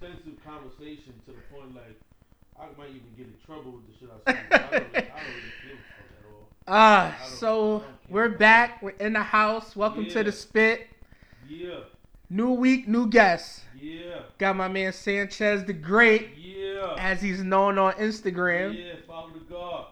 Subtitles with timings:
[0.00, 2.00] extensive conversation to the point like
[2.58, 4.38] I might even get in trouble with the shit I say.
[4.50, 6.48] I don't, I don't really give a fuck at all.
[6.68, 8.82] Ah, so we're back.
[8.82, 9.76] We're in the house.
[9.76, 10.88] Welcome to the spit.
[11.48, 11.80] Yeah,
[12.30, 13.62] New week, new guests.
[13.78, 16.94] yeah, Got my man Sanchez the Great, yeah.
[16.98, 18.78] as he's known on Instagram.
[18.78, 19.86] Yeah, follow the God.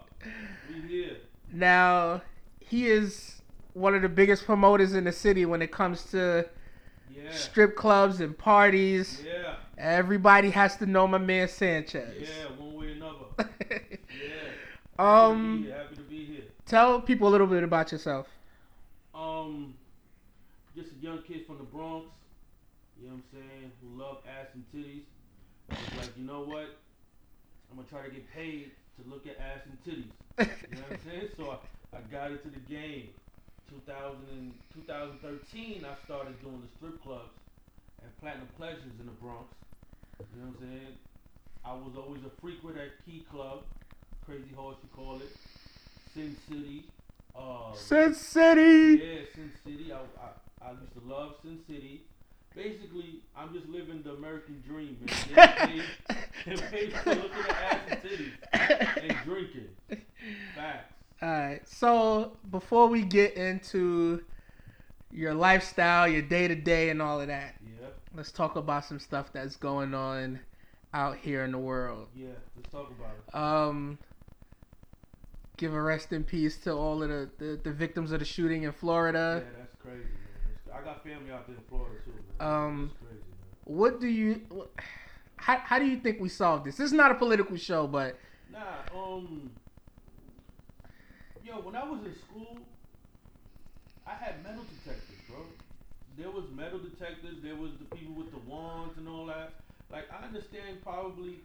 [0.69, 1.17] We here.
[1.51, 2.21] Now,
[2.59, 3.41] he is
[3.73, 6.47] one of the biggest promoters in the city when it comes to
[7.13, 7.31] Yeah.
[7.31, 9.21] strip clubs and parties.
[9.25, 9.55] Yeah.
[9.77, 12.27] Everybody has to know my man Sanchez.
[12.29, 13.25] Yeah, one way or another.
[14.11, 15.27] Yeah.
[15.27, 15.75] um, Happy to be here.
[15.77, 16.43] Happy to be here.
[16.65, 18.27] tell people a little bit about yourself.
[19.15, 19.73] Um,
[20.75, 22.07] just a young kid from the Bronx.
[22.99, 23.71] You know what I'm saying?
[23.81, 25.03] Who love ass and titties.
[25.97, 26.75] Like, you know what?
[27.71, 28.71] I'm gonna try to get paid
[29.01, 30.11] to look at ass and titties.
[30.69, 31.29] You know what I'm saying?
[31.37, 31.51] So
[31.93, 33.09] I, I got into the game.
[33.69, 37.37] 2000 and 2013, I started doing the strip clubs
[38.01, 39.53] and platinum pleasures in the Bronx.
[40.19, 40.95] You know what I'm saying?
[41.63, 43.63] I was always a frequent at Key Club,
[44.25, 45.35] Crazy Horse you call it,
[46.13, 46.85] Sin City.
[47.35, 49.03] Uh, Sin City.
[49.03, 49.93] yeah, Sin City.
[49.93, 52.01] I, I, I used to love Sin City.
[52.55, 55.15] Basically, I'm just living the American dream, man.
[55.35, 55.83] Getting paid,
[56.45, 59.69] getting paid for looking at ass and titties and drinking.
[60.55, 60.93] Facts.
[61.21, 61.61] All right.
[61.67, 64.23] So before we get into
[65.11, 68.99] your lifestyle, your day to day, and all of that, Yeah, let's talk about some
[68.99, 70.39] stuff that's going on
[70.93, 72.07] out here in the world.
[72.15, 72.29] yeah.
[72.55, 73.35] Let's talk about it.
[73.35, 73.99] Um,
[75.57, 78.63] give a rest in peace to all of the, the, the victims of the shooting
[78.63, 79.43] in Florida.
[79.43, 80.73] Yeah, that's crazy, man.
[80.73, 82.47] I got family out there in Florida too, man.
[82.55, 83.77] Um, That's crazy, man.
[83.77, 84.41] What do you?
[84.49, 84.69] What,
[85.37, 86.77] how, how do you think we solve this?
[86.77, 88.17] This is not a political show, but
[88.51, 88.59] Nah,
[88.95, 89.51] um,
[91.49, 92.61] yo, when I was in school,
[94.05, 95.41] I had metal detectors, bro.
[96.13, 97.41] There was metal detectors.
[97.41, 99.57] There was the people with the wands and all that.
[99.89, 101.41] Like, I understand probably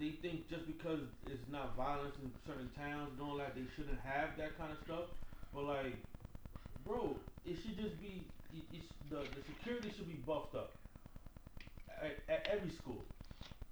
[0.00, 4.00] they think just because it's not violence in certain towns and all that, they shouldn't
[4.00, 5.12] have that kind of stuff.
[5.52, 5.96] But like,
[6.88, 7.12] bro,
[7.44, 8.24] it should just be.
[8.56, 10.72] It, it's, the the security should be buffed up
[12.00, 13.04] at, at every school.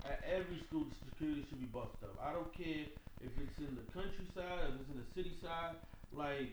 [0.05, 2.15] At every school, the security should be buffed up.
[2.21, 2.91] I don't care
[3.25, 5.75] if it's in the countryside, if it's in the city side.
[6.15, 6.51] Like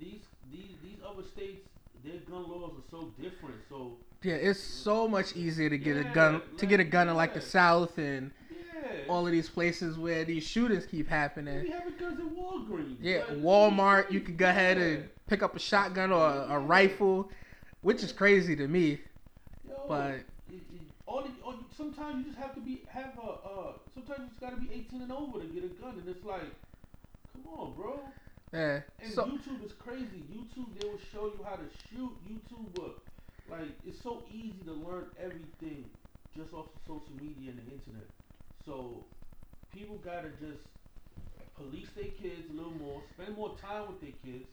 [0.00, 0.20] these
[0.50, 1.68] these these other states,
[2.04, 3.56] their gun laws are so different.
[3.68, 3.92] So
[4.22, 7.08] yeah, it's so much easier to get a Yeah, gun to get a like, gun
[7.08, 7.40] in like the.
[7.40, 11.62] South and yeah, all of these places where these shootings keep happening.
[11.62, 12.96] we having guns at Walgreens.
[13.00, 14.84] Yeah, Like, Walmart, you could go ahead yeah.
[14.84, 17.30] and pick up a shotgun or a, a rifle,
[17.82, 18.98] which is crazy to me.
[19.68, 20.20] Yo, But
[21.06, 23.72] all the, all, sometimes you just have to be have a uh.
[23.94, 26.50] Sometimes you just gotta be 18 and over to get a gun, and it's like,
[27.32, 28.00] come on, bro.
[28.52, 30.24] yeah, And so YouTube is crazy.
[30.32, 32.12] YouTube, they will show you how to shoot.
[32.28, 32.92] YouTube, uh,
[33.48, 35.90] like, it's so easy to learn everything
[36.36, 38.08] just off of social media and the internet.
[38.66, 39.06] So,
[39.72, 40.62] people gotta just
[41.56, 44.48] police their kids a little more, spend more time with their kids,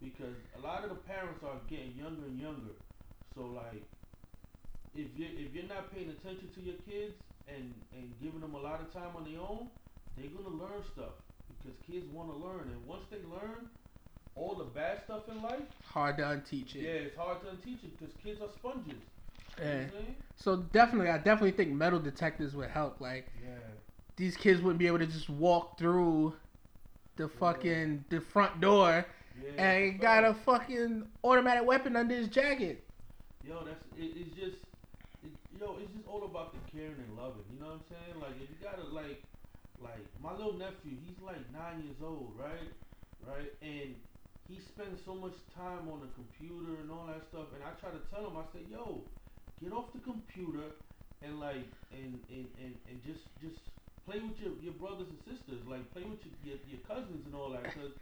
[0.00, 2.74] because a lot of the parents are getting younger and younger.
[3.34, 3.88] So, like,
[4.98, 7.14] if you if you're not paying attention to your kids
[7.48, 9.68] and and giving them a lot of time on their own,
[10.16, 11.14] they're gonna learn stuff
[11.48, 13.68] because kids want to learn, and once they learn
[14.34, 15.62] all the bad stuff in life,
[15.92, 16.82] hard to unteach it.
[16.82, 18.94] yeah, it's hard to unteach it because kids are sponges.
[19.58, 20.16] You know what I'm saying?
[20.36, 23.00] So definitely, I definitely think metal detectors would help.
[23.00, 23.56] Like Yeah.
[24.16, 26.34] these kids wouldn't be able to just walk through
[27.16, 29.06] the fucking the front door
[29.42, 29.50] Yeah.
[29.56, 32.84] and got a fucking automatic weapon under his jacket.
[33.42, 34.56] Yo, that's it, it's just,
[35.60, 37.44] yo, it's just all about the caring and loving.
[37.52, 38.14] You know what I'm saying?
[38.20, 39.24] Like if you gotta like,
[39.80, 42.70] like my little nephew, he's like nine years old, right?
[43.24, 43.96] Right, and
[44.46, 47.48] he spends so much time on the computer and all that stuff.
[47.56, 49.02] And I try to tell him, I say, yo,
[49.60, 50.76] get off the computer
[51.22, 53.58] and like, and and and, and just just
[54.04, 57.34] play with your, your brothers and sisters, like play with your your, your cousins and
[57.34, 57.64] all that.
[57.74, 57.96] Cause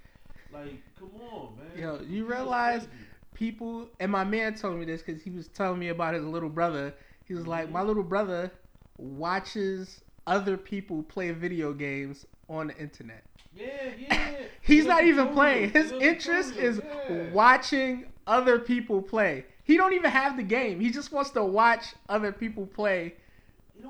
[0.52, 1.78] like, come on, man.
[1.78, 2.86] Yo, you realize-
[3.34, 6.48] People and my man told me this because he was telling me about his little
[6.48, 6.94] brother.
[7.24, 8.52] He was like, my little brother
[8.98, 13.24] watches other people play video games on the internet.
[13.54, 13.66] Yeah,
[13.98, 14.34] yeah.
[14.62, 15.70] He's not even playing.
[15.70, 17.30] His interest is yeah.
[17.30, 19.44] watching other people play.
[19.64, 20.80] He don't even have the game.
[20.80, 23.14] He just wants to watch other people play.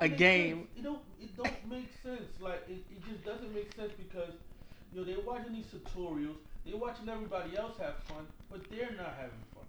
[0.01, 0.57] A game.
[0.57, 0.67] sense.
[0.77, 0.99] It don't.
[1.21, 2.27] It don't make sense.
[2.41, 4.33] Like it, it just doesn't make sense because
[4.91, 6.35] you know they're watching these tutorials.
[6.65, 9.63] They're watching everybody else have fun, but they're not having fun.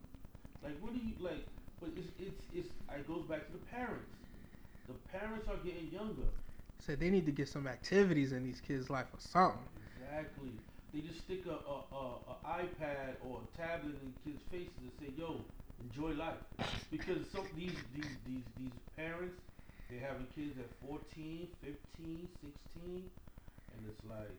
[0.64, 1.46] Like what do you like?
[1.80, 2.68] But it's it's it's.
[2.94, 4.08] It goes back to the parents.
[4.88, 6.28] The parents are getting younger.
[6.78, 9.58] Said they need to get some activities in these kids' life or something.
[9.98, 10.52] Exactly.
[10.94, 14.92] They just stick a, a, a, a iPad or a tablet in kids' faces and
[15.00, 15.40] say, "Yo,
[15.82, 16.40] enjoy life,"
[16.90, 19.36] because some these these these these parents
[19.90, 24.34] they having kids at 14, 15, 16, and it's like,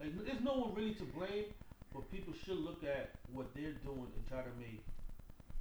[0.00, 1.54] like there's no one really to blame,
[1.94, 4.82] but people should look at what they're doing and try to make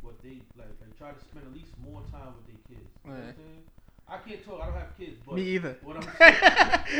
[0.01, 2.89] what they like, like try to spend at least more time with their kids.
[3.05, 3.35] You know what I'm Right.
[3.35, 3.63] saying?
[4.09, 4.61] I can't talk.
[4.61, 5.77] I don't have kids, but Me either.
[5.83, 6.97] what I'm saying, you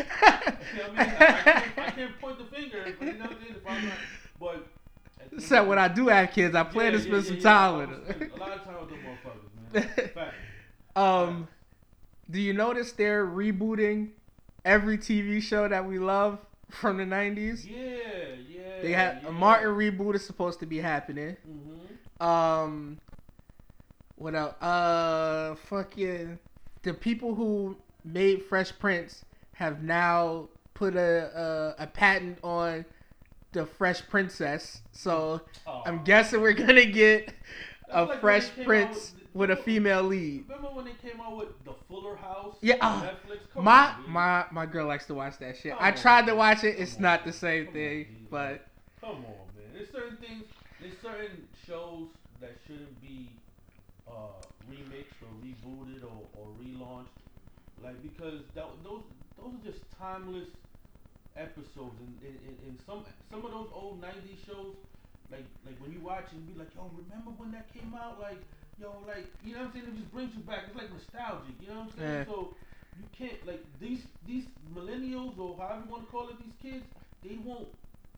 [0.79, 1.15] know what I mean?
[1.19, 3.55] I, I, can't, I can't point the finger, but you know what I mean?
[3.55, 3.97] If I'm not,
[4.39, 7.15] but at the end Except when I do have kids, I plan Yeah, to spend
[7.23, 7.41] yeah, some yeah.
[7.43, 7.89] time I with
[8.19, 8.31] them.
[8.33, 10.31] A lot of time with them motherfuckers, man.
[10.95, 11.47] Um,
[12.29, 14.09] do you notice they're rebooting
[14.65, 16.39] every TV show that we love
[16.69, 17.65] from the '90s?
[17.65, 17.77] Yeah,
[18.49, 18.81] yeah.
[18.81, 19.29] They had yeah.
[19.29, 21.37] a Martin reboot is supposed to be happening.
[21.49, 21.80] Mm-hmm.
[22.21, 22.99] Um,
[24.15, 24.53] what else?
[24.61, 26.37] Uh, fucking
[26.83, 32.85] the people who made Fresh Prince have now put a a, a patent on
[33.51, 34.81] the Fresh Princess.
[34.91, 35.83] So Oh.
[35.85, 37.33] I'm guessing we're gonna get
[37.89, 40.43] a like Fresh Prince with- with a female lead.
[40.49, 42.57] Remember when they came out with the Fuller House?
[42.61, 43.13] Yeah, uh,
[43.55, 45.71] My on, my my girl likes to watch that shit.
[45.71, 46.77] Come I on, tried to watch it.
[46.77, 48.67] It's not on, the same come on, thing, but
[48.99, 49.71] Come on, man.
[49.73, 50.43] There's certain things.
[50.81, 53.31] There's certain shows that shouldn't be
[54.07, 57.15] uh, remixed or rebooted or, or relaunched,
[57.81, 59.03] like because that, those
[59.39, 60.51] those are just timeless
[61.37, 61.95] episodes.
[62.03, 64.75] And, and, and, some some of those old '90s shows,
[65.31, 68.19] like like when you watch it and be like, yo, remember when that came out?
[68.19, 68.43] Like,
[68.75, 69.87] yo, like you know what I'm saying?
[69.87, 70.67] It just brings you back.
[70.67, 71.55] It's like nostalgic.
[71.61, 72.19] You know what I'm saying?
[72.19, 72.25] Yeah.
[72.27, 72.53] So
[72.99, 74.43] you can't like these these
[74.75, 76.83] millennials or however you want to call it, these kids,
[77.23, 77.71] they won't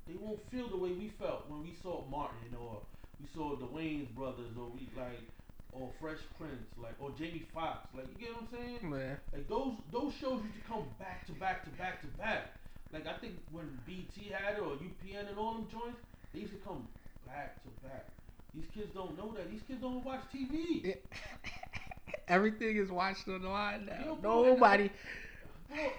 [0.09, 2.81] they won't feel the way we felt when we saw Martin or
[3.23, 5.23] we saw the Wayans brothers or we like
[5.71, 7.87] or Fresh Prince like or Jamie Foxx.
[7.95, 8.79] Like you get what I'm saying?
[8.83, 9.15] yeah.
[9.31, 12.51] Like those those shows used to come back to back to back to back.
[12.91, 15.99] Like I think when BET had it or UPN and all them joints,
[16.33, 16.87] they used to come
[17.25, 18.05] back to back.
[18.53, 19.49] These kids don't know that.
[19.49, 20.97] These kids don't watch TV.
[22.27, 24.17] Everything is watched online now.
[24.21, 24.91] Nobody.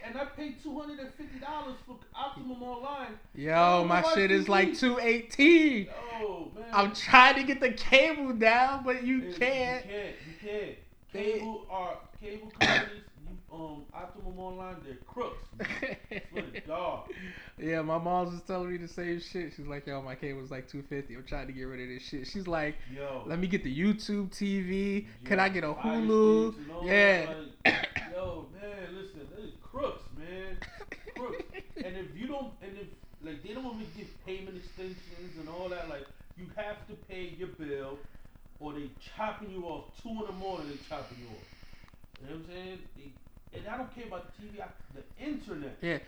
[0.07, 3.19] And I paid two hundred and fifty dollars for Optimum Online.
[3.35, 5.89] Yo, my shit is like two eighteen.
[6.21, 6.65] Oh man.
[6.73, 9.85] I'm trying to get the cable down, but you It- can't.
[9.87, 10.15] You can't.
[10.43, 10.77] You can't.
[11.13, 13.03] Cable are cable companies.
[13.53, 15.47] Um, Optimum Online, they're crooks.
[15.57, 15.69] man.
[16.33, 17.09] Swear to God.
[17.57, 19.53] yeah, my mom's just telling me the same shit.
[19.57, 21.15] She's like, yo, my cable's like two fifty.
[21.15, 22.27] I'm trying to get rid of this shit.
[22.27, 23.23] She's like, Yo.
[23.27, 25.07] let me get the YouTube TV.
[25.25, 26.55] Can I get a Hulu?
[26.83, 27.33] Yeah.
[27.65, 27.77] like,
[28.13, 28.54] yo, man, listen, they're
[29.75, 30.57] crooks, man.
[31.17, 31.43] Crooks.
[31.77, 32.87] And if you don't, and if
[33.23, 36.07] like they don't even give payment extensions and all that, like
[36.37, 37.99] you have to pay your bill,
[38.61, 40.69] or they chopping you off two in the morning.
[40.69, 42.23] They chopping you off.
[42.23, 42.79] You know what I'm saying?
[42.97, 45.77] They, and I don't care about the TV, I, the internet.
[45.81, 45.99] Yeah.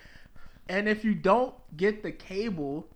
[0.69, 2.87] And if you don't get the cable,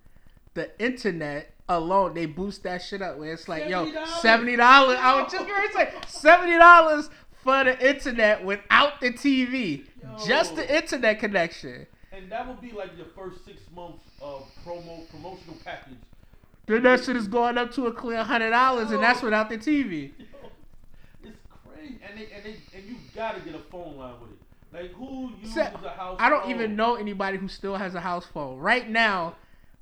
[0.54, 4.06] the internet alone, they boost that shit up where it's like, yo, $70.
[4.20, 4.98] seventy dollars.
[5.00, 7.10] I was just gonna say seventy dollars
[7.42, 9.84] for the internet without the TV.
[10.26, 11.86] Just the internet connection.
[12.12, 15.94] And that would be like your first six months of promo promotional package.
[16.66, 19.58] Then that shit is going up to a clear hundred dollars and that's without the
[19.58, 20.10] TV.
[20.18, 20.24] Yo,
[21.24, 24.36] it's crazy, and they, and they, and you gotta get a phone line with it.
[24.72, 26.16] Like who uses a house?
[26.20, 26.50] I don't phone?
[26.50, 28.58] even know anybody who still has a house phone.
[28.58, 29.34] Right now,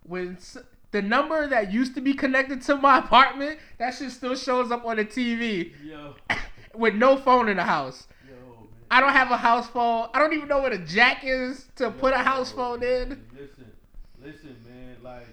[0.04, 0.56] when s-
[0.92, 4.84] the number that used to be connected to my apartment, that shit still shows up
[4.86, 6.14] on the TV Yo,
[6.74, 8.06] with no phone in the house.
[8.28, 8.34] yo.
[8.90, 10.08] I don't have a house phone.
[10.14, 13.26] I don't even know where the jack is to put a house phone in.
[13.32, 13.70] Listen,
[14.22, 14.96] listen, man.
[15.02, 15.26] Like,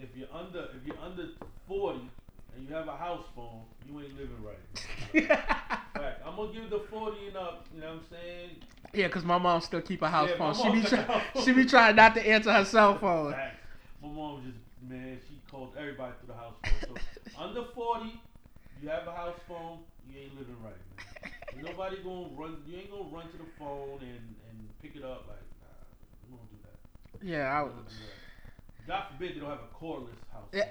[0.00, 1.28] if you're under, if you're under
[1.68, 2.08] forty
[2.56, 5.14] and you have a house phone, you ain't living right.
[5.14, 5.26] man.
[5.94, 6.22] Fact.
[6.26, 7.66] I'm gonna give the forty and up.
[7.74, 8.50] You know what I'm saying?
[8.94, 10.54] yeah, cause my mom still keep a house Yeah, phone.
[10.54, 13.32] She be try- she be trying not to answer her cell phone.
[13.32, 13.56] Facts.
[14.02, 14.58] My mom just
[14.90, 16.96] man, she calls everybody through the house phone.
[16.96, 18.20] So under forty,
[18.82, 19.78] you have a house phone,
[20.12, 21.64] you ain't living right, man.
[21.64, 22.56] Nobody gonna run.
[22.66, 25.38] You ain't gonna run to the phone and and pick it up like.
[25.60, 27.26] Nah, we don't do that.
[27.26, 27.74] Yeah, I We was.
[27.76, 28.86] don't do that.
[28.86, 30.48] God forbid they don't have a cordless house.
[30.52, 30.68] Yeah.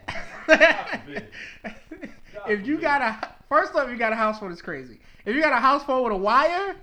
[0.47, 1.27] God forbid.
[1.63, 1.73] God
[2.49, 2.81] if you forbid.
[2.81, 4.99] got a first off, you got a house phone, it's crazy.
[5.25, 6.75] If you got a house phone with a wire,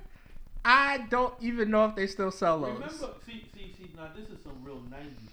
[0.65, 2.75] I don't even know if they still sell those.
[2.75, 3.91] Remember, see, see, see.
[3.97, 5.28] Now this is some real '90s shit right here.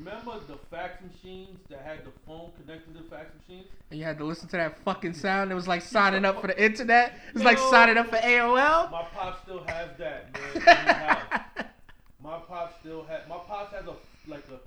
[0.00, 3.66] Remember the fax machines that had the phone connected to the fax machines?
[3.90, 5.52] And you had to listen to that fucking sound.
[5.52, 7.12] It was like signing up for the internet.
[7.28, 8.90] It was like signing up for AOL.
[8.90, 10.42] My pop still has that, man.
[10.54, 10.64] in his
[10.96, 11.40] house.
[12.22, 13.28] My pop still has.
[13.28, 13.94] My pop has a
[14.26, 14.58] like a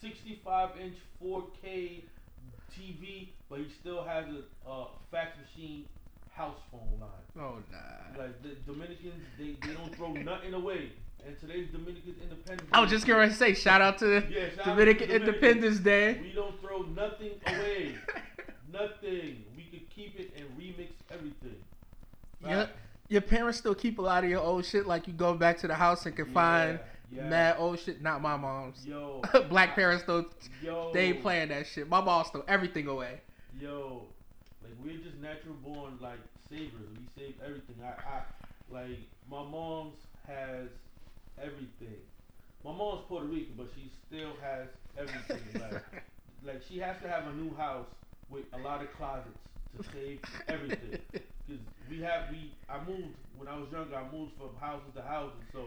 [0.00, 2.02] 65 inch 4K
[2.78, 5.84] TV, but he still has a uh, fax machine
[6.32, 7.10] house phone line.
[7.40, 8.22] oh nah.
[8.22, 10.92] Like the Dominicans, they, they don't throw nothing away.
[11.26, 12.68] And today's Dominican Independence.
[12.72, 16.20] I was just gonna say shout out to Yeah, shout out to Dominican Independence Day.
[16.22, 17.96] We don't throw nothing away.
[18.72, 19.44] nothing.
[19.56, 21.56] We could keep it and remix everything.
[22.46, 22.76] Yep.
[23.08, 24.86] your parents still keep a lot of your old shit.
[24.86, 26.78] Like you go back to the house and can find
[27.10, 27.28] Yeah, yeah.
[27.28, 28.00] mad old shit.
[28.00, 28.86] Not my mom's.
[28.86, 30.26] Yo, Black parents still
[30.62, 31.88] yo, they playing that shit.
[31.88, 33.20] My mom stole everything away.
[33.60, 34.04] Yo,
[34.62, 36.70] like we're just natural born like savers.
[36.96, 37.74] We save everything.
[37.82, 38.22] I, I
[38.70, 39.96] like my mom's
[40.28, 40.68] has
[41.38, 41.98] everything.
[42.64, 45.42] My mom's Puerto Rican, but she still has everything.
[45.60, 45.82] like,
[46.44, 47.86] like she has to have a new house
[48.28, 49.40] with a lot of closets
[49.76, 50.98] to save everything.
[51.48, 53.94] Cause we have we I moved when I was younger.
[53.96, 55.66] I moved from houses to houses, so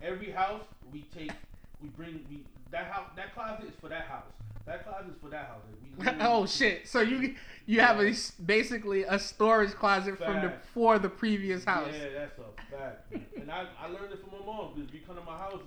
[0.00, 0.62] every house
[0.92, 1.32] we take
[1.80, 4.32] we bring we that house that closet is for that house.
[4.66, 5.62] That closet for that house.
[6.20, 6.88] Oh shit!
[6.88, 8.12] So you you have a
[8.44, 11.90] basically a storage closet from the for the previous house.
[11.92, 13.14] Yeah, that's a fact.
[13.40, 15.60] and I, I learned it from my mom because if you come to my house,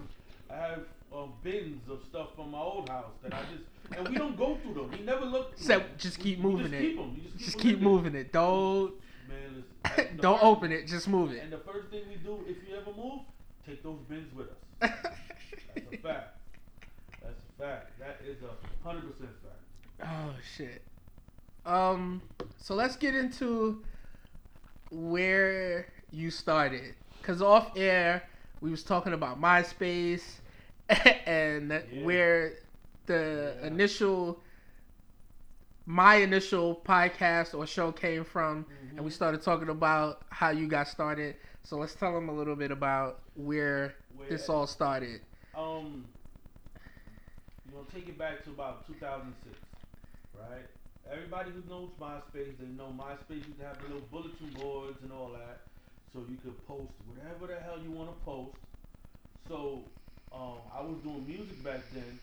[0.49, 0.79] I have
[1.15, 3.63] um, bins of stuff from my old house that I just
[3.97, 4.91] and we don't go through them.
[4.91, 5.55] We never look.
[5.57, 5.83] Them.
[5.97, 6.81] just keep moving just it.
[6.81, 6.97] Keep.
[6.97, 8.33] Just keep, Just keep moving it.
[8.33, 8.93] Don't
[9.29, 10.87] Man, listen, don't first- open it.
[10.87, 11.43] Just move it.
[11.43, 13.21] And the first thing we do, if you ever move,
[13.65, 14.53] take those bins with us.
[14.79, 16.37] That's a fact.
[17.21, 17.99] That's a fact.
[17.99, 20.09] That is a hundred percent fact.
[20.11, 20.81] Oh shit.
[21.65, 22.21] Um
[22.57, 23.83] so let's get into
[24.89, 28.23] where you started cuz off air
[28.61, 30.23] we was talking about MySpace
[31.25, 32.53] and where
[33.05, 33.67] the Yeah.
[33.67, 34.41] initial
[35.85, 39.13] my initial podcast or show came from and we Mhm.
[39.13, 41.35] started talking about how you got started.
[41.63, 45.21] So let's tell them a little bit about where Where- this all started.
[45.55, 46.05] Um,
[47.77, 49.55] you know, take it back to about 2006,
[50.39, 50.65] right?
[51.11, 55.11] Everybody who knows MySpace, they know MySpace used to have the little bulletin boards and
[55.11, 55.61] all that,
[56.11, 58.57] so you could post whatever the hell you want to post.
[59.47, 59.83] So,
[60.33, 62.19] um, I was doing music back then,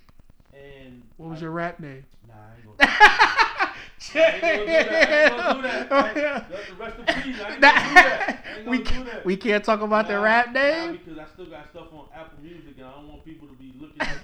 [0.52, 2.04] and What was I- your rap name?
[2.28, 2.90] Nah, I ain't gonna.
[4.14, 5.02] I ain't gonna do that.
[5.02, 5.92] I ain't gonna do that.
[5.92, 7.16] I ain't- the- the rest in peace.
[7.16, 8.44] I ain't gonna do that.
[8.44, 9.24] I ain't we, gonna do that.
[9.24, 10.92] we can't talk about the Nah, rap nah, name.
[10.98, 13.43] because I still got stuff on Apple Music, and I don't want people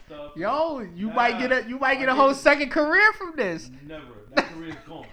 [0.06, 0.36] stuff.
[0.36, 3.34] Yo, you Nah, might get a you might get I a whole second career from
[3.36, 3.70] this.
[3.86, 4.04] Never.
[4.34, 5.06] That career is gone.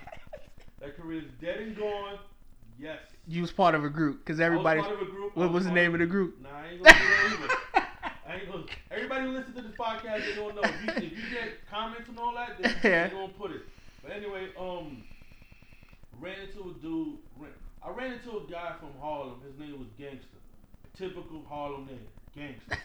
[0.79, 2.19] That career is dead and gone.
[2.79, 2.99] Yes.
[3.27, 4.79] You was part of a group because everybody.
[4.79, 5.33] Was part of a group.
[5.35, 6.39] I What was the name of the group?
[6.41, 7.37] Nah, I ain't gonna do that
[7.73, 7.83] either.
[8.27, 8.63] I ain't gonna.
[8.91, 10.61] Everybody who listens to this podcast, they don't know.
[10.63, 13.07] If you, if you get comments and all that, then Yeah.
[13.07, 13.61] they gonna put it.
[14.03, 15.03] But anyway, um,
[16.19, 17.17] ran into a dude.
[17.39, 17.51] Ran,
[17.85, 19.41] I ran into a guy from Harlem.
[19.45, 20.27] His name was Gangster.
[20.97, 21.99] Typical Harlem name,
[22.37, 22.77] Gangster.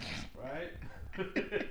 [0.42, 0.73] right?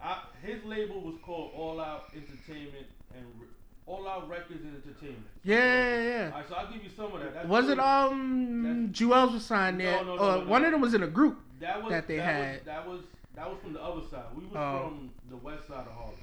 [0.00, 3.46] I, his label was called All Out Entertainment and Re-
[3.86, 5.26] All Out Records and Entertainment.
[5.44, 6.30] Yeah, yeah, yeah.
[6.32, 7.34] All right, so I'll give you some of that.
[7.34, 10.02] That's Was it um Juelz was signed there?
[10.04, 10.46] No, no, no, no.
[10.48, 11.38] one of them was in a group.
[11.60, 12.54] that was that they that had.
[12.56, 13.00] Was, that was
[13.34, 14.24] that was from the other side.
[14.34, 14.88] We was Oh.
[14.88, 16.14] from the west side of Harlem.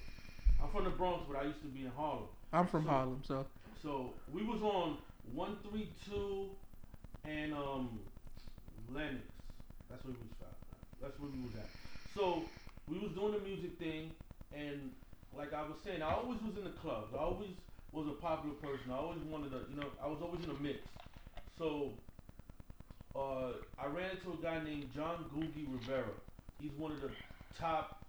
[0.61, 2.23] I'm from the Bronx, but I used to be in Harlem.
[2.51, 3.45] I'm from So- Harlem, so
[3.83, 4.97] So we was on
[5.33, 6.49] one three two
[7.25, 7.99] and um
[8.91, 9.15] Lenox.
[9.89, 10.52] That's where we was at.
[11.03, 11.67] That's where we was at.
[12.15, 12.43] So
[12.87, 14.11] we was doing the music thing
[14.55, 14.91] and
[15.35, 17.13] like I was saying, I always was in the clubs.
[17.13, 17.51] I always
[17.91, 18.91] was a popular person.
[18.91, 20.79] I always wanted to you know, I was always in a mix.
[21.57, 21.91] So
[23.15, 26.15] uh, I ran into a guy named John Googie Rivera.
[26.61, 27.11] He's one of the
[27.59, 28.03] top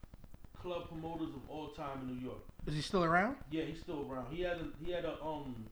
[0.63, 2.39] club promoters of all time in New York.
[2.67, 3.37] is he still around?
[3.51, 4.27] Yeah, he's still around.
[4.31, 5.67] He had a he had a um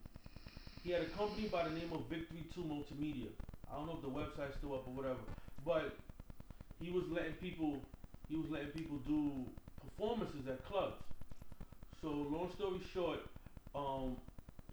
[0.83, 3.29] he had a company by the name of Victory Two Multimedia.
[3.71, 5.23] I don't know if the website's still up or whatever,
[5.65, 5.97] but
[6.83, 7.85] he was letting people
[8.29, 9.45] he was letting people do
[9.81, 10.99] performances at clubs.
[12.01, 13.19] So long story short,
[13.75, 14.17] um,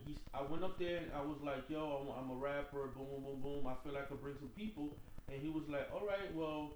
[0.04, 3.06] he's I went up there and I was like, yo, I'm, I'm a rapper, boom,
[3.10, 3.66] boom, boom, boom.
[3.66, 4.96] I feel like I could bring some people,
[5.28, 6.72] and he was like, all right, well,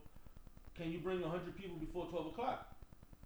[0.76, 2.66] can you bring hundred people before twelve o'clock?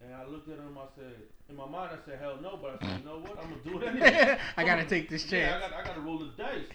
[0.01, 0.79] And I looked at him.
[0.79, 1.15] I said,
[1.49, 2.57] in my mind, I said, hell no.
[2.63, 3.39] But I said, you know what?
[3.39, 4.39] I'm gonna do it anyway.
[4.57, 5.61] I gotta take this Yeah, I chance.
[5.61, 6.71] got, I got to roll the dice.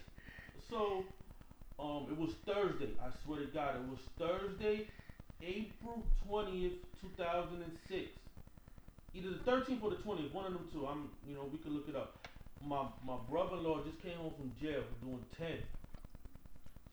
[0.70, 1.06] So,
[1.80, 2.90] um, it was Thursday.
[3.02, 4.88] I swear to God, it was Thursday,
[5.46, 8.08] April twentieth, two thousand and six.
[9.14, 10.88] Either the thirteenth or the twentieth, one of them two.
[10.88, 12.16] I'm, you know, we could look it up.
[12.66, 15.58] My my brother-in-law just came home from jail for doing ten.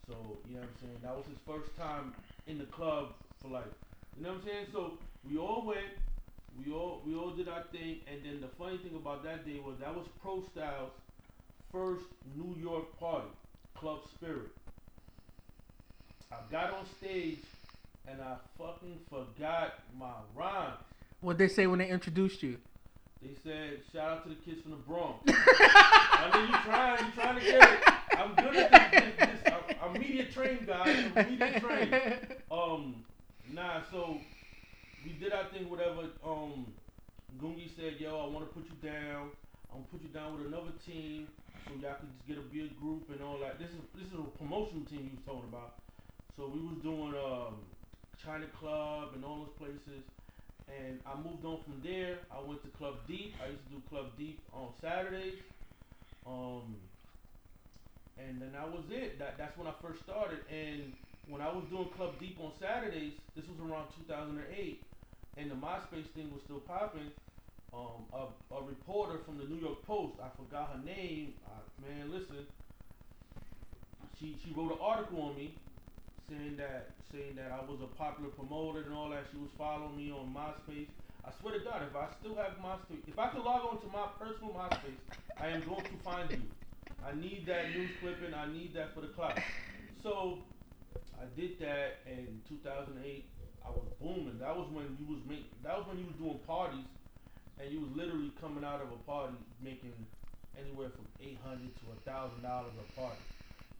[0.09, 0.99] So you know what I'm saying.
[1.03, 2.13] That was his first time
[2.47, 3.71] in the club for like,
[4.17, 4.67] you know what I'm saying.
[4.73, 5.87] So we all went.
[6.59, 9.61] We all we all did our thing, and then the funny thing about that day
[9.65, 10.91] was that was Pro Styles'
[11.71, 12.05] first
[12.37, 13.29] New York party,
[13.77, 14.51] Club Spirit.
[16.33, 17.39] I got on stage
[18.07, 20.75] and I fucking forgot my rhyme.
[21.21, 22.59] What they say when they introduced you?
[23.23, 27.13] They said, "Shout out to the kids from the Bronx." I mean, you trying, you
[27.13, 28.19] trying to get it.
[28.19, 29.03] I'm good at this.
[29.19, 31.05] this, this I'm, I'm media trained, guys.
[31.15, 32.17] I'm media trained.
[32.51, 33.05] Um,
[33.53, 33.81] nah.
[33.93, 34.19] So
[35.05, 35.71] we did our thing.
[35.71, 36.09] Whatever.
[36.25, 36.67] Um,
[37.41, 39.31] Gungi said, "Yo, I want to put you down."
[39.73, 41.29] I'm gonna put you down with another team
[41.67, 43.59] so y'all can just get a big group and all that.
[43.59, 45.79] This is this is a promotion team you was talking about.
[46.37, 47.63] So we was doing um,
[48.25, 50.05] China Club and all those places.
[50.69, 52.19] And I moved on from there.
[52.31, 53.35] I went to Club Deep.
[53.43, 55.41] I used to do Club Deep on Saturdays.
[56.27, 56.77] Um,
[58.19, 59.19] and then that was it.
[59.19, 60.39] That that's when I first started.
[60.53, 60.93] And
[61.29, 64.83] when I was doing Club Deep on Saturdays, this was around 2008,
[65.37, 67.11] and the MySpace thing was still popping.
[67.73, 71.35] Um, a, a reporter from the New York Post, I forgot her name.
[71.47, 72.45] Uh, man, listen,
[74.19, 75.55] she she wrote an article on me
[76.31, 79.27] saying that saying that I was a popular promoter and all that.
[79.35, 80.87] She was following me on MySpace.
[81.27, 83.89] I swear to God, if I still have MySpace, if I could log on to
[83.91, 85.03] my personal MySpace,
[85.37, 86.47] I am going to find you.
[87.03, 88.33] I need that news clipping.
[88.33, 89.43] I need that for the clock.
[90.03, 90.39] So
[91.19, 93.27] I did that in 2008.
[93.67, 94.39] I was booming.
[94.39, 95.51] That was when you was make.
[95.67, 96.87] That was when you was doing parties,
[97.59, 99.93] and you was literally coming out of a party making
[100.57, 103.21] anywhere from 800 to a thousand dollars a party.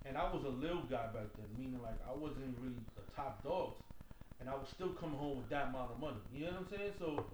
[0.07, 3.43] And I was a little guy back then, meaning like I wasn't really the top
[3.45, 3.83] dogs,
[4.41, 6.17] and I was still coming home with that amount of money.
[6.35, 6.93] You know what I'm saying?
[6.99, 7.25] So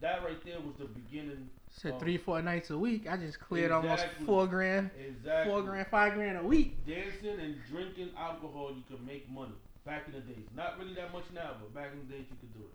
[0.00, 1.48] that right there was the beginning.
[1.70, 3.06] Said of- three, four nights a week.
[3.10, 4.26] I just cleared almost Exactly.
[4.26, 5.50] four grand, Exactly.
[5.52, 6.86] four grand, five grand a week.
[6.86, 9.54] Dancing and drinking alcohol, you could make money.
[9.84, 12.36] Back in the days, not really that much now, but back in the days you
[12.40, 12.72] could do it.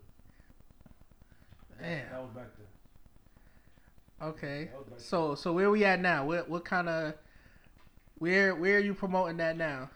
[1.80, 2.10] Damn.
[2.10, 4.28] That was back then.
[4.28, 4.68] Okay.
[4.76, 6.26] Was back So so where we at now?
[6.26, 7.14] What what kind of
[8.20, 9.90] where where are you promoting that now?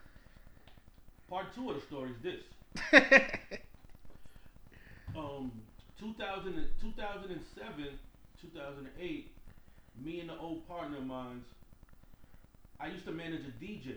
[1.31, 3.23] Part two of the story is this.
[5.17, 5.53] Um,
[6.01, 7.99] 2000, 2007,
[8.43, 9.31] 2008,
[10.05, 11.45] me and the old partner of mine,
[12.81, 13.95] I used to manage a DJ.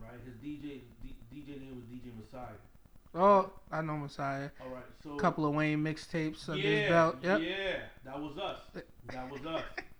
[0.00, 2.54] Right, his DJ D, DJ name was DJ Messiah.
[3.16, 4.50] oh, I know Messiah.
[4.64, 7.16] All right, so a couple of Wayne mixtapes under yeah, his belt.
[7.24, 7.40] Yep.
[7.40, 8.58] yeah, that was us.
[9.08, 9.64] That was us.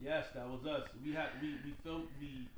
[0.00, 0.88] yes, that was us.
[1.04, 2.48] We had we we felt we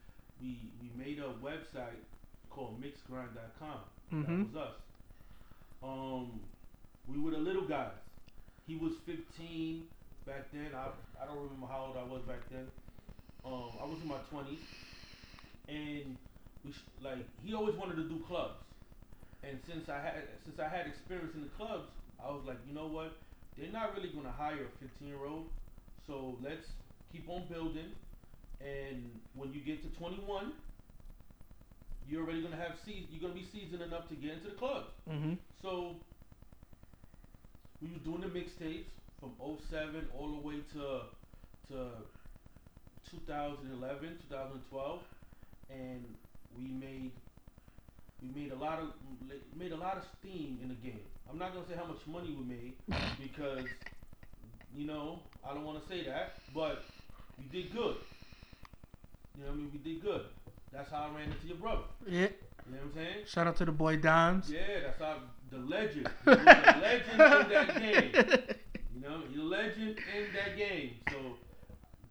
[0.41, 2.03] we we made a website
[2.51, 3.81] called mixgrind.com.
[4.13, 4.27] Mhm.
[4.27, 4.75] That was us.
[5.83, 6.41] Um,
[7.07, 7.99] we were the little guys.
[8.66, 9.88] He was 15
[10.27, 10.75] back then.
[10.75, 10.90] I
[11.21, 12.69] I don't remember how old I was back then.
[13.45, 14.59] Um, I was in my 20s,
[15.69, 16.16] and
[16.64, 18.59] we sh- like he always wanted to do clubs.
[19.43, 21.88] And since I had since I had experience in the clubs,
[22.23, 23.12] I was like, you know what?
[23.57, 25.47] They're not really gonna hire a 15 year old,
[26.07, 26.66] so let's
[27.12, 27.92] keep on building.
[28.61, 30.53] And when you get to 21,
[32.09, 33.07] you're already gonna have seas.
[33.11, 34.90] You're gonna be seasoned enough to get into the clubs.
[35.09, 35.37] Mhm.
[35.61, 35.96] So
[37.81, 41.03] we was doing the mixtapes from 07 all the way to
[41.68, 41.90] to
[43.11, 45.03] 2011, 2012,
[45.70, 46.05] and
[46.57, 47.12] we made
[48.22, 48.88] we made a lot of
[49.57, 51.03] made a lot of steam in the game.
[51.29, 52.75] I'm not gonna say how much money we made
[53.18, 53.66] because
[54.75, 56.85] you know I don't want to say that, but
[57.38, 57.97] we did good.
[59.37, 59.71] You know what I mean?
[59.73, 60.23] We did good.
[60.73, 61.83] That's how I ran into your brother.
[62.07, 62.21] Yeah.
[62.21, 63.16] You know what I'm saying?
[63.27, 64.51] Shout out to the boy Dimes.
[64.51, 65.16] Yeah, that's how
[65.51, 66.09] the legend.
[66.25, 66.45] He was a
[66.81, 68.47] legend in that game.
[68.95, 70.92] You know, a legend in that game.
[71.11, 71.16] So,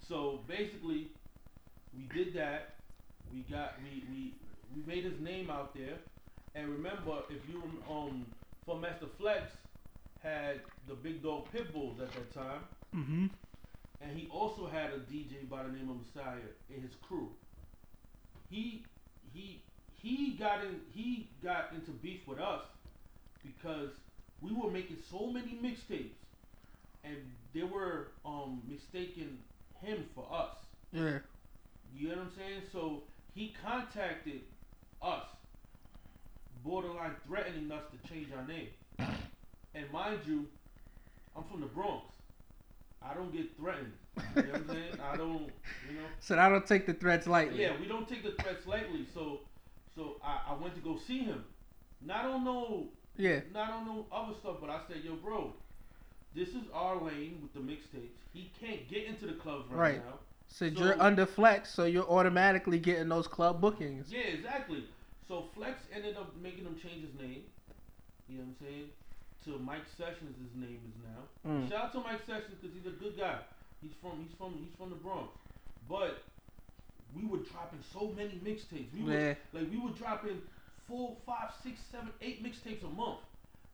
[0.08, 1.08] so basically,
[1.96, 2.76] we did that.
[3.34, 4.34] We got we we
[4.76, 5.98] we made his name out there.
[6.54, 8.26] And remember, if you um,
[8.68, 9.54] Funkmaster Flex
[10.22, 12.62] had the big dog pit bulls at that time,
[12.94, 13.30] Mhm.
[14.02, 17.30] And he also had a DJ by the name of Messiah in his crew.
[18.50, 18.84] He
[19.34, 19.64] he
[20.02, 22.62] he got in he got into beef with us
[23.44, 23.92] because
[24.42, 26.18] we were making so many mixtapes
[27.04, 27.16] and
[27.54, 29.38] they were um mistaking
[29.82, 30.56] him for us.
[30.92, 31.20] Yeah.
[31.94, 32.62] You know what I'm saying?
[32.72, 34.42] So he contacted
[35.02, 35.26] us,
[36.64, 38.70] borderline threatening us to change our name.
[39.74, 40.48] And mind you,
[41.36, 42.06] I'm from the Bronx.
[43.04, 43.94] I don't get threatened.
[44.36, 45.00] You know what I'm saying?
[45.12, 45.50] I don't,
[45.90, 46.06] you know.
[46.20, 47.62] So I don't take the threats lightly.
[47.62, 49.06] Yeah, we don't take the threats lightly.
[49.14, 49.40] So,
[49.96, 51.44] so I, I went to go see him.
[52.02, 52.52] And I don't know.
[52.52, 52.88] on no,
[53.18, 53.40] Yeah.
[53.54, 55.54] not on no other stuff, but I said, yo, bro,
[56.36, 58.12] this is our lane with the mixtapes.
[58.34, 60.06] He can't get into the clubs right, Right.
[60.06, 60.20] now.
[60.48, 64.12] Said So- you're under flex, so you're automatically getting those club bookings.
[64.12, 64.84] Yeah, exactly.
[65.28, 67.44] So Flex ended up making him change his name.
[68.28, 68.90] You know what I'm saying?
[69.46, 71.50] To Mike Sessions, his name is now.
[71.52, 71.70] Mm.
[71.70, 73.38] Shout out to Mike Sessions because he's a good guy.
[73.82, 75.30] He's from he's from he's from the Bronx.
[75.90, 76.22] But
[77.16, 78.94] we were dropping so many mixtapes.
[78.94, 80.42] We were like we were dropping
[80.88, 83.20] four, five, six, seven, eight mixtapes a month.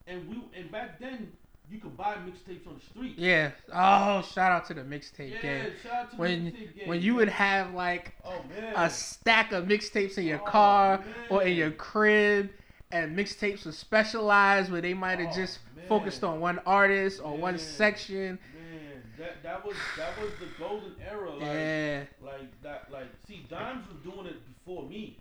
[0.08, 1.34] And we and back then
[1.70, 3.16] you could buy mixtapes on the street.
[3.20, 3.52] Yeah.
[3.74, 5.72] Oh, shout out to the mixtape Yeah, game.
[5.84, 6.88] shout out to the When mixtape game.
[6.88, 8.74] when you would have like Oh man.
[8.78, 12.52] a stack of mixtapes in your Oh, car or in your crib,
[12.92, 15.86] and mixtapes were specialized where they might have Oh, just man.
[15.88, 17.60] focused on one artist or one Man.
[17.60, 18.40] section.
[18.54, 19.04] man.
[19.18, 21.32] that that was that was the golden era.
[21.32, 22.04] Like, yeah.
[22.24, 22.92] like that.
[22.92, 25.18] Like, see, Dimes was doing it before me,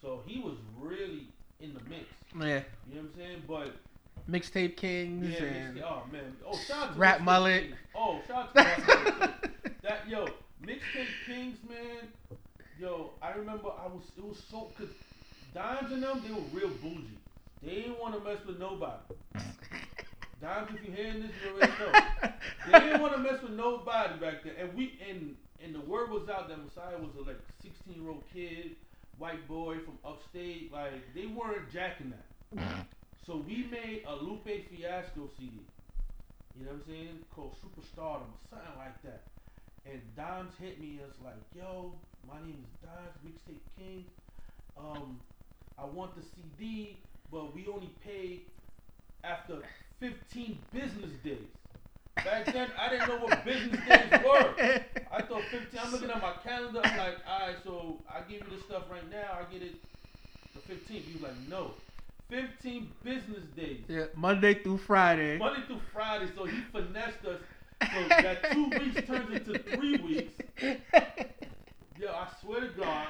[0.00, 1.28] so he was really
[1.60, 2.04] in the mix.
[2.34, 2.40] Yeah.
[2.40, 2.62] You know
[2.94, 3.42] what I'm saying?
[3.46, 3.74] But
[4.30, 7.62] Mixtape Kings yeah, and mixtape- oh man, oh shout out to Rap Mullet.
[7.64, 7.76] Kings.
[7.94, 9.30] Oh, shout out to Rap Mullet.
[9.82, 10.24] That yo,
[10.64, 12.08] mixtape Kings, man.
[12.80, 14.88] Yo, I remember I was it was so cause
[15.54, 17.18] Dimes and them they were real bougie.
[17.62, 18.98] They didn't want to mess with nobody.
[20.42, 22.30] Dimes, if you hearing this, you already know.
[22.66, 26.10] They didn't want to mess with nobody back then, and we and and the word
[26.10, 28.72] was out that Messiah was a like 16 year old kid,
[29.16, 30.72] white boy from upstate.
[30.72, 32.86] Like they weren't jacking that.
[33.24, 35.60] So we made a Lupe Fiasco CD.
[36.58, 37.18] You know what I'm saying?
[37.34, 39.22] Called Superstardom or something like that.
[39.86, 41.94] And Dimes hit me and as like, yo,
[42.28, 44.04] my name is Dimes, Mixtape King.
[44.76, 45.20] Um,
[45.78, 46.98] I want the CD,
[47.30, 48.42] but we only pay
[49.22, 49.58] after
[50.00, 51.38] 15 business days.
[52.16, 54.54] Back then, I didn't know what business days were.
[55.12, 55.80] I thought 15.
[55.82, 56.80] I'm looking at my calendar.
[56.84, 59.38] I'm like, all right, so I give you the stuff right now.
[59.40, 59.74] I get it
[60.54, 60.88] the 15th.
[61.02, 61.72] He was like, no,
[62.30, 63.84] 15 business days.
[63.88, 65.38] yeah, Monday through Friday.
[65.38, 66.28] Monday through Friday.
[66.36, 67.40] So he finessed us.
[67.92, 70.34] So that two weeks turns into three weeks.
[71.96, 73.06] Yeah, I swear to God,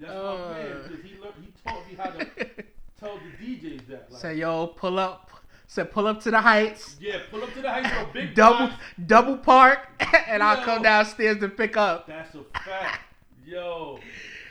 [0.00, 0.48] that's Uh.
[0.48, 0.82] my man.
[0.88, 2.24] Because he learned, he taught me how to
[2.98, 4.10] tell the DJs that.
[4.12, 5.30] Like, Say yo, pull up.
[5.66, 6.96] Said pull up to the heights.
[7.00, 7.88] yeah, pull up to the heights.
[7.92, 8.74] a big double box.
[9.06, 9.88] double park,
[10.28, 12.08] and I'll come downstairs to pick up.
[12.08, 13.02] That's a fact.
[13.46, 14.00] Yo,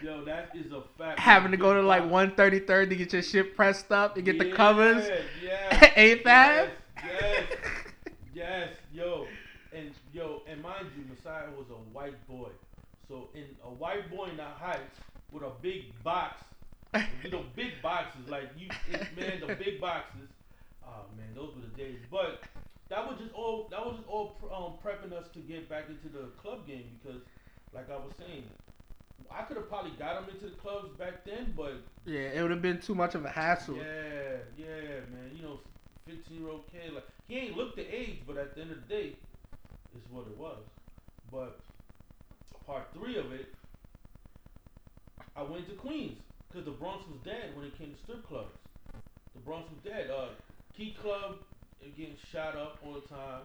[0.02, 1.20] yo, that is a fact.
[1.20, 2.34] Having to go to like box.
[2.38, 5.10] 133rd to get your shit pressed up to get the covers.
[5.44, 5.92] Yeah.
[5.98, 6.26] Eighth Ave?
[6.26, 6.72] Yes,
[7.06, 7.44] yes,
[8.34, 9.28] yes, yo,
[9.74, 12.48] and yo, and mind you, Messiah was a white boy,
[13.10, 15.00] so in a white boy in the heights
[15.32, 16.42] with a big box,
[17.24, 20.30] you know, big boxes like you, it, man, the big boxes.
[20.84, 22.00] Oh man, those were the days.
[22.10, 22.42] But
[22.90, 23.68] that was just all.
[23.70, 27.00] That was just all pr- um, prepping us to get back into the club game
[27.02, 27.22] because,
[27.74, 28.44] like I was saying,
[29.32, 31.74] I could have probably got him into the clubs back then, but
[32.06, 33.76] Yeah, it would have been too much of a hassle.
[33.76, 34.66] yeah, yeah,
[35.12, 35.32] man.
[35.36, 35.60] You know,
[36.08, 38.78] fifteen year old kid like he ain't looked the age, but at the end of
[38.88, 39.14] the day,
[39.96, 40.58] it's what it was.
[41.32, 41.60] But
[42.66, 43.54] part three of it,
[45.36, 46.18] I went to Queens
[46.50, 48.52] because the Bronx was dead when it came to strip clubs.
[49.36, 50.10] The Bronx was dead.
[50.10, 50.30] Uh,
[50.76, 51.36] Key Club
[51.98, 53.42] getting shot up all the time.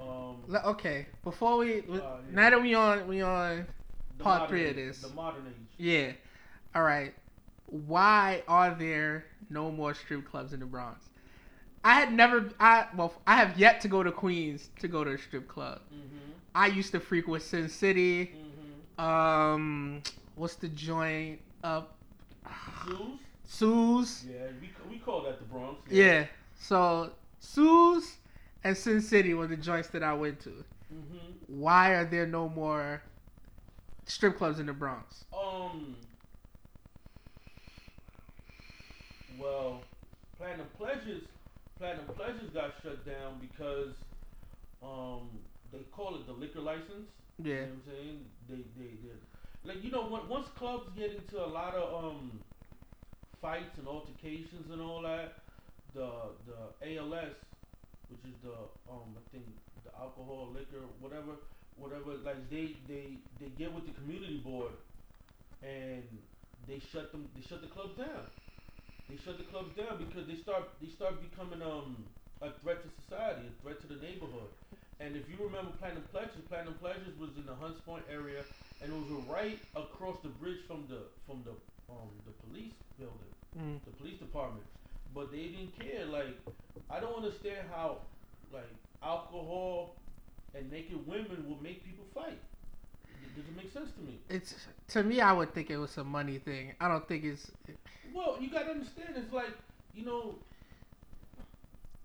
[0.00, 2.16] Um, Okay, before we yeah.
[2.30, 3.66] now that we on we on
[4.18, 4.98] the part modern three of this.
[5.00, 5.54] The modern age.
[5.78, 6.12] yeah,
[6.74, 7.14] all right.
[7.66, 11.08] Why are there no more strip clubs in the Bronx?
[11.84, 15.12] I had never I well I have yet to go to Queens to go to
[15.12, 15.80] a strip club.
[15.94, 16.32] Mm-hmm.
[16.54, 18.32] I used to frequent Sin City.
[18.98, 19.04] Mm-hmm.
[19.04, 20.02] Um,
[20.36, 21.94] what's the joint up?
[22.84, 23.18] Shoes.
[23.44, 24.24] Sue's.
[24.28, 25.80] Yeah, we we call that the Bronx.
[25.90, 26.26] Yeah.
[26.58, 28.16] So Sue's
[28.64, 30.50] and Sin City were the joints that I went to.
[30.50, 31.60] Mm-hmm.
[31.60, 33.02] Why are there no more
[34.06, 35.24] strip clubs in the Bronx?
[35.32, 35.96] Um.
[39.38, 39.82] Well,
[40.38, 41.22] Platinum Pleasures,
[41.78, 43.94] Platinum Pleasures got shut down because,
[44.82, 45.28] um,
[45.72, 47.10] they call it the liquor license.
[47.42, 47.54] You Yeah.
[47.54, 48.24] know what I'm saying?
[48.48, 49.14] They, they, they,
[49.64, 52.42] like you know, when, once clubs get into a lot of um
[53.40, 55.34] fights and altercations and all that,
[55.94, 57.36] the the ALS,
[58.08, 58.52] which is the
[58.90, 59.44] um I think
[59.84, 61.36] the alcohol, liquor, whatever,
[61.76, 64.72] whatever, like they they they get with the community board
[65.62, 66.04] and
[66.66, 68.26] they shut them they shut the clubs down.
[69.08, 72.06] They shut the clubs down because they start they start becoming um
[72.40, 74.50] a threat to society, a threat to the neighborhood.
[74.98, 78.44] And if you remember Platinum Pleasures, Platinum Pleasures was in the Hunts Point area,
[78.82, 81.52] and it was right across the bridge from the from the
[81.92, 83.78] um the police building, Mm.
[83.84, 84.64] the police department.
[85.14, 86.04] But they didn't care.
[86.06, 86.34] Like
[86.90, 87.98] I don't understand how
[88.52, 88.68] like
[89.02, 89.94] alcohol
[90.54, 92.38] and naked women will make people fight.
[93.24, 94.18] It doesn't make sense to me.
[94.28, 94.54] It's
[94.88, 96.74] to me, I would think it was a money thing.
[96.80, 97.50] I don't think it's.
[98.14, 99.14] Well, you gotta understand.
[99.16, 99.52] It's like
[99.94, 100.34] you know,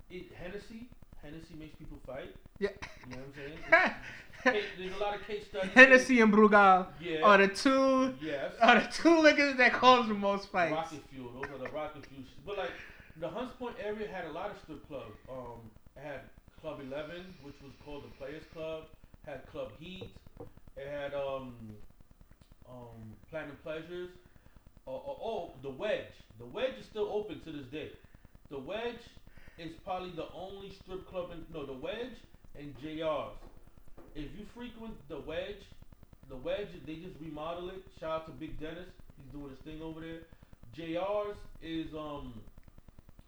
[0.09, 0.87] it Hennessy.
[1.21, 2.33] Hennessy makes people fight.
[2.59, 2.69] Yeah.
[3.09, 3.93] You know what I'm saying?
[4.43, 5.71] There's a lot of case studies.
[5.73, 7.21] Hennessy and Brugal Yeah.
[7.23, 8.54] are the two Yes.
[8.62, 10.71] are the two liquors that cause the most fights.
[10.73, 11.32] Rocket fuel.
[11.41, 12.23] Those are the rocket fuel.
[12.45, 12.71] But like
[13.17, 15.17] the Hunts Point area had a lot of strip clubs.
[15.30, 16.21] Um, it had
[16.62, 18.84] Club Eleven, which was called the Players Club.
[19.26, 20.10] Had Club Heat.
[20.78, 21.54] It had um,
[22.69, 24.10] um, Platinum Pleasures.
[24.88, 26.13] Oh, oh, oh, the Wedge.
[26.39, 27.91] The Wedge is still open to this day.
[28.50, 29.02] The Wedge
[29.58, 32.15] is probably the only strip club in no the Wedge
[32.58, 33.34] and JR's.
[34.15, 35.65] If you frequent the Wedge,
[36.29, 37.83] the Wedge they just remodel it.
[37.99, 40.21] Shout out to Big Dennis, he's doing his thing over there.
[40.75, 42.33] JR's is um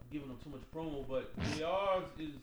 [0.01, 2.35] I'm giving them too much promo, but JR's is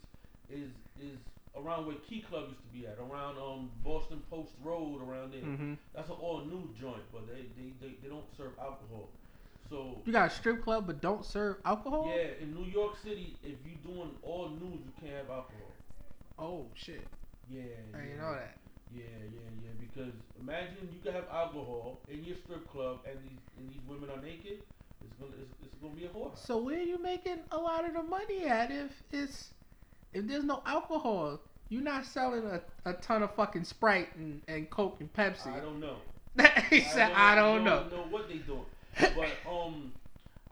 [0.48, 1.18] is is
[1.56, 5.40] around where Key Club used to be at, around um Boston Post Road, around there.
[5.42, 9.08] hmm That's an all new joint, but they, they, they, they don't serve alcohol.
[9.68, 12.06] So You got a strip club but don't serve alcohol?
[12.14, 15.72] yeah, in New York City, if you're doing all nude, you can't have alcohol.
[16.38, 17.08] Oh shit.
[17.48, 17.62] Yeah,
[17.94, 18.56] I yeah, know that.
[18.92, 19.70] Yeah, yeah, yeah.
[19.78, 24.10] Because imagine you can have alcohol in your strip club, and these and these women
[24.10, 24.58] are naked.
[25.04, 26.36] It's gonna it's, it's gonna be a whore.
[26.36, 29.50] So where are you making a lot of the money at if it's
[30.12, 31.40] if there's no alcohol?
[31.68, 35.48] You're not selling a, a ton of fucking Sprite and, and Coke and Pepsi.
[35.48, 35.96] I don't know.
[36.70, 37.88] he said, I don't know.
[37.88, 38.66] know what they doing.
[39.00, 39.92] But um,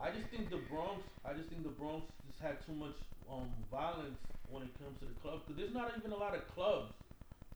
[0.00, 1.02] I just think the Bronx.
[1.24, 2.96] I just think the Bronx just had too much
[3.30, 4.18] um violence
[4.50, 5.42] when it comes to the clubs.
[5.46, 6.92] Cause there's not even a lot of clubs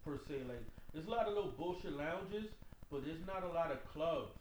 [0.05, 0.45] per se.
[0.49, 2.47] Like there's a lot of little bullshit lounges,
[2.91, 4.33] but there's not a lot of clubs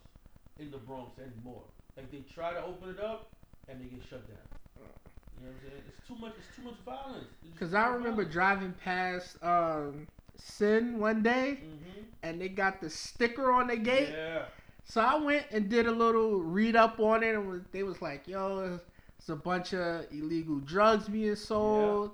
[0.59, 1.63] in the Bronx anymore.
[1.95, 3.27] Like they try to open it up
[3.67, 4.37] and they get shut down.
[4.77, 5.83] You know what I'm saying?
[5.87, 6.33] It's too much.
[6.37, 7.29] It's too much violence.
[7.59, 10.07] Cause I remember driving past um
[10.37, 14.09] Sin one day hmm and they got the sticker on the gate.
[14.11, 14.45] Yeah.
[14.85, 18.01] So I went and did a little read up on it, and was, they was
[18.01, 18.79] like, "Yo,
[19.17, 22.11] it's a bunch of illegal drugs being sold."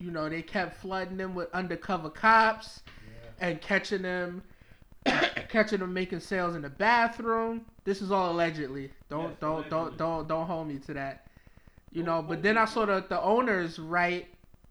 [0.00, 3.48] You know, they kept flooding them with undercover cops Yeah.
[3.48, 4.42] and catching them,
[5.48, 7.66] catching them making sales in the bathroom.
[7.84, 8.90] This is all allegedly.
[9.10, 9.70] Don't don't allegedly.
[9.70, 11.26] don't don't don't hold me to that.
[11.92, 14.26] You Don't know, but then I saw the the owners right.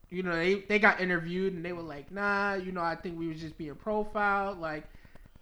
[0.09, 3.19] You know, they they got interviewed and they were like, "Nah, you know, I think
[3.19, 4.85] we was just being profiled." Like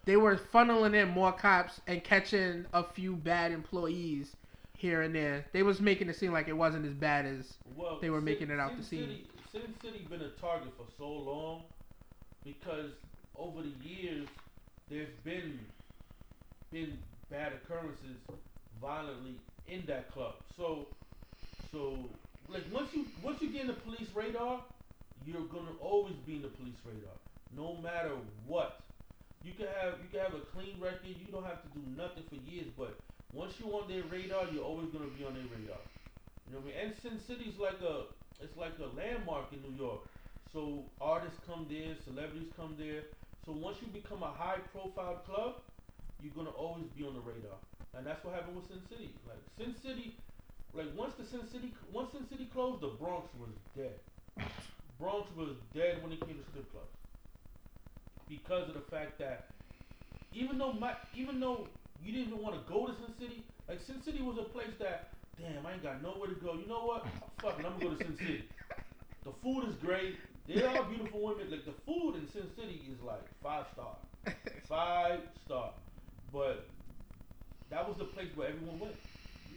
[0.04, 4.36] they were funneling in more cops and catching a few bad employees
[4.76, 5.46] here and there.
[5.54, 8.50] They was making it seem like it wasn't as bad as Well, They were making
[8.52, 9.26] it out the scene.
[9.52, 11.64] Sin City been a target for so long
[12.44, 12.92] because
[13.38, 14.28] over the years
[14.90, 15.60] there's been
[16.72, 16.98] been
[17.32, 18.18] bad occurrences
[18.82, 19.36] violently
[19.68, 20.34] in that club.
[20.58, 20.88] So
[21.72, 21.98] so
[22.50, 24.62] like once you once you get in the police radar,
[25.26, 27.16] you're gonna always be in the police radar,
[27.56, 28.12] no matter
[28.46, 28.82] what.
[29.44, 31.08] You can have you can have a clean record.
[31.08, 32.98] You don't have to do nothing for years, but
[33.32, 35.80] once you're on their radar, you're always gonna be on their radar.
[36.48, 36.92] You know what I mean?
[36.92, 38.04] And Sin City's like a
[38.42, 40.02] it's like a landmark in New York.
[40.54, 43.04] So artists come there, celebrities come there.
[43.46, 45.56] So once you become a high profile club,
[46.22, 47.58] you're gonna always be on the radar.
[47.96, 49.10] And that's what happened with Sin City.
[49.28, 50.14] Like Sin City,
[50.74, 53.98] like once the Sin City once Sin City closed, the Bronx was dead.
[55.00, 56.94] Bronx was dead when it came to strip clubs.
[58.30, 59.48] Because of the fact that
[60.34, 61.68] even though my even though
[62.04, 64.74] you didn't even want to go to Sin City, like Sin City was a place
[64.80, 66.54] that damn, I ain't got nowhere to go.
[66.56, 67.08] You know what?
[67.42, 68.44] Fuck it, I'm gonna go to Sin City.
[69.24, 70.16] The food is great.
[70.48, 71.52] They are beautiful women.
[71.52, 73.98] Like the food in Sin City is like five star,
[74.68, 75.74] five star.
[76.32, 76.70] But
[77.70, 78.96] that was the place where everyone went.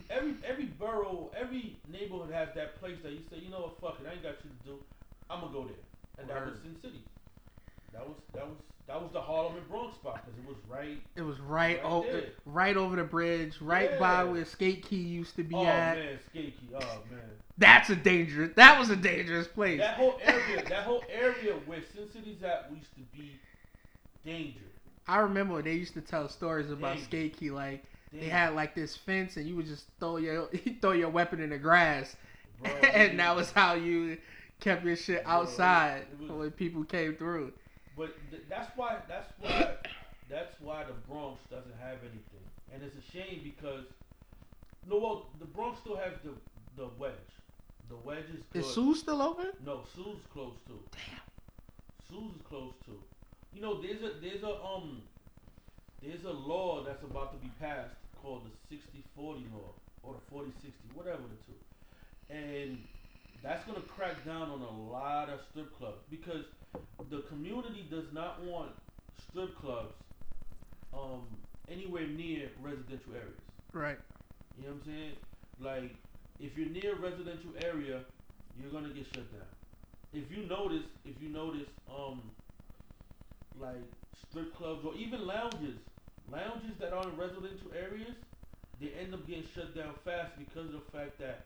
[0.09, 3.79] Every every borough, every neighborhood has that place that you say, you know what?
[3.79, 4.79] Fuck it, I ain't got shit to do.
[5.29, 5.83] I'm gonna go there,
[6.17, 7.05] and that was Sin City.
[7.93, 8.57] That was that was
[8.91, 11.01] that was the Harlem and Bronx spot because it was right.
[11.15, 12.23] It was right, Right over, there.
[12.45, 15.61] right over the bridge, right by where Skate Key used to be at.
[15.61, 15.97] oh at.
[15.97, 16.69] man, Skate Key.
[16.75, 17.19] Oh man.
[17.57, 18.51] That's a dangerous.
[18.55, 19.79] That was a dangerous place.
[19.79, 23.31] That whole area, that whole area where Sin City's at used to be
[24.25, 24.63] dangerous.
[25.07, 27.03] I remember when they used to tell stories about Dang.
[27.05, 27.51] Skate Key.
[27.51, 31.09] Like they had like this fence, and you would just throw your you throw your
[31.09, 32.15] weapon in the grass,
[32.61, 34.17] Bro, and that was- how you
[34.59, 37.51] kept your shit outside it was- when people came through.
[37.97, 39.75] But th- that's why that's why
[40.29, 43.85] that's why the Bronx doesn't have anything, and it's a shame because
[44.89, 46.31] no, well, the Bronx still has the
[46.77, 47.13] the wedge.
[47.89, 48.61] The wedge is good.
[48.63, 49.51] Is Sue still open?
[49.65, 50.79] no, Sue's closed too.
[50.91, 51.19] Damn.
[52.07, 52.99] Sue's is closed too.
[53.53, 55.01] You know, there's a there's a um
[56.01, 59.73] there's a law that's about to be passed called the 60-40 law
[60.03, 60.51] or the 40-60,
[60.93, 62.77] whatever the two, and
[63.43, 66.45] that's gonna crack down on a lot of strip clubs because
[67.09, 68.71] the community does not want
[69.29, 69.93] strip clubs
[70.93, 71.21] um
[71.69, 73.39] anywhere near residential areas.
[73.73, 73.97] Right.
[74.57, 75.15] You know what I'm saying?
[75.59, 75.95] Like,
[76.39, 78.01] if you're near a residential area,
[78.59, 79.47] you're gonna get shut down.
[80.13, 82.21] If you notice, if you notice, um,
[83.59, 83.81] like
[84.29, 85.77] strip clubs or even lounges,
[86.31, 88.15] lounges that are in residential areas,
[88.79, 91.45] they end up getting shut down fast because of the fact that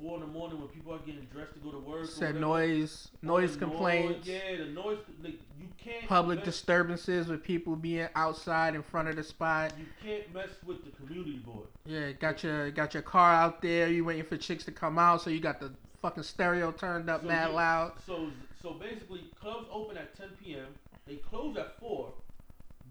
[0.00, 3.08] four in the morning when people are getting dressed to go to work, Said noise,
[3.22, 8.74] noise complaints, yeah, the noise, like you can't public mess- disturbances with people being outside
[8.74, 9.72] in front of the spot.
[9.78, 11.66] You can't mess with the community board.
[11.86, 13.88] Yeah, got your got your car out there.
[13.88, 17.22] You waiting for chicks to come out, so you got the fucking stereo turned up
[17.22, 17.92] So mad loud.
[18.06, 18.30] So
[18.62, 20.66] so basically, clubs open at 10 p.m.
[21.06, 22.12] They close at four,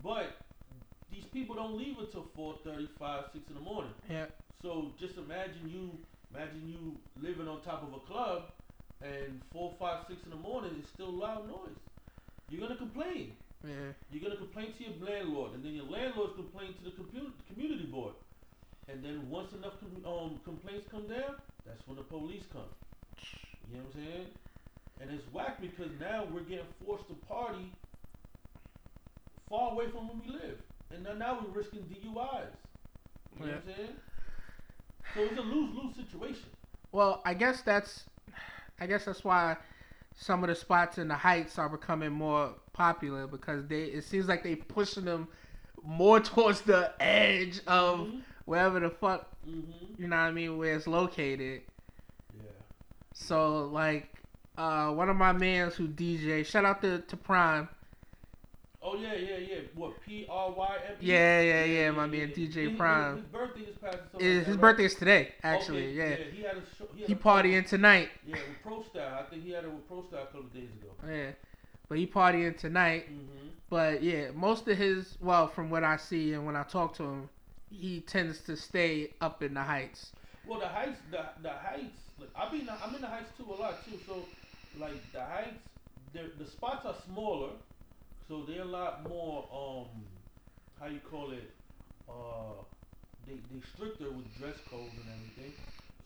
[0.03, 0.37] but
[1.11, 3.91] these people don't leave until 4:35, 6 in the morning.
[4.09, 4.25] Yeah.
[4.61, 5.91] So just imagine you
[6.33, 8.43] imagine you living on top of a club,
[9.01, 11.77] and four, five, six in the morning is still loud noise.
[12.49, 13.33] You're gonna complain.
[13.63, 13.91] Yeah.
[14.11, 17.85] You're gonna complain to your landlord, and then your landlord's complain to the compu- community
[17.85, 18.13] board.
[18.87, 21.35] And then once enough com- um, complaints come down,
[21.65, 22.71] that's when the police come.
[23.69, 24.27] You know what I'm saying?
[25.01, 27.71] And it's whack because now we're getting forced to party
[29.49, 30.57] far away from where we live,
[30.91, 32.55] and then now we're risking DUIs.
[33.35, 33.95] You know what I'm saying?
[35.15, 36.45] So it's a lose lose situation.
[36.91, 38.05] Well, I guess that's,
[38.79, 39.57] I guess that's why
[40.15, 44.27] some of the spots in the heights are becoming more popular because they it seems
[44.27, 45.27] like they pushing them
[45.83, 48.21] more towards the edge of Mhm.
[48.45, 49.99] wherever the fuck Mhm.
[49.99, 51.61] you know what I mean where it's located.
[52.33, 52.49] Yeah.
[53.13, 54.11] So like
[54.57, 57.69] uh one of my mans who DJ, shout out to, to Prime.
[58.89, 59.55] Oh yeah, yeah, yeah.
[59.75, 60.93] What P R Y M?
[61.01, 61.05] E?
[61.05, 63.17] Yeah, yeah, yeah, my man DJ Prime.
[63.17, 63.99] His birthday is passing.
[64.19, 66.15] Is his birthday is today, actually, yeah.
[66.33, 66.87] He had a show.
[66.95, 68.09] He, had He a partying tonight.
[68.25, 69.19] Yeah, with Pro Style.
[69.19, 70.93] I think he had it with Pro Style a couple days ago.
[71.05, 71.31] Yeah.
[71.89, 73.07] But he partying tonight.
[73.11, 73.47] Mm-hmm.
[73.69, 77.03] But yeah, most of his well, from what I see and when I talk to
[77.03, 77.29] him,
[77.69, 80.13] he tends to stay up in the heights.
[80.47, 81.99] Well, the heights, the the heights.
[82.17, 83.99] Like I mean, I'm in the heights too a lot too.
[84.07, 84.23] So,
[84.79, 85.59] like the heights,
[86.13, 87.49] they're- the spots are smaller,
[88.27, 90.03] so they're a lot more um,
[90.79, 91.51] how you call it,
[92.09, 92.61] uh,
[93.25, 95.53] they they stricter with dress codes and everything.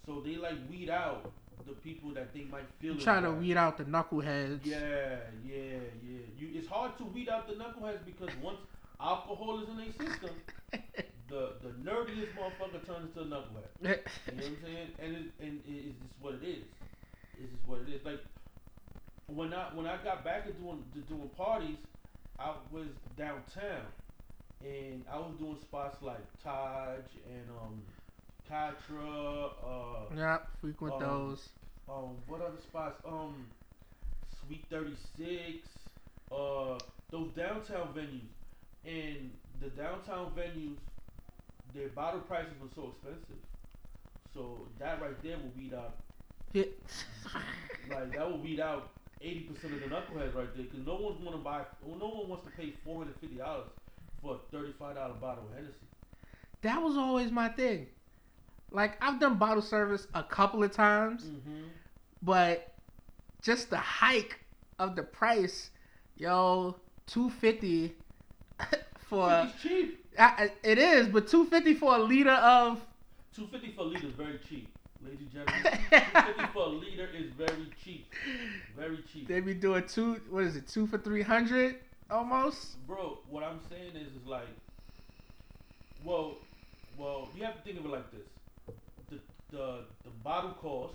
[0.06, 1.32] So they like weed out
[1.68, 2.96] the people that they might feel.
[2.98, 4.62] trying to weed out the knuckleheads.
[4.64, 6.20] Yeah, yeah, yeah.
[6.38, 8.58] You, it's hard to weed out the knuckleheads because once
[9.00, 10.36] alcohol is in their system,
[11.30, 13.68] the the nerdiest motherfucker turns into a knucklehead.
[14.28, 14.88] You know what I'm saying?
[15.00, 16.64] And it, and it is just what it is.
[17.40, 18.06] It's just what it is.
[18.06, 18.20] Like
[19.28, 21.78] when I when I got back to doing to doing parties,
[22.44, 23.86] I was downtown,
[24.64, 27.82] and I was doing spots like Taj and um,
[28.50, 29.52] Katra.
[29.64, 31.50] Uh, yeah, frequent Um, those.
[31.88, 33.00] um, what other spots?
[33.06, 33.46] Um,
[34.48, 35.68] Suite Thirty Six.
[36.32, 36.80] Uh,
[37.12, 38.32] those downtown venues,
[38.86, 40.78] and the downtown venues,
[41.76, 43.44] their bottle prices were so expensive.
[44.34, 45.94] So that right there will weed out,
[46.56, 48.90] like that will weed out
[49.22, 52.44] eighty percent of the knuckleheads right there, because no one's gonna buy, no one wants
[52.46, 53.68] to pay four hundred fifty dollars
[54.22, 55.76] for a thirty-five dollar bottle of Hennessy.
[56.62, 57.88] that was always my thing.
[58.72, 61.64] Like I've done bottle service a couple of times, Mm-hmm.
[62.22, 62.74] but
[63.42, 64.40] just the hike
[64.80, 65.72] of the price,
[66.18, 66.76] yo,
[67.08, 67.94] two fifty
[69.10, 69.98] for cheap.
[70.20, 72.82] I, I- it is, but two fifty for a liter of
[73.36, 74.68] Two fifty for a liter is very cheap,
[75.04, 75.80] ladies and gentlemen.
[75.92, 78.08] Two fifty for a liter is very cheap,
[78.78, 79.28] very cheap.
[79.28, 80.22] they be doing two.
[80.30, 80.68] What is it?
[80.68, 81.78] Two for three hundred
[82.10, 82.86] almost.
[82.88, 84.48] Bro, what I'm saying is, is like,
[86.04, 86.36] well,
[86.98, 88.76] well, you have to think of it like this:
[89.10, 89.18] the
[89.52, 90.94] the the bottle cost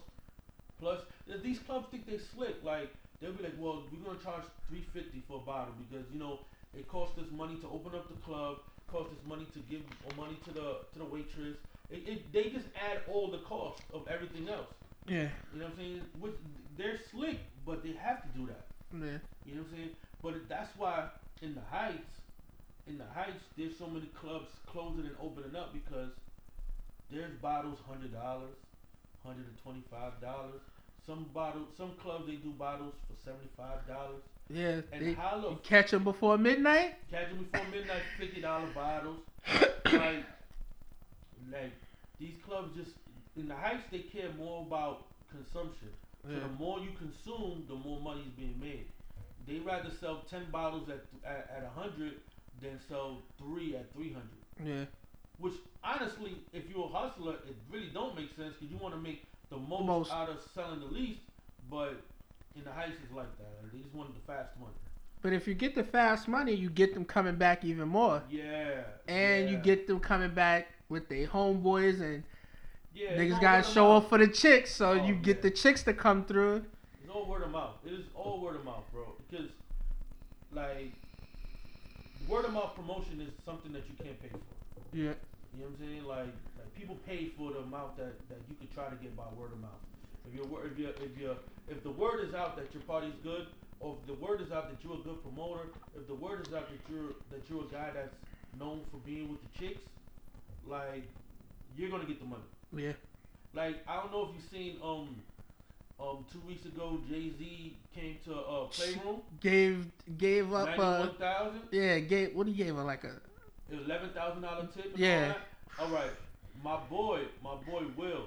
[0.78, 1.00] plus
[1.42, 2.56] these clubs think they slick.
[2.62, 6.18] Like they'll be like, well, we're gonna charge three fifty for a bottle because you
[6.18, 6.40] know
[6.76, 8.58] it costs us money to open up the club,
[8.90, 9.80] costs us money to give
[10.16, 11.56] money to the to the waitress.
[11.90, 14.66] It, it, they just add all the cost of everything else.
[15.08, 16.00] Yeah, You know what I'm saying?
[16.18, 16.32] Which,
[16.76, 18.66] they're slick, but they have to do that.
[18.92, 19.18] yeah.
[19.46, 19.90] You know what I'm saying?
[20.22, 21.08] But that's why
[21.42, 22.20] in the heights,
[22.88, 26.10] in the heights, there's so many clubs closing and opening up because
[27.10, 28.56] there's bottles hundred dollars,
[29.24, 30.60] hundred and twenty five dollars.
[31.06, 34.22] Some bottles, some clubs they do bottles for seventy five dollars.
[34.48, 36.94] Yeah, And they, how the catch them before midnight.
[37.10, 39.20] catch them before midnight, fifty dollar bottles.
[39.84, 40.24] like,
[41.50, 41.72] like
[42.18, 42.92] these clubs just
[43.36, 45.88] in the heights they care more about consumption.
[46.24, 46.40] So Yeah.
[46.40, 48.86] the more you consume, the more money is being made.
[49.46, 52.14] They rather sell ten bottles at at, at a hundred
[52.60, 54.40] than sell three at three hundred.
[54.64, 54.84] Yeah,
[55.38, 55.54] Which
[55.84, 59.26] honestly, if you're a hustler, it really don't make sense because you want to make
[59.50, 60.12] the most, Most.
[60.12, 61.20] out of selling the least.
[61.70, 62.02] But
[62.56, 63.62] in the heights, it's like that.
[63.62, 64.72] Like, they just wanted the fast money.
[65.22, 68.82] but if you get the fast money, you get them coming back even more, Yeah.
[69.08, 72.22] and you get them coming back with their homeboys and
[72.94, 75.92] yeah, niggas gotta show up for the chicks, so Oh, you get the chicks to
[75.92, 76.64] come through.
[77.02, 77.74] It's all word of mouth.
[77.84, 79.04] It is all word of mouth, bro.
[79.28, 79.50] Because,
[80.52, 80.92] like,
[82.28, 84.38] word of mouth promotion is something that you can't pay for.
[84.92, 85.12] Yeah,
[85.52, 86.04] You know what I'm saying?
[86.04, 89.24] Like, like people pay for the amount that, that you could try to get by
[89.36, 89.82] word of mouth.
[90.26, 91.36] If your if you if you
[91.68, 93.46] if the word is out that your party's good,
[93.80, 96.52] or if the word is out that you're a good promoter, if the word is
[96.54, 98.16] out that you're that you're a guy that's
[98.58, 99.82] known for being with the chicks,
[100.68, 101.04] like
[101.76, 102.42] you're gonna get the money.
[102.74, 102.92] yeah,
[103.54, 105.16] Like I don't know if you've seen um
[105.98, 109.86] um two weeks ago Jay Z came to uh Playroom gave
[110.18, 110.78] gave up.
[110.78, 113.12] Uh, one thousand yeah, gave what he gave her like a
[113.70, 114.92] eleven thousand dollar tip.
[114.96, 115.34] Yeah.
[115.78, 116.10] All, all right,
[116.62, 118.26] my boy, my boy Will,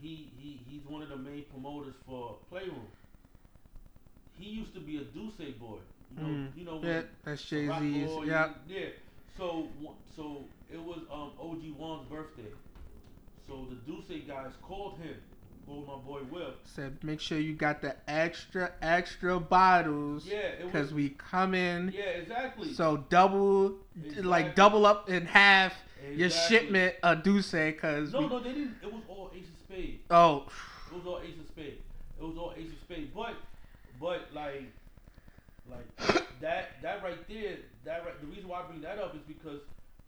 [0.00, 2.86] he he he's one of the main promoters for Playroom.
[4.38, 5.78] He used to be a D'Ussé boy.
[6.16, 6.56] You know, Mm.
[6.56, 8.10] you know Yeah, that's Jay Z's.
[8.26, 8.50] Yeah.
[8.68, 8.86] Yeah.
[9.36, 9.68] So
[10.14, 12.50] so it was um OG Wan's birthday.
[13.46, 15.14] So the D'Ussé guys called him,
[15.66, 16.54] called my boy Will.
[16.64, 21.92] Said make sure you got the extra extra bottles Yeah, because we come in.
[21.94, 22.72] Yeah, exactly.
[22.72, 24.22] So double, Exactly.
[24.22, 25.74] like double up in half
[26.14, 28.76] your shipment of D'Ussé because No, we, no, they didn't.
[28.82, 30.02] It was all Ace of Spades.
[30.10, 30.46] oh
[30.90, 31.82] It was all Ace of Spades.
[32.20, 33.10] It was all Ace of Spades.
[33.14, 33.34] But,
[34.00, 34.62] but like,
[35.70, 35.86] like
[36.40, 38.20] that that right there, that right.
[38.20, 39.60] The reason why I bring that up is because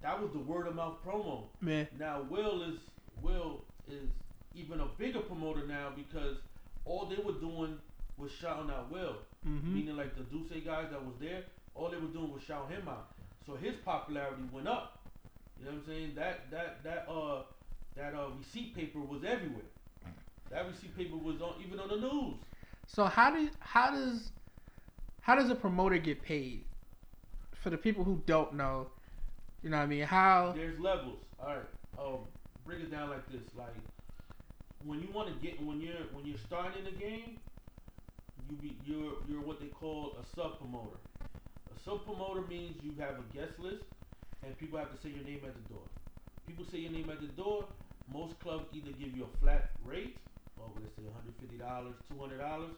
[0.05, 1.45] that was the word of mouth promo.
[1.61, 2.79] man, Now Will is
[3.23, 4.09] Will is
[4.55, 6.37] even a bigger promoter now because
[6.85, 7.79] all they were doing
[8.19, 11.43] was shouting out Will, hmm meaning like the D'Ussé guys that was there,
[11.75, 13.09] all they were doing was shout him out.
[13.47, 15.01] So his popularity went up.
[15.59, 16.13] You know what I'm saying?
[16.15, 17.43] That that that uh
[17.97, 19.71] that uh receipt paper was everywhere.
[20.51, 22.35] That receipt paper was on even on the news.
[22.87, 24.31] So how do how does
[25.23, 26.67] how does a promoter get paid?
[27.63, 28.89] For the people who don't know,
[29.65, 30.03] you know what I mean?
[30.03, 31.19] How There's levels.
[31.41, 31.65] All right.
[31.99, 32.19] Um,
[32.67, 33.41] break it down like this.
[33.57, 33.75] Like
[34.85, 37.39] when you want to get when you're when you're starting a game,
[38.51, 40.99] you be you're you're what they call a sub promoter.
[41.75, 43.85] A sub promoter means you have a guest list,
[44.45, 45.85] and people have to say your name at the door.
[46.47, 47.65] People say your name at the door.
[48.13, 50.19] Most clubs either give you a flat rate,
[50.59, 51.03] or let's say
[51.49, 52.69] $150, $200,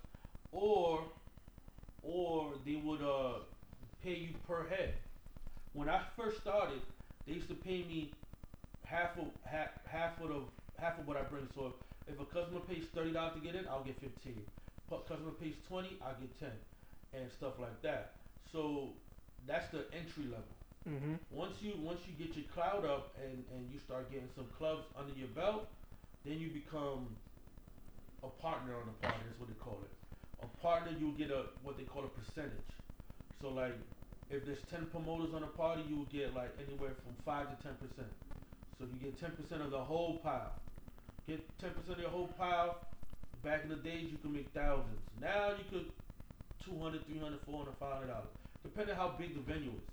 [0.53, 1.03] or
[2.05, 3.41] or they would uh
[4.05, 4.95] pay you per head.
[5.77, 6.83] When I first started,
[7.27, 8.25] they used to pay me
[8.83, 10.49] half of half, half of the
[10.81, 11.49] half of what I bring.
[11.55, 14.47] So if, if a customer pays thirty dollars to get in, I'll get fifteen.
[14.89, 16.67] Pu- Customer pays twenty, I get ten,
[17.13, 18.21] and stuff like that.
[18.53, 19.03] So
[19.47, 20.57] that's the entry level.
[20.85, 24.51] hmm Once you once you get your cloud up and and you start getting some
[24.59, 25.69] clubs under your belt,
[26.25, 27.23] then you become
[28.23, 29.31] a partner on the partner.
[29.31, 29.91] Is what they call it.
[30.41, 32.73] A partner, you'll get a what they call a percentage.
[33.41, 33.75] So like,
[34.31, 37.57] if there's ten promoters on a party, you will get like anywhere from five to
[37.63, 38.11] ten percent.
[38.79, 40.53] So you get ten percent of the whole pile,
[41.27, 42.79] get ten percent of your whole pile.
[43.45, 44.99] Back in the days, you could make thousands.
[45.21, 45.87] Now you could
[46.67, 49.87] 200, 300, 400, 500 dollars, depending how big the venue is.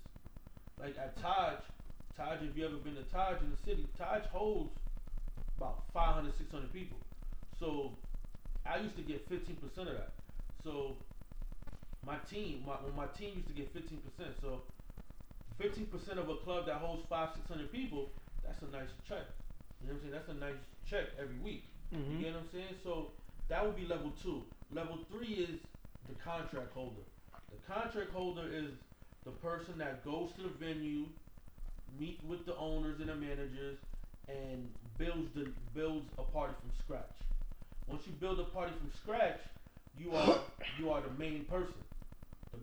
[0.79, 1.61] Like at Taj,
[2.17, 4.73] Taj, if you ever been to Taj in the city, Taj holds
[5.57, 6.97] about 500, 600 people.
[7.59, 7.93] So
[8.65, 10.11] I used to get 15% of that.
[10.63, 10.97] So
[12.05, 13.99] my team, my, when my team used to get 15%.
[14.41, 14.63] So
[15.61, 18.11] 15% of a club that holds five, 600 people,
[18.43, 19.25] that's a nice check.
[19.81, 20.13] You know what I'm saying?
[20.13, 21.65] That's a nice check every week.
[21.91, 22.75] You hmm get what I'm saying?
[22.83, 23.11] So
[23.49, 24.43] that would be level two.
[24.71, 25.59] Level three is
[26.07, 27.03] the contract holder.
[27.51, 28.71] The contract holder is
[29.25, 31.05] the person that goes to the venue,
[31.99, 33.77] meet with the owners and the managers,
[34.27, 37.15] and builds the builds a party from scratch.
[37.87, 39.39] Once you build a party from scratch,
[39.97, 40.39] you are
[40.79, 41.75] you are the main person.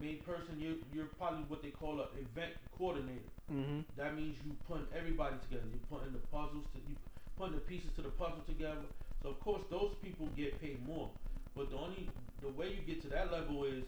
[0.01, 3.29] Main person you're, you're probably what they call an event coordinator.
[3.49, 5.67] hmm That means you putting everybody together.
[5.73, 6.97] You putting the puzzles to you
[7.37, 8.87] putting the pieces to the puzzle together.
[9.23, 11.11] So of course those people get paid more.
[11.55, 13.85] But the only the way you get to that level is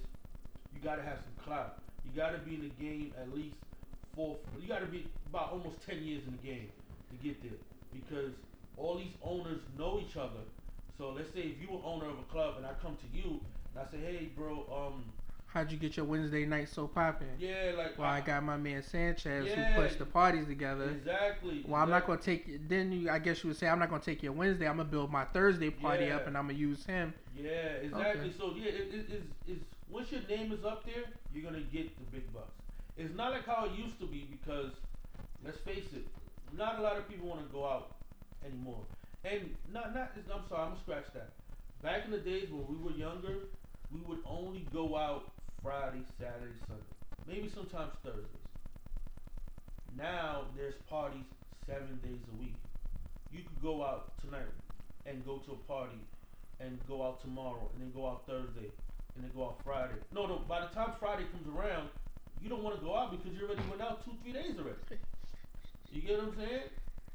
[0.73, 1.79] you gotta have some clout.
[2.05, 3.57] You gotta be in the game at least
[4.15, 6.69] four you gotta be about almost ten years in the game
[7.11, 7.59] to get there.
[7.93, 8.33] Because
[8.77, 10.45] all these owners know each other.
[10.99, 13.41] So let's say if you were owner of a club and I come to you
[13.75, 15.13] and I say, Hey bro, um
[15.53, 17.29] How'd you get your Wednesday night so popping?
[17.39, 19.75] yeah like Well, I got my man Sanchez Yeah.
[19.75, 20.89] who puts the parties together.
[20.89, 21.63] Exactly.
[21.69, 22.69] Well, I'm not gonna take.
[22.71, 24.67] Then you, I guess you would say, I'm not gonna take your Wednesday.
[24.67, 27.13] I'm gonna build my Thursday party up, and I'm gonna use him.
[27.37, 27.51] Yeah,
[27.83, 28.29] exactly.
[28.29, 28.35] Okay.
[28.39, 31.95] So yeah, it, it, it's, it's once your name is up there, you're gonna get
[31.99, 32.55] the big bucks.
[32.97, 34.73] It's not like how it used to be because
[35.45, 36.07] let's face it,
[36.57, 37.97] not a lot of people want to go out
[38.43, 38.81] anymore.
[39.25, 41.29] And not not I'm sorry, I'm gonna scratch that.
[41.83, 43.37] Back in the days when we were younger,
[43.93, 45.25] we would only go out
[45.63, 46.91] Friday, Saturday, Sunday,
[47.27, 48.51] maybe sometimes Thursdays.
[49.97, 51.25] Now there's parties
[51.67, 52.57] seven days a week.
[53.31, 54.51] You could go out tonight
[55.07, 56.03] and go to a party
[56.59, 58.71] and go out tomorrow and then go out Thursday
[59.15, 59.95] and then go out Friday.
[60.13, 61.89] No, no, by the time Friday comes around,
[62.43, 64.99] you don't want to go out because you already went out two, three days already.
[65.93, 66.69] You get what I'm saying?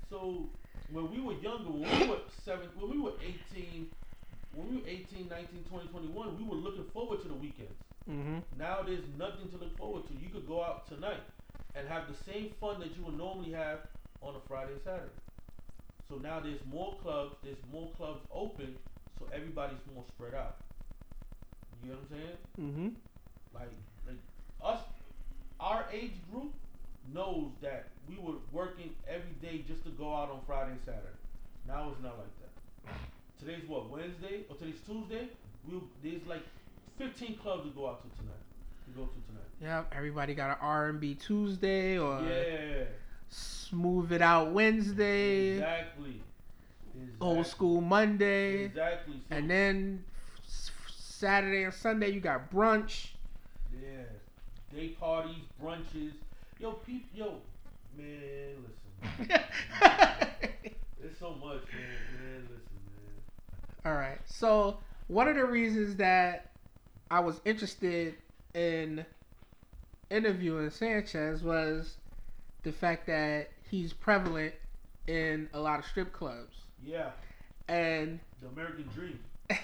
[0.09, 0.47] So
[0.91, 3.13] when we were younger, when we were seven, when we were
[3.51, 3.89] 18,
[4.53, 7.75] when we were 18, 19, 20, 21, we were looking forward to the weekends.
[8.09, 8.39] Mm-hmm.
[8.57, 10.13] Now there's nothing to look forward to.
[10.13, 11.21] You could go out tonight
[11.75, 13.79] and have the same fun that you would normally have
[14.21, 15.11] on a Friday and Saturday.
[16.09, 18.75] So now there's more clubs, there's more clubs open,
[19.19, 20.55] so everybody's more spread out.
[21.83, 22.37] You know what I'm saying?
[22.59, 22.87] Mm-hmm.
[23.53, 23.71] Like,
[24.07, 24.17] like
[24.63, 24.81] us,
[25.59, 26.53] our age group
[27.13, 31.17] knows that we were working every day just to go out on Friday and Saturday.
[31.67, 32.95] Now it's not like that.
[33.39, 35.27] today's what Wednesday or today's Tuesday.
[35.67, 36.43] We there's like
[36.97, 38.33] 15 clubs to go out to tonight.
[38.85, 39.43] To go to tonight.
[39.61, 42.83] Yeah, everybody got an R and B Tuesday or Yeah.
[43.29, 46.21] smooth it out Wednesday, Exactly.
[47.21, 49.15] old school Monday, Exactly.
[49.29, 50.03] So, and then
[50.47, 53.09] Saturday and Sunday you got brunch.
[53.73, 54.03] yeah,
[54.73, 56.13] day parties, brunches.
[56.59, 57.35] Yo, peop, yo,
[57.95, 59.27] man, listen.
[60.99, 61.97] There's so much, man.
[62.19, 62.79] Man, listen,
[63.83, 63.85] man.
[63.85, 64.19] All right.
[64.25, 64.77] So
[65.07, 66.51] one of the reasons that
[67.09, 68.15] I was interested
[68.53, 69.05] in
[70.09, 71.97] interviewing Sanchez was
[72.63, 74.53] the fact that he's prevalent
[75.07, 77.11] in a lot of strip clubs, Yeah,
[77.67, 79.19] and the American dream.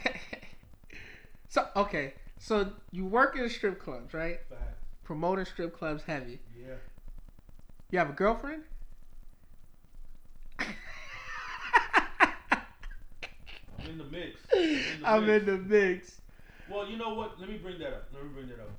[1.50, 2.14] so okay.
[2.40, 4.40] So you work in strip clubs, right?
[4.50, 4.62] Fact.
[5.04, 6.40] Promoting strip clubs heavy.
[6.58, 6.76] Yeah.
[7.92, 8.64] You have a girlfriend?
[10.60, 10.66] I'm
[13.90, 14.40] in the mix.
[14.54, 15.42] I'm in the I'm mix.
[15.42, 16.12] in the mix.
[16.70, 17.40] Well, you know what?
[17.40, 18.08] Let me bring that up.
[18.14, 18.72] Let me bring that up.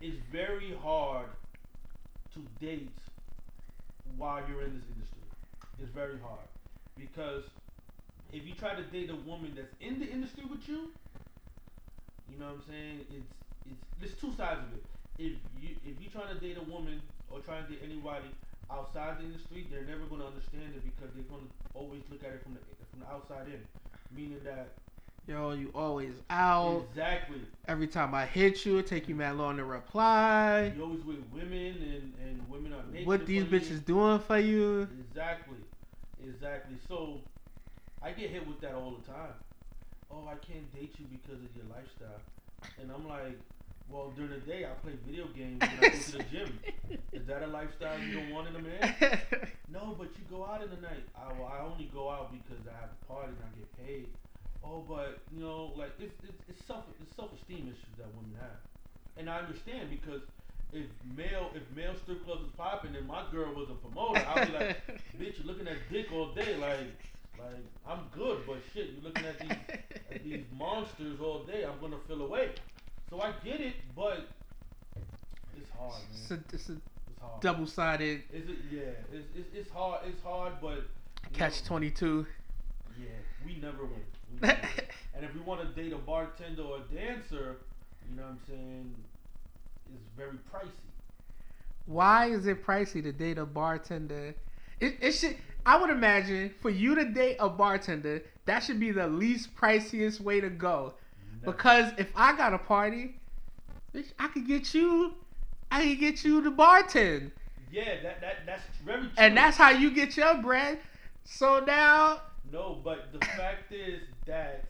[0.00, 1.28] It's very hard
[2.34, 2.96] to date
[4.16, 5.22] while you're in this industry.
[5.80, 6.48] It's very hard
[6.96, 7.44] because
[8.32, 10.92] if you try to date a woman that's in the industry with you,
[12.28, 13.00] you know what I'm saying?
[13.12, 13.32] It's
[13.68, 14.84] it's there's two sides of it.
[15.18, 18.32] If you if you're trying to date a woman or trying to date anybody
[18.72, 22.24] outside the industry, they're never going to understand it because they're going to always look
[22.24, 23.60] at it from the from the outside in,
[24.12, 24.72] meaning that
[25.26, 26.86] Yo, you always out.
[26.90, 30.72] exactly Every time I hit you, it take you mad long to reply.
[30.76, 33.08] You always with women and, and women are naked.
[33.08, 33.76] What these front of you.
[33.76, 34.88] bitches doing for you?
[35.00, 35.58] Exactly.
[36.22, 36.76] Exactly.
[36.86, 37.22] So
[38.00, 39.34] I get hit with that all the time.
[40.12, 42.22] Oh, I can't date you because of your lifestyle.
[42.80, 43.36] And I'm like,
[43.88, 46.60] well, during the day I play video games and I go to the gym.
[47.12, 49.18] Is that a lifestyle you don't want in a man?
[49.68, 51.02] No, but you go out in the night.
[51.18, 54.06] I, well, I only go out because I have a party and I get paid.
[54.66, 58.34] Oh, but you know, like it's it's, it's self it's self esteem issues that women
[58.40, 58.58] have,
[59.16, 60.22] and I understand because
[60.72, 60.86] if
[61.16, 64.52] male if male strip clubs was popping and my girl was a promoter, I'd be
[64.52, 64.86] like,
[65.20, 66.78] bitch, you're looking at dick all day, like
[67.38, 69.78] like I'm good, but shit, you're looking at these
[70.10, 71.64] at these monsters all day.
[71.64, 72.50] I'm gonna feel away.
[73.08, 74.26] So I get it, but
[75.56, 76.20] it's hard, man.
[76.22, 77.40] It's a, it's a It's hard.
[77.40, 78.56] double sided Is it?
[78.72, 78.80] Yeah,
[79.12, 80.00] it's, it's, it's hard.
[80.06, 80.84] It's hard, but
[81.32, 82.26] catch know, 22.
[82.98, 83.06] Yeah,
[83.44, 84.02] we never win.
[85.16, 87.56] And if you want to date a bartender or a dancer,
[88.06, 88.94] you know what I'm saying,
[89.94, 90.68] it's very pricey.
[91.86, 94.34] Why is it pricey to date a bartender?
[94.78, 95.36] It, it should.
[95.64, 100.20] I would imagine for you to date a bartender, that should be the least priciest
[100.20, 100.92] way to go.
[101.40, 101.52] Never.
[101.52, 103.14] Because if I got a party,
[103.94, 105.14] bitch, I could get you.
[105.70, 107.30] I could get you the bartend,
[107.72, 109.10] yeah, that, that that's very true.
[109.18, 110.78] and that's how you get your bread.
[111.24, 112.22] So now,
[112.52, 114.64] no, but the fact is that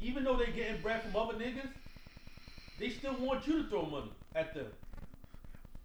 [0.00, 1.68] even though they getting bread from other niggas,
[2.78, 4.66] they still want you to throw money at them.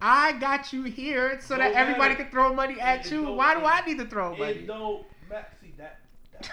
[0.01, 3.23] I got you here so that Don't everybody can throw money at It you.
[3.31, 4.65] Why do I need to throw It money?
[4.67, 5.99] don't ma- see that.
[6.33, 6.45] that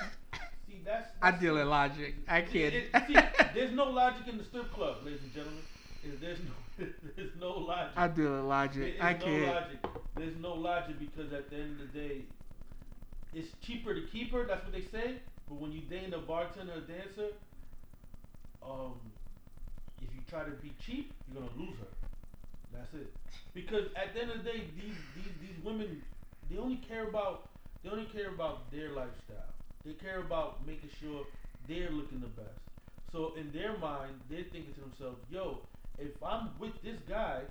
[0.66, 2.14] see that's, I deal in logic.
[2.28, 2.74] I can't.
[2.74, 3.14] it- see,
[3.54, 5.62] there's no logic in the strip club, ladies and gentlemen.
[6.04, 7.92] Is- There's no, there's no logic.
[7.96, 8.94] I deal in logic.
[9.00, 9.54] I no can't.
[9.54, 9.78] logic.
[10.16, 12.20] There's no logic because at the end of the day,
[13.32, 14.46] it's cheaper to keep her.
[14.46, 15.16] That's what they say.
[15.48, 17.28] But when you date a bartender or dancer,
[18.62, 19.12] um,
[20.00, 21.88] if you try to be cheap, you're gonna lose her.
[22.72, 23.12] That's it.
[23.54, 26.02] Because at the end of the day, these these these women,
[26.50, 27.48] they only care about
[27.82, 29.54] they only care about their lifestyle.
[29.84, 31.26] They care about making sure
[31.68, 32.60] they're looking the best.
[33.12, 35.62] So in their mind, they're thinking to themselves, "Yo,
[35.98, 37.42] if I'm with this guy,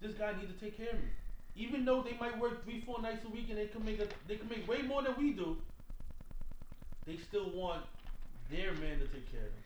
[0.00, 1.10] this guy needs to take care of me.
[1.56, 4.06] Even though they might work three, four nights a week and they can make a,
[4.28, 5.56] they can make way more than we do,
[7.06, 7.82] they still want
[8.50, 9.62] their man to take care of them.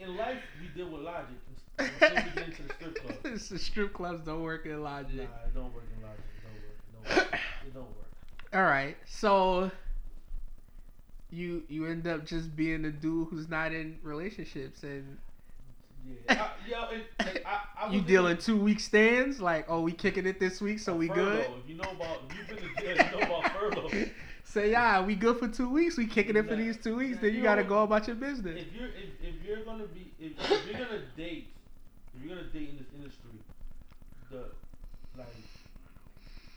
[0.00, 1.36] In life, we deal with logic.
[1.78, 3.16] Until we get into the strip club.
[3.50, 5.16] The strip clubs don't work in logic.
[5.16, 6.24] Nah, it don't work in logic.
[6.36, 6.42] It
[6.92, 7.32] don't work.
[7.32, 7.40] It don't work.
[7.66, 8.10] It don't work.
[8.54, 9.70] All right, so
[11.30, 15.18] you you end up just being a dude who's not in relationships, and
[16.06, 19.40] Yeah, I, yo, it, like, I, I you was deal in- in two week stands.
[19.40, 21.24] Like, oh, we kicking it this week, so we furlough.
[21.36, 21.46] good.
[21.64, 24.04] If you know about, if you've been to jail, you know about furlough.
[24.44, 25.96] Say, yeah, we good for two weeks.
[25.96, 27.16] We kicking it for these two weeks.
[27.16, 28.60] nah, Then you you gotta know- go about your business.
[28.60, 31.48] if you're if, if you're gonna be if, if you're gonna date
[32.14, 33.30] if you're gonna date in this industry,
[34.30, 34.44] the
[35.18, 35.26] like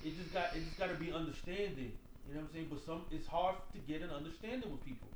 [0.05, 1.91] it just got it just gotta be understanding.
[2.27, 2.67] You know what I'm saying?
[2.69, 5.07] But some it's hard to get an understanding with people.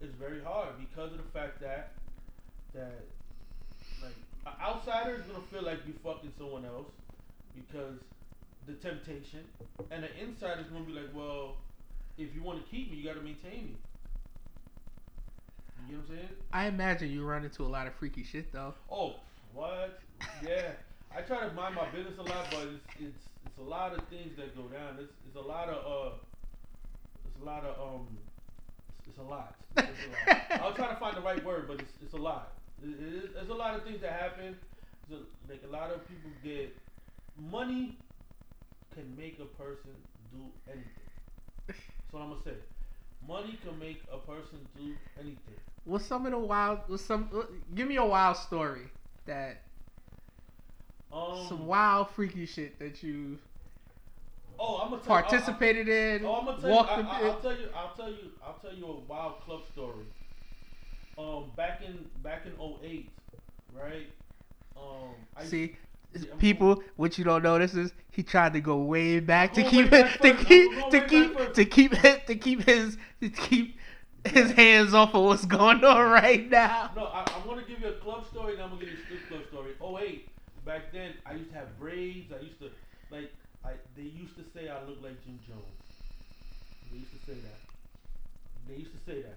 [0.00, 1.92] It's very hard because of the fact that
[2.72, 3.00] that
[4.46, 6.92] an outsider is gonna feel like you're fucking someone else
[7.54, 7.98] because
[8.66, 9.40] the temptation,
[9.90, 11.56] and the insider is gonna be like, well,
[12.18, 13.76] if you want to keep me, you gotta maintain me.
[15.88, 16.28] You know what I'm saying?
[16.52, 18.74] I imagine you run into a lot of freaky shit though.
[18.90, 19.16] Oh,
[19.52, 20.00] what?
[20.42, 20.72] Yeah.
[21.14, 24.02] I try to mind my business a lot, but it's it's it's a lot of
[24.08, 24.96] things that go down.
[24.98, 26.14] It's it's a lot of uh,
[27.24, 28.06] it's a lot of um,
[28.98, 29.54] it's, it's a lot.
[29.76, 30.62] It's a lot.
[30.62, 32.55] I'll try to find the right word, but it's it's a lot.
[32.86, 34.56] It, it is, there's a lot of things that happen.
[35.10, 35.16] So,
[35.48, 36.74] like a lot of people get
[37.50, 37.96] money
[38.94, 39.90] can make a person
[40.32, 40.90] do anything.
[41.66, 41.78] That's
[42.10, 42.54] what I'm gonna say.
[43.26, 45.60] Money can make a person do anything.
[45.84, 46.80] What's some of the wild?
[46.86, 47.28] What's some?
[47.74, 48.90] Give me a wild story
[49.26, 49.62] that
[51.12, 53.38] Um, some wild freaky shit that you
[54.58, 56.24] oh, I'm gonna tell, participated in.
[56.24, 56.76] Oh, I'm gonna tell you.
[56.76, 57.30] the I, I, pit.
[57.30, 57.68] I'll tell you.
[57.74, 58.30] I'll tell you.
[58.44, 60.06] I'll tell you a wild club story.
[61.18, 63.10] Um, back in back in 08,
[63.72, 64.06] right?
[64.76, 65.76] Um, I, See,
[66.14, 69.90] Yeah, people, what you don't notice is he tried to go way back to keep
[69.90, 73.78] going it, to keep, to keep, to keep it, to keep his, to keep
[74.24, 76.90] his hands off of what's going on right now.
[76.94, 79.04] No, I, I'm gonna give you a club story, and I'm gonna give you a
[79.04, 80.04] strip club story.
[80.04, 80.28] 08,
[80.64, 82.32] back then, I used to have braids.
[82.32, 82.70] I used to
[83.10, 83.32] like.
[83.64, 85.64] I they used to say I look like Jim Jones.
[86.92, 87.60] They used to say that.
[88.68, 89.35] They used to say that.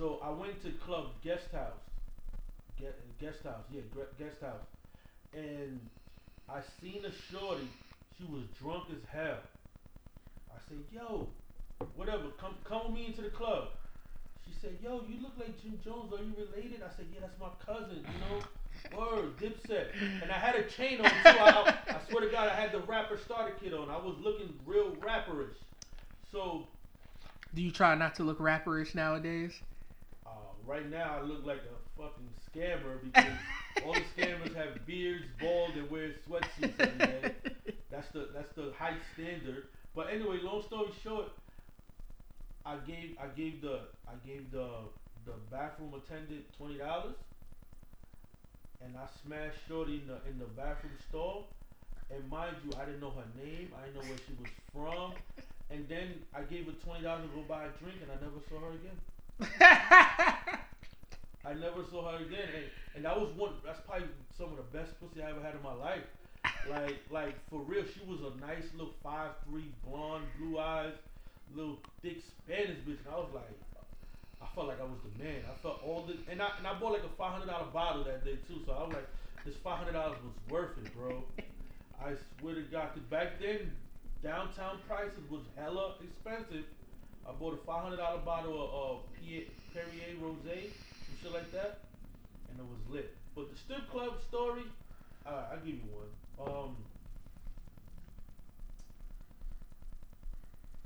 [0.00, 1.84] So I went to club guest house.
[2.78, 3.82] Get, guest house, yeah,
[4.18, 4.64] guest house,
[5.34, 5.78] and
[6.48, 7.68] I seen a shorty.
[8.16, 9.40] She was drunk as hell.
[10.50, 11.28] I said, "Yo,
[11.96, 13.68] whatever, come come with me into the club."
[14.46, 16.14] She said, "Yo, you look like Jim Jones.
[16.14, 17.98] Are you related?" I said, "Yeah, that's my cousin.
[17.98, 19.88] You know, word, Dipset."
[20.22, 21.16] And I had a chain on too.
[21.26, 23.90] I, I, I swear to God, I had the rapper starter kit on.
[23.90, 25.58] I was looking real rapperish.
[26.32, 26.68] So
[27.54, 29.60] Do you try not to look rapperish nowadays?
[30.70, 33.38] Right now, I look like a fucking scammer because
[33.84, 37.34] all the scammers have beards, bald, and wear sweatsuits every day.
[37.90, 39.64] That's the that's the high standard.
[39.94, 41.26] But anyway, long story short,
[42.64, 44.88] I gave I gave the I gave the
[45.24, 47.16] the bathroom attendant twenty dollars,
[48.80, 51.50] and I smashed Shorty in the in the bathroom stall.
[52.10, 53.72] And mind you, I didn't know her name.
[53.76, 55.14] I didn't know where she was from.
[55.70, 58.40] And then I gave her twenty dollars to go buy a drink, and I never
[58.48, 58.98] saw her again.
[61.44, 62.64] I never saw her again, and,
[62.96, 63.52] and that was one.
[63.64, 66.04] That's probably some of the best pussy I ever had in my life.
[66.68, 70.92] Like, like for real, she was a nice little five three blonde, blue eyes,
[71.54, 73.56] little thick Spanish bitch, and I was like,
[74.42, 75.40] I felt like I was the man.
[75.48, 78.04] I felt all the, and I and I bought like a five hundred dollar bottle
[78.04, 78.60] that day too.
[78.66, 79.08] So I was like,
[79.44, 81.24] this five hundred dollars was worth it, bro.
[82.00, 83.72] I swear to God, cause back then
[84.22, 86.64] downtown prices was hella expensive.
[87.28, 89.40] I bought a five hundred dollar bottle of uh,
[89.72, 90.70] Perrier Rosé,
[91.20, 91.80] shit like that,
[92.50, 93.14] and it was lit.
[93.34, 94.62] But the strip club story,
[95.26, 96.08] uh, I'll give you one.
[96.48, 96.76] Um,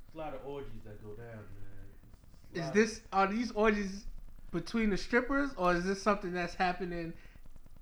[0.06, 2.52] it's a lot of orgies that go down, man.
[2.52, 4.06] Is lot- this are these orgies
[4.50, 7.12] between the strippers, or is this something that's happening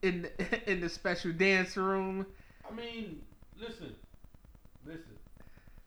[0.03, 2.27] in the, in the special dance room?
[2.69, 3.23] I mean,
[3.59, 3.95] listen,
[4.87, 5.17] listen.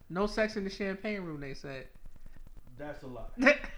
[0.09, 1.87] No sex in the champagne room, they said.
[2.77, 3.57] That's a lie.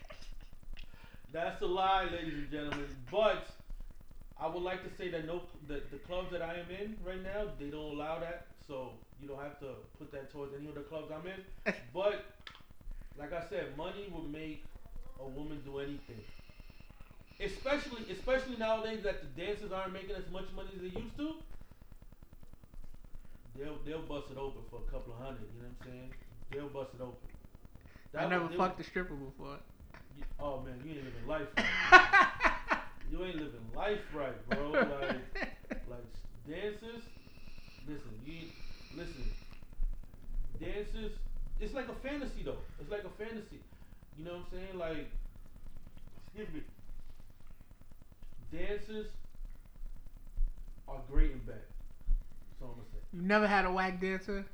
[1.37, 2.87] That's a lie, ladies and gentlemen.
[3.11, 3.45] But
[4.41, 7.21] I would like to say that no, the, the clubs that I am in right
[7.21, 8.47] now, they don't allow that.
[8.67, 8.89] So
[9.21, 11.75] you don't have to put that towards any of the clubs I'm in.
[11.93, 12.25] But
[13.19, 14.65] like I said, money will make
[15.19, 16.25] a woman do anything.
[17.39, 21.35] Especially, especially nowadays that the dancers aren't making as much money as they used to.
[23.55, 25.45] They'll they'll bust it open for a couple of hundred.
[25.53, 26.13] You know what I'm saying?
[26.51, 27.29] They'll bust it open.
[28.17, 29.59] I never fucked a stripper before.
[30.17, 32.79] You- Oh man, you ain't living life right.
[33.11, 34.69] you ain't living life right, bro.
[34.71, 35.49] Like,
[35.89, 36.05] like
[36.47, 37.03] dancers.
[37.87, 38.33] Listen, you
[38.95, 39.23] listen.
[40.59, 41.11] Dancers.
[41.59, 42.57] It's like a fantasy though.
[42.79, 43.59] It's like a fantasy.
[44.17, 44.77] You know what I'm saying?
[44.77, 45.07] Like,
[46.35, 46.61] excuse me.
[48.51, 49.07] Dancers
[50.87, 51.55] are great bed.
[52.49, 52.99] That's all I'm gonna say.
[53.13, 54.45] you never had a whack dancer?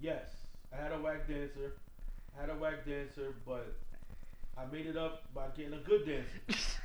[0.00, 0.28] Yes,
[0.72, 1.72] I had a whack dancer.
[2.36, 3.74] I had a whack dancer, but
[4.60, 6.40] I made it up by getting a good dancer.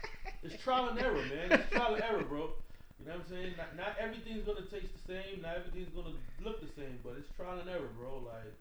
[0.43, 1.57] It's trial and error, man.
[1.57, 2.53] It's trial and error, bro.
[3.01, 3.57] You know what I'm saying?
[3.57, 5.41] Not, not everything's gonna taste the same.
[5.41, 7.01] Not everything's gonna look the same.
[7.01, 8.21] But it's trial and error, bro.
[8.21, 8.53] Like,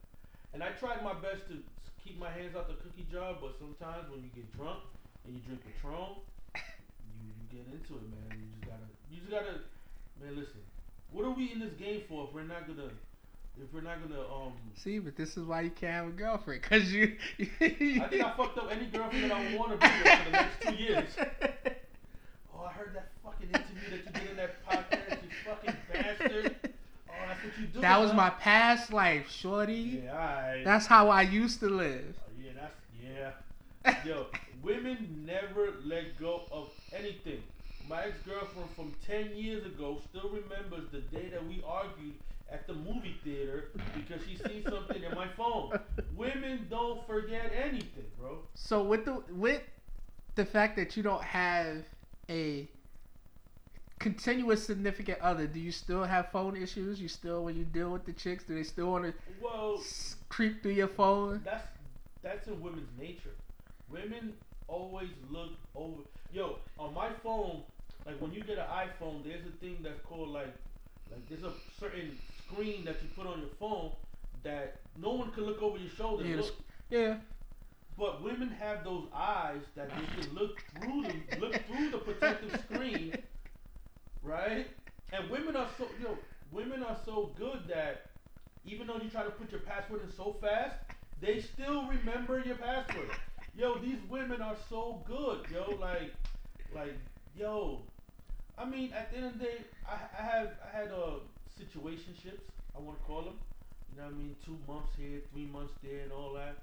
[0.57, 1.61] and I tried my best to
[2.01, 3.37] keep my hands out the cookie jar.
[3.37, 4.81] But sometimes when you get drunk
[5.29, 6.17] and you drink Patron,
[7.21, 8.33] you you get into it, man.
[8.33, 9.53] You just gotta, you just gotta,
[10.17, 10.33] man.
[10.35, 10.65] Listen,
[11.13, 12.89] what are we in this game for if we're not gonna,
[13.61, 14.53] if we're not gonna, um.
[14.75, 17.15] See, but this is why you can't have a girlfriend, cause you.
[17.39, 20.31] I think I fucked up any girlfriend that I want to be with for the
[20.31, 21.09] next two years.
[22.53, 26.55] Oh, I heard that fucking interview that you did in that podcast, you fucking bastard.
[26.63, 27.81] Oh, that's what you do.
[27.81, 28.17] That was huh?
[28.17, 30.01] my past life, shorty.
[30.03, 30.61] Yeah.
[30.63, 32.15] That's how I used to live.
[32.17, 33.31] Uh, yeah,
[33.83, 34.11] that's yeah.
[34.11, 34.25] Yo,
[34.63, 37.41] women never let go of anything.
[37.87, 42.15] My ex girlfriend from 10 years ago still remembers the day that we argued
[42.55, 45.77] at the movie theater because she seen something in my phone.
[46.15, 48.37] Women don't forget anything, bro.
[48.53, 49.61] So with the with
[50.35, 51.83] the fact that you don't have
[52.29, 52.69] a
[53.99, 57.01] continuous significant other, do you still have phone issues?
[57.01, 59.81] You still when you deal with the chicks, do they still want to Well,
[60.29, 61.41] creep through your phone?
[61.43, 61.65] that's
[62.23, 63.35] that's in women's nature.
[63.89, 64.33] Women
[64.67, 66.01] always look over.
[66.31, 67.63] Yo, on my phone,
[68.05, 70.53] like when you get an iPhone, there's a thing that's called like,
[71.11, 73.91] like there's a certain screen that you put on your phone
[74.43, 76.23] that no one can look over your shoulder.
[76.23, 76.41] Yeah.
[76.89, 77.15] Yeah.
[77.97, 82.59] But women have those eyes that they can look through the look through the protective
[82.65, 83.13] screen,
[84.21, 84.67] right?
[85.11, 86.17] And women are so yo,
[86.51, 88.07] women are so good that
[88.65, 90.75] even though you try to put your password in so fast,
[91.21, 93.09] they still remember your password.
[93.55, 95.77] Yo, these women are so good, yo.
[95.79, 96.13] Like,
[96.73, 96.93] like,
[97.33, 97.83] yo.
[98.57, 101.19] I mean, at the end of the day, I, I have I had uh
[101.59, 102.43] situationships.
[102.75, 103.39] I want to call them.
[103.91, 104.35] You know I mean?
[104.45, 106.57] Two months here, three months there, and all that.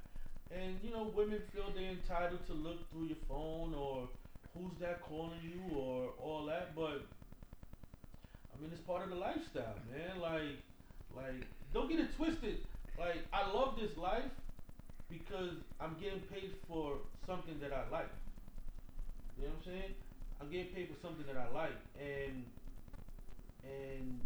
[0.55, 4.09] And you know, women feel they're entitled to look through your phone or
[4.55, 6.75] who's that calling you or all that.
[6.77, 7.07] But
[8.53, 10.21] I mean, it's part of the lifestyle, man.
[10.21, 10.61] Like,
[11.17, 12.59] like don't get it twisted.
[12.99, 14.29] Like, I love this life
[15.09, 18.13] because I'm getting paid for something that I like.
[19.39, 19.95] You know what I'm saying?
[20.41, 22.45] I'm getting paid for something that I like, and
[23.65, 24.21] and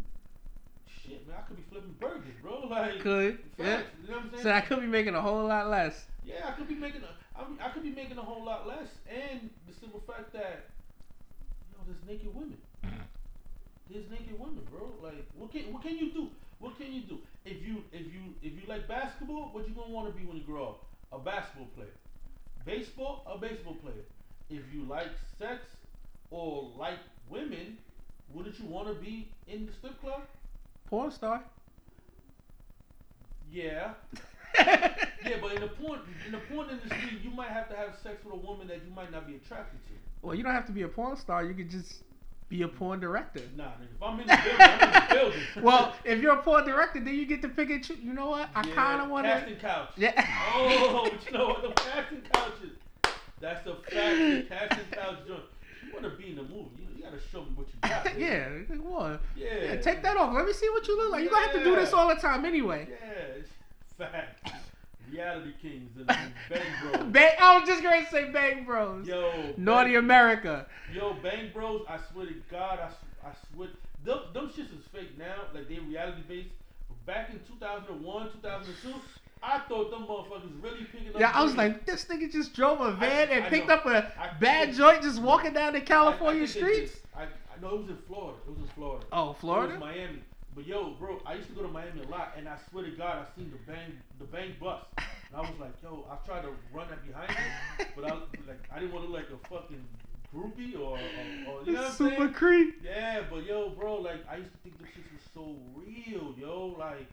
[1.07, 2.67] shit, man, I could be flipping burgers, bro.
[2.71, 3.39] Like, Could.
[3.59, 3.83] Yeah.
[4.03, 4.43] you know what I'm saying?
[4.43, 6.05] So I could be making a whole lot less.
[6.25, 8.67] Yeah, I could be making a, I, mean, I could be making a whole lot
[8.67, 10.67] less, and the simple fact that,
[11.71, 12.59] you know, there's naked women.
[13.89, 14.91] There's naked women, bro.
[15.01, 16.29] Like, what can what can you do?
[16.59, 17.19] What can you do?
[17.45, 20.37] If you if you if you like basketball, what you gonna want to be when
[20.39, 20.85] you grow up?
[21.13, 21.95] A basketball player.
[22.65, 24.03] Baseball, a baseball player.
[24.51, 25.61] If you like sex
[26.33, 26.99] or like
[27.29, 27.79] women,
[28.35, 30.23] wouldn't you want to be in the strip club?
[30.87, 31.43] Porn star.
[33.51, 33.95] Yeah,
[34.59, 38.25] yeah, but in the porn in the porn industry, you might have to have sex
[38.25, 39.93] with a woman that you might not be attracted to.
[40.21, 41.45] Well, you don't have to be a porn star.
[41.45, 42.03] You could just
[42.49, 43.41] be a porn director.
[43.57, 45.41] Nah, if I'm in the building, I'm in the building.
[45.63, 47.99] Well, if you're a porn director, then you get to pick and choose.
[48.03, 48.49] You know what?
[48.55, 49.33] I Yeah, kind of want to.
[49.33, 49.91] casting couch.
[49.97, 50.13] Yeah.
[50.55, 51.63] Oh, but you know what?
[51.63, 52.71] The casting couches.
[53.41, 53.91] That's a fact.
[53.91, 55.41] The casting couch joint.
[55.87, 56.86] You want to be in the movie?
[57.07, 58.19] You, you gotta show me what you got.
[58.19, 59.19] yeah, on.
[59.37, 59.47] Yeah.
[59.65, 60.35] Yeah, take that off.
[60.35, 61.23] Let me see what you look like.
[61.23, 62.89] You're gonna have to do this all the time anyway.
[62.91, 63.51] Yeah, it's
[63.97, 64.53] fact.
[65.11, 67.13] Reality kings and, and bang bros.
[67.13, 69.07] Bang, I was just going to say Bang Bros.
[69.07, 70.67] Yo, Naughty Bang- America.
[70.93, 73.69] Yo, Bang Bros, I swear to God, I, I swear.
[74.05, 76.49] Them, them shits is fake now, like they reality based.
[77.07, 78.95] Back in 2001, 2002,
[79.43, 81.21] I thought them motherfuckers really picking up.
[81.21, 83.75] Yeah, I was like, this nigga just drove a van I and picked know.
[83.75, 86.95] up a I bad joint just walking down the I- I California streets.
[87.17, 88.39] I, I know it was in Florida.
[88.47, 89.07] It was in Florida.
[89.13, 89.73] Oh, It Florida?
[89.75, 90.23] was Miami.
[90.55, 92.91] But yo, bro, I used to go to Miami a lot, and I swear to
[92.93, 94.81] God, I seen the bang, the bang bus.
[94.97, 97.31] And I was like, yo, I tried to run that behind
[97.79, 99.85] it, but I like, I didn't want to look like a fucking
[100.35, 100.99] groupie or, or,
[101.61, 102.33] or you know what I'm Super saying?
[102.33, 102.81] creep.
[102.83, 106.75] Yeah, but yo, bro, like I used to think this shit was so real, yo.
[106.79, 107.07] Like,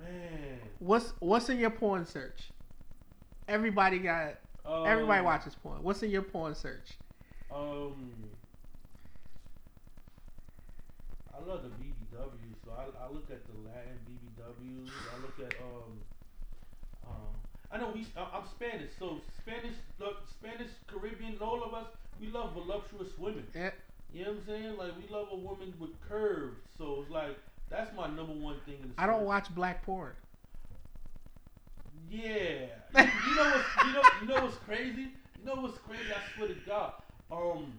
[0.00, 0.58] man.
[0.78, 2.52] What's what's in your porn search?
[3.48, 4.34] Everybody got.
[4.66, 5.82] Um, Everybody watches porn.
[5.82, 6.98] What's in your porn search?
[7.54, 8.12] Um,
[11.32, 14.90] I love the BBW, so I, I look at the Latin BBWs.
[15.14, 15.98] I look at um,
[17.06, 17.34] um.
[17.70, 18.06] I know we.
[18.16, 21.86] I- I'm Spanish, so Spanish, look, Spanish, Caribbean, all of us,
[22.20, 23.46] we love voluptuous women.
[23.54, 23.70] Yeah.
[24.12, 24.76] You know what I'm saying?
[24.76, 26.60] Like we love a woman with curves.
[26.76, 27.36] So it's like
[27.70, 30.12] that's my number one thing in the I don't watch black porn.
[32.10, 32.66] Yeah.
[32.94, 35.08] You, know what's you know you know what's crazy?
[35.38, 36.04] You know what's crazy?
[36.10, 36.92] I swear to God.
[37.30, 37.74] Um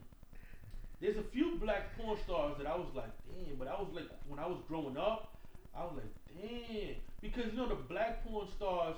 [1.02, 4.10] there's a few black porn stars that I was like, damn, but I was like
[4.28, 5.36] when I was growing up,
[5.76, 6.96] I was like, damn.
[7.22, 8.96] Because you know the black porn stars,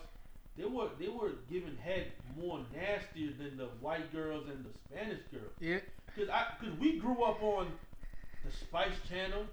[0.57, 5.21] they were they were giving head more nastier than the white girls and the Spanish
[5.31, 5.53] girls.
[5.59, 5.79] Yeah.
[6.15, 7.71] Cause I cause we grew up on
[8.45, 9.43] the Spice Channel.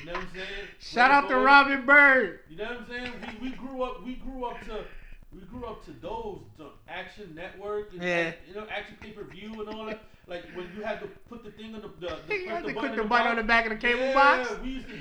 [0.00, 0.68] You know what I'm saying?
[0.80, 2.40] Shout out to Robin Byrd.
[2.50, 3.12] You know what I'm saying?
[3.40, 4.84] We, we grew up we grew up to
[5.32, 8.32] we grew up to those the Action Network and Yeah.
[8.48, 10.00] you know Action Pay Per View and all that.
[10.26, 12.74] Like when you had to put the thing on the the, the You had to
[12.74, 14.50] button click the button on the back of the cable yeah, box.
[14.62, 14.94] we used to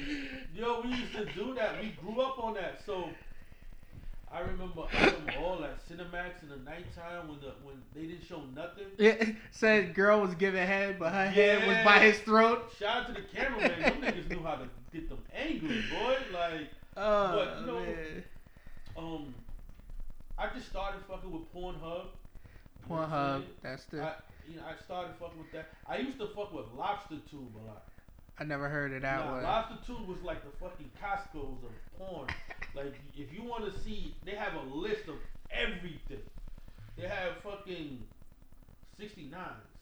[0.55, 1.81] yo we used to do that.
[1.81, 2.81] We grew up on that.
[2.85, 3.09] So
[4.34, 4.81] I remember
[5.39, 8.86] all that Cinemax in the nighttime when the when they didn't show nothing.
[8.97, 12.73] Yeah, said girl was giving head, but her head was by his throat.
[12.79, 13.79] Shout out to the cameraman.
[13.81, 16.17] Them niggas knew how to get them angry, boy.
[16.34, 18.23] Like, Oh But, you know, man.
[18.97, 19.36] Um,
[20.38, 22.05] I just started fucking with Pornhub.
[22.89, 23.43] You know Pornhub.
[23.61, 24.01] That's the.
[24.03, 24.13] I,
[24.49, 25.69] you know, I started fucking with that.
[25.88, 27.84] I used to fuck with Lobster Tube a lot.
[28.39, 29.43] I never heard of that Nah, one.
[29.43, 32.27] Lobster Tube was like the fucking Costco's of porn.
[32.76, 35.15] like, if you want to see, they have a list of
[35.51, 36.24] everything.
[36.97, 38.03] They have fucking
[38.99, 39.39] 69,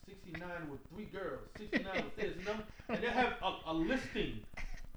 [0.08, 4.40] 69 with three girls, 69 with this, and, and they have a, a listing,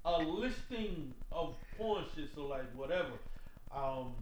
[0.05, 2.29] a listing of porn shit.
[2.35, 3.13] So like whatever.
[3.73, 4.13] Um,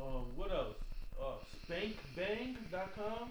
[0.00, 0.76] um, what else?
[1.20, 1.36] Uh,
[1.70, 3.30] SpankBang.com.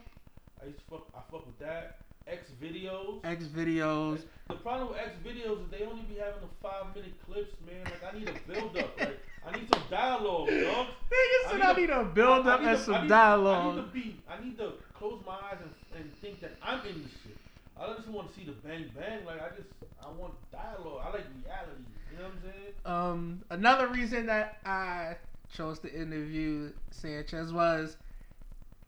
[0.62, 1.08] I used to fuck.
[1.16, 2.03] I fuck with that.
[2.28, 3.20] X videos.
[3.26, 4.24] X videos.
[4.48, 7.84] The problem with X videos is they only be having the five minute clips, man.
[7.86, 8.98] Like I need a build up.
[9.00, 10.88] like I need some dialogue, dog.
[10.88, 13.76] Nigga said I need need a- build up and to- I some need- I need
[13.76, 14.16] to be.
[14.30, 15.72] I need to close my eyes and,
[16.02, 17.38] and think that I'm in this shit.
[17.80, 19.26] I just want to see the bang bang.
[19.26, 19.68] Like I just
[20.02, 21.02] I want dialogue.
[21.06, 21.84] I like reality.
[22.12, 22.74] You know what I'm saying?
[22.86, 25.16] Um, another reason that I
[25.54, 27.98] chose to interview Sanchez was,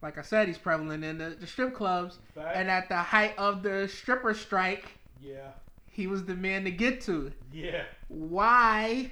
[0.05, 2.55] like I said, he's prevalent in the, the strip clubs, Fact.
[2.55, 5.49] and at the height of the stripper strike, yeah.
[5.89, 7.31] he was the man to get to.
[7.51, 7.85] Yeah.
[8.07, 9.09] Why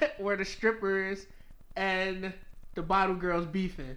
[0.20, 1.26] were the strippers
[1.74, 2.32] and
[2.76, 3.96] the bottle girls beefing?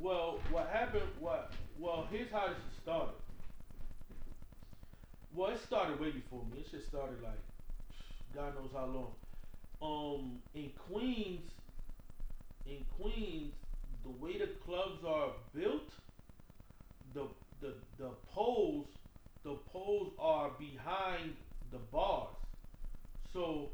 [0.00, 1.10] Well, what happened?
[1.20, 1.52] What?
[1.78, 3.12] Well, here's how this started.
[5.34, 6.60] Well, it started way before me.
[6.60, 7.38] It just started like
[8.34, 9.12] God knows how long.
[9.82, 11.50] Um, in Queens,
[12.66, 13.52] in Queens,
[14.06, 15.90] the way the clubs are built,
[17.14, 17.24] the
[17.60, 18.86] the the poles,
[19.42, 21.34] the poles are behind
[21.72, 22.36] the bars.
[23.32, 23.70] So,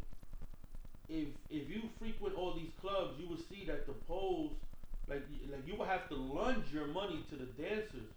[1.09, 4.53] if if you frequent all these clubs, you will see that the poles
[5.09, 8.11] like like you will have to lunge your money to the dancers,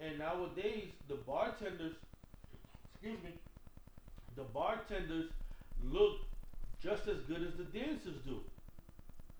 [0.00, 1.96] and nowadays the bartenders,
[2.92, 3.32] excuse me,
[4.36, 5.30] the bartenders
[5.82, 6.18] look
[6.80, 8.40] just as good as the dancers do.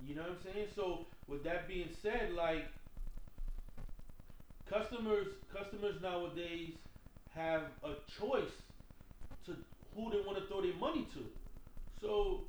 [0.07, 0.66] You know what I'm saying?
[0.74, 2.66] So with that being said, like
[4.70, 6.74] customers customers nowadays
[7.34, 8.53] have a choice
[9.46, 9.57] to
[9.94, 11.20] who they want to throw their money to.
[12.01, 12.42] So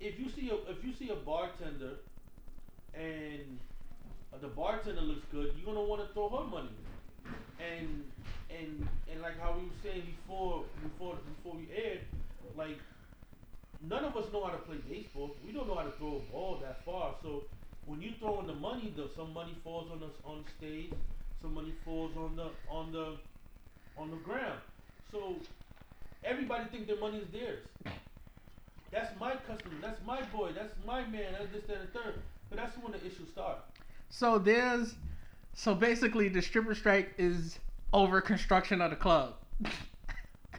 [0.00, 1.94] if you see a if you see a bartender
[2.94, 3.58] and
[4.40, 6.68] the bartender looks good, you're gonna want to throw her money.
[7.58, 8.04] And
[8.50, 12.00] and and like how we were saying before before before we aired,
[12.56, 12.78] like
[13.88, 15.34] none of us know how to play baseball.
[15.46, 17.14] We don't know how to throw a ball that far.
[17.22, 17.44] So
[17.86, 20.92] when you throw in the money, the some money falls on the on stage,
[21.40, 23.16] some money falls on the on the
[23.96, 24.60] on the ground.
[25.10, 25.36] So
[26.24, 27.60] everybody think their money is theirs.
[28.90, 29.74] That's my customer.
[29.80, 30.50] That's my boy.
[30.54, 31.32] That's my man.
[31.38, 32.14] That's this, that, and the third.
[32.48, 33.62] But that's when the issue started.
[34.08, 34.96] So there's,
[35.54, 37.58] so basically the stripper strike is
[37.92, 39.34] over construction of the club.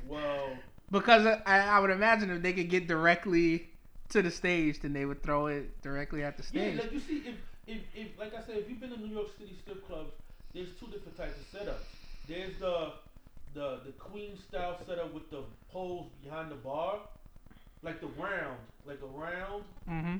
[0.07, 0.57] Well,
[0.91, 3.69] Because I, I would imagine if they could get directly
[4.09, 6.75] to the stage, then they would throw it directly at the stage.
[6.75, 7.35] yeah, like you see, if,
[7.65, 10.11] if, if, like I said, if you've been in New York City strip clubs,
[10.53, 11.85] there's two different types of setups.
[12.27, 12.91] There's the,
[13.53, 16.99] the, the queen style setup with the poles behind the bar,
[17.83, 20.17] like the round, like a round, mm-hmm.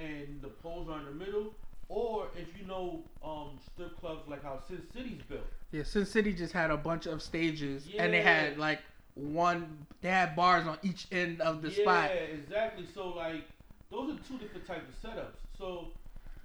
[0.00, 1.52] and the poles are in the middle.
[1.88, 5.46] Or if you know um, strip clubs like how Sin City's built.
[5.70, 8.80] Yeah, Sin City just had a bunch of stages, and they had like
[9.16, 9.86] one.
[10.02, 12.10] They had bars on each end of the yeah, spot.
[12.14, 12.86] Yeah, exactly.
[12.94, 13.44] So like
[13.90, 15.38] those are two different types of setups.
[15.58, 15.88] So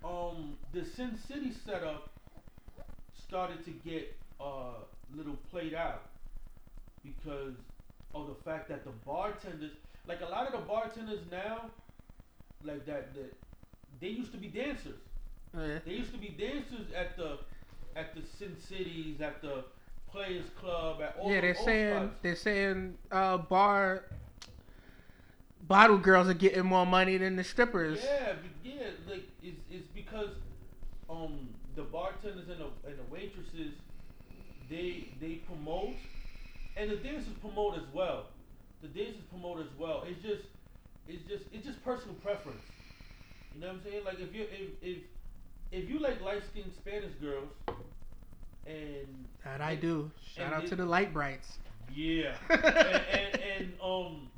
[0.04, 2.10] um the Sin City setup
[3.14, 4.80] started to get uh
[5.14, 6.04] little played out
[7.04, 7.56] because
[8.16, 9.72] of the fact that the bartenders
[10.08, 11.70] like a lot of the bartenders now
[12.64, 13.34] like that that
[14.00, 15.00] they used to be dancers.
[15.54, 15.80] Yeah.
[15.86, 17.38] They used to be dancers at the
[17.96, 19.66] at the Sin Cities, at the
[20.12, 24.06] Players Club, at all yeah, they're old saying they're saying uh, bar
[25.68, 28.00] bottle girls are getting more money than the strippers.
[28.04, 28.34] Yeah,
[28.64, 30.30] yeah, like it's, it's because
[31.10, 33.74] um the bartenders and the and the waitresses
[34.70, 35.96] they they promote
[36.76, 38.26] and the dancers promote as well.
[38.82, 40.04] The dancers promote as well.
[40.08, 40.44] It's just
[41.08, 42.62] it's just it's just personal preference.
[43.56, 44.04] You know what I'm saying?
[44.06, 44.98] Like if you if if
[45.72, 47.50] if you like light skinned Spanish girls
[48.66, 50.12] and That I do.
[50.36, 51.58] Shout out it- to the light brights.
[51.94, 54.30] yeah, and, and and um,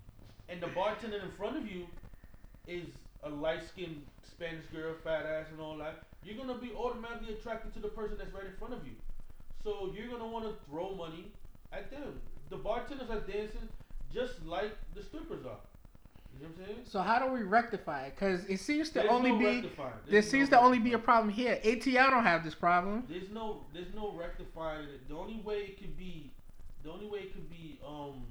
[0.49, 1.86] and the bartender in front of you
[2.67, 2.88] is
[3.24, 6.03] a light skinned Spanish girl, fat ass, and all that.
[6.24, 8.93] You're gonna be automatically attracted to the person that's right in front of you.
[9.63, 11.32] So you're gonna want to throw money
[11.71, 12.19] at them.
[12.49, 13.67] The bartenders are dancing
[14.13, 15.59] just like the strippers are.
[16.43, 16.85] You know what I'm saying?
[16.89, 18.15] So how do we rectify it?
[18.15, 19.71] Because it seems to There's only no be
[20.09, 21.57] there seems no to only be a problem here.
[21.63, 23.05] ATL don't have this problem.
[23.07, 25.07] There's no there's no rectifying it.
[25.07, 26.31] The only way it could be
[26.83, 28.25] the only way it could be um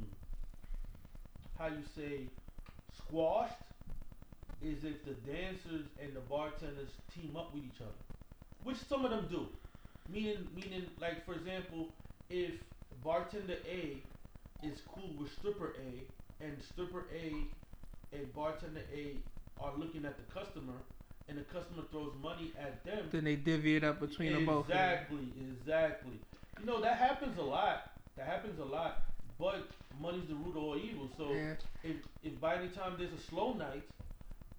[1.58, 2.26] how you say
[2.94, 3.54] squashed
[4.62, 7.90] is if the dancers and the bartenders team up with each other,
[8.62, 9.46] which some of them do.
[10.12, 11.88] Meaning, meaning, like for example,
[12.28, 12.52] if
[13.02, 13.96] bartender A
[14.62, 17.32] is cool with stripper A, and stripper A
[18.12, 19.16] and bartender A
[19.60, 20.74] are looking at the customer,
[21.28, 24.68] and the customer throws money at them, Then they divvy it up between them both.
[24.68, 26.18] Exactly, exactly.
[26.60, 27.90] You know that happens a lot.
[28.16, 29.02] That happens a lot.
[29.38, 29.66] But
[30.00, 31.08] money's the root of all evil.
[31.16, 31.54] So Yeah.
[31.82, 33.82] if if by any time there's a slow night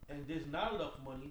[0.10, 1.30] and there's not enough money,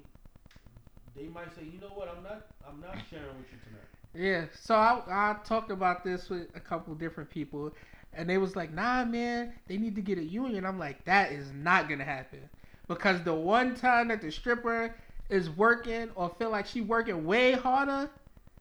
[1.16, 3.88] they might say, you know what, I'm not I'm not sharing with you tonight.
[4.14, 7.72] Yeah, so I I talked about this with a couple different people,
[8.14, 11.32] and they was like, "Nah, man, they need to get a union." I'm like, "That
[11.32, 12.48] is not gonna happen,"
[12.88, 14.94] because the one time that the stripper
[15.28, 18.10] is working or feel like she working way harder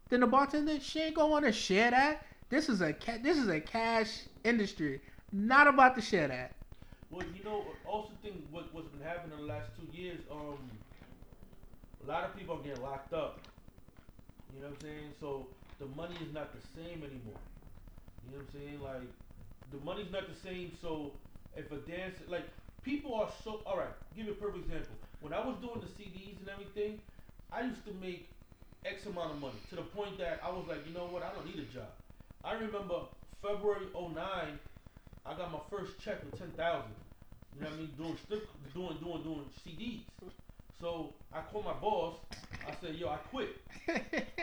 [0.09, 2.23] than the bartender, she ain't gonna want to share that.
[2.49, 6.55] This is a ca- this is a cash industry, not about to share that.
[7.09, 10.19] Well, you know, also think what what's been happening in the last two years.
[10.31, 10.71] Um,
[12.03, 13.39] a lot of people are getting locked up.
[14.53, 15.13] You know what I'm saying?
[15.19, 15.47] So
[15.79, 17.39] the money is not the same anymore.
[18.23, 18.81] You know what I'm saying?
[18.81, 19.01] Like
[19.71, 20.71] the money's not the same.
[20.81, 21.13] So
[21.55, 22.45] if a dancer, like
[22.83, 23.93] people are so all right.
[24.15, 24.95] Give you a perfect example.
[25.21, 26.99] When I was doing the CDs and everything,
[27.51, 28.29] I used to make
[28.85, 31.23] X amount of money to the point that I was like, you know what?
[31.23, 31.89] I don't need a job.
[32.43, 33.01] I remember
[33.41, 34.59] February 09,
[35.25, 36.95] I got my first check with ten thousand.
[37.53, 37.91] You know what I mean?
[37.97, 38.17] Doing
[38.73, 40.03] doing doing doing CDs.
[40.81, 42.15] So I called my boss.
[42.67, 43.49] I said, yo, I quit.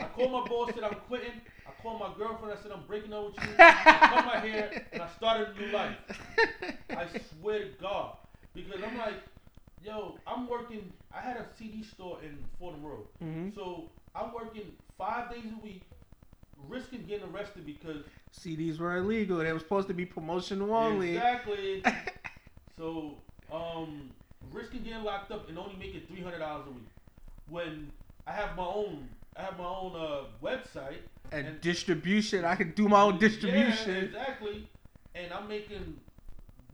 [0.00, 1.40] I called my boss, said I'm quitting.
[1.66, 2.56] I called my girlfriend.
[2.56, 3.50] I said I'm breaking up with you.
[3.58, 5.96] I cut my hair and I started a new life.
[6.94, 8.12] I swear to God,
[8.54, 9.20] because I'm like,
[9.82, 10.92] yo, I'm working.
[11.12, 15.62] I had a CD store in Fordham Road, hmm so I'm working five days a
[15.62, 15.90] week,
[16.68, 19.38] risking getting arrested because CDs were illegal.
[19.38, 21.16] They were supposed to be promotional only.
[21.16, 21.84] exactly.
[22.78, 23.18] so,
[23.52, 24.10] um,
[24.52, 26.88] risking getting locked up and only making three hundred dollars a week
[27.48, 27.90] when
[28.26, 29.08] I have my own.
[29.36, 30.98] I have my own uh, website.
[31.30, 33.94] And, And- distribution, I can do my own distribution.
[33.94, 34.68] Yeah, exactly.
[35.14, 35.98] And I'm making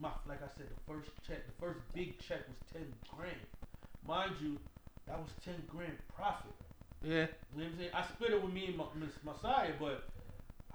[0.01, 2.87] my like I said, the first check, the first big check was ten
[3.17, 3.37] grand.
[4.07, 4.59] Mind you,
[5.07, 6.53] that was ten grand profit.
[7.03, 7.13] Yeah.
[7.13, 7.91] You know what I'm saying?
[7.95, 10.09] I split it with me and my, Miss Messiah, but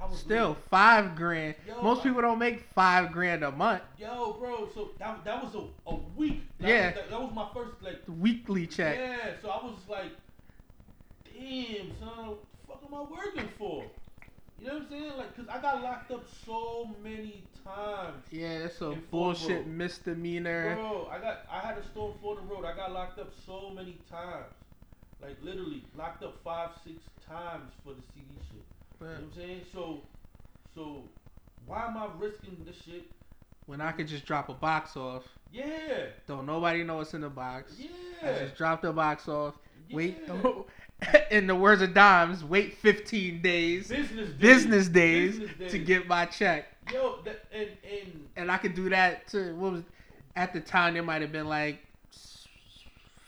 [0.08, 1.56] Was Still five grand.
[1.68, 3.82] Yo, Most people don't make five grand a month.
[3.97, 6.41] Yo, bro, so that, that was a, a week.
[6.60, 6.91] That, Yeah.
[6.91, 8.97] That, that was my first, like, Weekly check.
[8.97, 9.34] yeah.
[9.41, 10.12] So I was like,
[11.26, 13.84] damn, son, what the fuck am I working for?
[14.60, 15.18] You know what I'm saying?
[15.18, 18.24] Like, cause I got locked up so many times.
[18.32, 20.76] Yeah, that's a bullshit misdemeanor.
[20.76, 22.66] Bro, I got, I had a store in the Road.
[22.66, 24.45] I got locked up so many times.
[25.22, 26.97] Like, literally, locked up five, six
[27.28, 28.64] times for the CD shit.
[29.00, 29.62] You know what I'm saying?
[29.74, 30.02] So,
[30.76, 31.04] so,
[31.66, 33.04] why am I risking this shit?
[33.66, 35.24] When I could just drop a box off.
[35.52, 35.66] Yeah,
[36.28, 37.74] Don't nobody know what's in the box.
[38.22, 38.39] I yeah.
[38.43, 39.56] just drop the box off.
[39.91, 41.20] Wait, yeah.
[41.32, 44.38] in the words of Dimes, wait 15 days, business days.
[44.39, 46.66] business days, Business to get my check.
[46.91, 49.84] Yo, that, and and And I could do that to what was
[50.36, 51.80] at the time there might have been like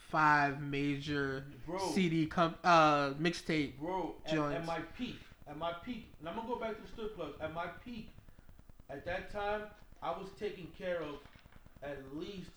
[0.09, 3.79] five major bro, CD com- uh mixtape.
[3.79, 5.19] bro, at, at my peak,
[5.51, 7.33] at my peak, and I'm gonna go back to the strip club.
[7.41, 8.09] At my peak,
[8.89, 9.63] at that time,
[10.01, 11.15] I was taking care of
[11.83, 12.51] at least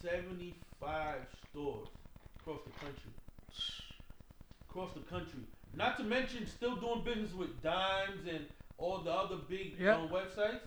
[0.00, 1.16] 75
[1.50, 1.88] stores
[2.40, 3.10] across the country.
[4.70, 5.40] Across the country.
[5.74, 8.46] Not to mention, still doing business with Dimes and
[8.78, 9.96] all the other big Yep.
[9.98, 10.60] um, websites.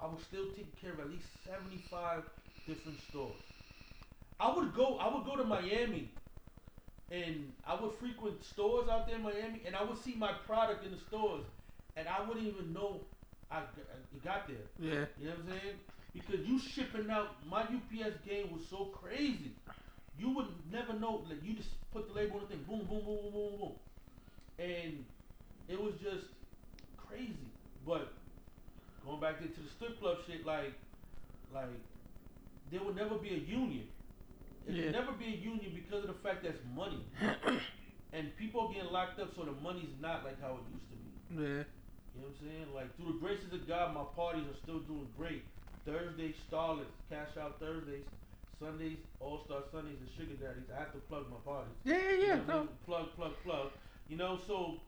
[0.00, 2.22] I was still taking care of at least 75
[2.66, 3.34] different stores.
[4.38, 4.96] I would go.
[4.98, 6.10] I would go to Miami,
[7.10, 10.84] and I would frequent stores out there in Miami, and I would see my product
[10.84, 11.44] in the stores,
[11.96, 13.00] and I wouldn't even know
[13.50, 14.56] I it got there.
[14.78, 15.06] Yeah.
[15.18, 15.74] You know what I'm saying?
[16.12, 19.52] Because you shipping out, my UPS game was so crazy.
[20.18, 21.24] You would never know.
[21.28, 23.72] Like you just put the label on the thing, boom, boom, boom, boom, boom, boom,
[24.58, 25.04] and
[25.68, 26.26] it was just
[26.96, 27.52] crazy.
[27.86, 28.12] But
[29.04, 30.74] going back into the strip club shit, like,
[31.54, 31.68] like
[32.70, 33.88] there would never be a union.
[34.68, 34.84] Yeah.
[34.84, 37.04] would never be a union because of the fact that's money,
[38.12, 40.96] and people are getting locked up, so the money's not like how it used to
[40.96, 41.42] be.
[41.42, 41.64] Yeah.
[42.14, 42.66] You know what I'm saying?
[42.74, 45.44] Like through the graces of God, my parties are still doing great.
[45.86, 48.04] Thursdays, Starlets, Cash Out Thursdays,
[48.60, 50.68] Sundays, All Star Sundays, and Sugar Daddies.
[50.74, 51.72] I have to plug my parties.
[51.84, 52.34] Yeah, yeah, You yeah.
[52.46, 52.68] know No.
[52.86, 53.70] Plug, plug, plug.
[54.08, 54.80] You know, so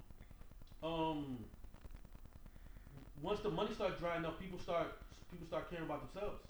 [0.83, 1.39] um,
[3.23, 4.89] once the money starts drying up, people start
[5.31, 6.41] people start caring about themselves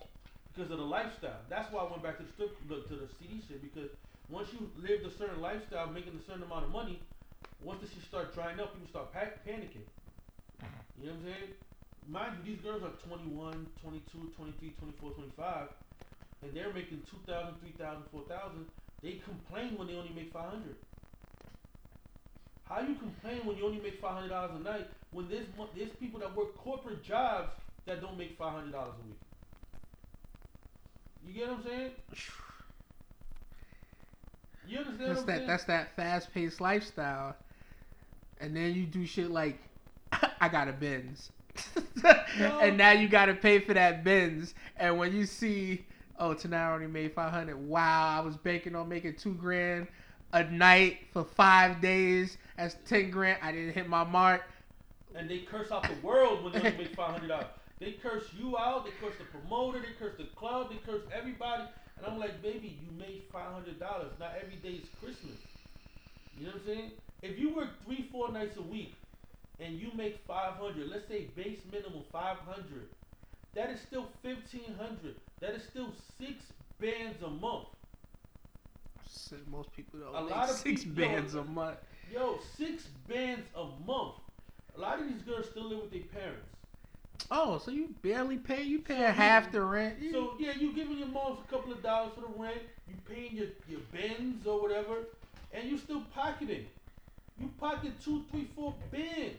[0.53, 1.41] because of the lifestyle.
[1.49, 3.91] That's why I went back to the strip to the CD shit because
[4.29, 7.01] once you lived a certain lifestyle, making a certain amount of money,
[7.61, 9.87] once the shit start drying up, people start pa- panicking.
[10.97, 11.51] You know what I'm saying?
[12.07, 15.69] Mind you, these girls are 21, 22, 23, 24, 25.
[16.43, 18.67] and they're making 2,000, 3,000, 4,000,
[19.03, 20.77] they complain when they only make 500.
[22.65, 25.47] How you complain when you only make $500 a night when there's,
[25.77, 27.53] there's people that work corporate jobs
[27.87, 29.19] that don't make $500 a week?
[31.27, 31.91] You get what I'm saying?
[34.67, 35.37] You understand That's what I'm that.
[35.37, 35.47] saying?
[35.47, 37.37] That's that fast paced lifestyle,
[38.41, 39.59] and then you do shit like,
[40.41, 41.31] I got a Benz,
[42.61, 44.55] and now you got to pay for that Benz.
[44.77, 45.85] And when you see,
[46.19, 47.57] oh, tonight I only made five hundred.
[47.57, 49.89] Wow, I was banking on making two grand
[50.33, 52.39] a night for five days.
[52.57, 53.39] That's ten grand.
[53.43, 54.43] I didn't hit my mark.
[55.15, 57.47] and they curse out the world when they only make five hundred dollars.
[57.81, 58.85] They curse you out.
[58.85, 59.81] They curse the promoter.
[59.81, 60.71] They curse the club.
[60.71, 61.65] They curse everybody.
[61.97, 64.13] And I'm like, baby, you made five hundred dollars.
[64.21, 65.39] Not every day is Christmas.
[66.39, 66.91] You know what I'm saying?
[67.23, 68.95] If you work three, four nights a week,
[69.59, 72.89] and you make five hundred, let's say base minimum five hundred,
[73.55, 75.17] that is still fifteen hundred.
[75.41, 76.45] That is still six
[76.81, 77.67] bands a month.
[79.51, 81.77] Most people don't A make lot of six people- yo, bands a month.
[82.13, 84.15] Yo, six bands a month.
[84.77, 86.47] A lot of these girls still live with their parents.
[87.31, 88.63] Oh, so you barely pay?
[88.63, 89.97] You pay So half the rent?
[90.13, 93.37] So yeah, you giving your moms a couple of dollars for the rent, you paying
[93.37, 94.97] your your bins or whatever,
[95.53, 96.67] and you still pocketing.
[97.39, 99.37] You pocket two, three, four bins.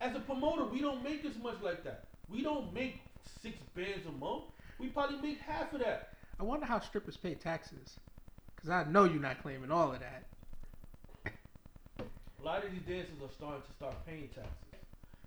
[0.00, 2.04] As a promoter, we don't make as much like that.
[2.28, 3.00] We don't make
[3.42, 4.44] six bands a month.
[4.78, 6.14] We probably make half of that.
[6.40, 7.98] I wonder how strippers pay taxes.
[8.60, 10.22] Cause I know you're not claiming all of that.
[11.26, 14.71] A lot of these dancers are starting to start paying taxes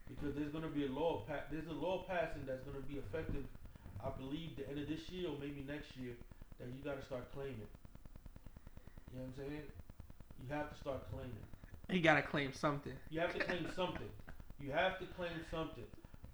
[0.07, 1.23] because there's going to be a law.
[1.27, 3.43] Pa- there's a law passing that's going to be effective,
[4.03, 6.13] I believe, the end of this year or maybe next year
[6.59, 7.67] that you got to start claiming.
[9.13, 9.63] You know what I'm saying?
[10.41, 11.31] You have to start claiming.
[11.89, 12.93] You gotta claim something.
[13.09, 14.09] You have to claim something.
[14.59, 15.83] You have to claim something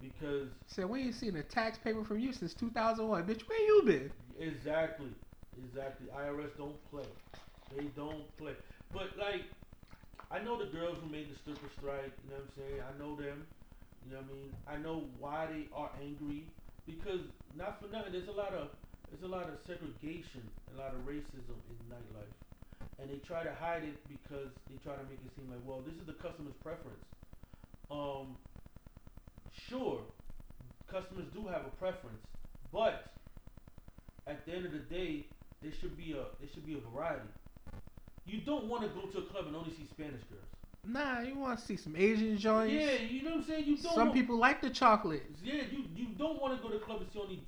[0.02, 3.26] because Said we ain't seen a tax paper from you since 2001.
[3.28, 4.12] Bitch, where you been?
[4.40, 5.12] exactly,
[5.58, 6.08] exactly.
[6.16, 7.06] IRS don't play.
[7.76, 8.54] They don't play.
[8.94, 9.44] But like,
[10.32, 12.12] I know the girls who made the stripper strike.
[12.24, 12.82] You know what I'm saying?
[12.82, 13.46] I know them.
[14.06, 14.52] You know what I mean?
[14.68, 16.49] I know why they are angry
[16.86, 17.22] because
[17.56, 18.14] not for nothing.
[18.14, 18.70] There's a lot of
[19.12, 20.41] there's a lot of segregation,
[20.74, 22.32] a lot of racism in nightlife,
[22.99, 25.84] and they try to hide it because they try to make it seem like, well,
[25.86, 27.04] this is the customer's preference.
[27.91, 28.39] Um,
[29.70, 29.99] sure,
[30.89, 32.24] customers do have a preference,
[32.72, 33.12] but
[34.28, 35.28] at the end of the day,
[35.62, 37.28] there should be a there should be a variety.
[38.26, 40.61] You don't want to go to a club and only see Spanish girls.
[40.86, 42.74] Nah, you want to see some Asian joints?
[42.74, 43.66] Yeah, you know what I'm saying.
[43.66, 43.94] You don't.
[43.94, 45.24] Some want- people like the chocolate.
[45.44, 47.44] Yeah, you you don't want to go to the club and see only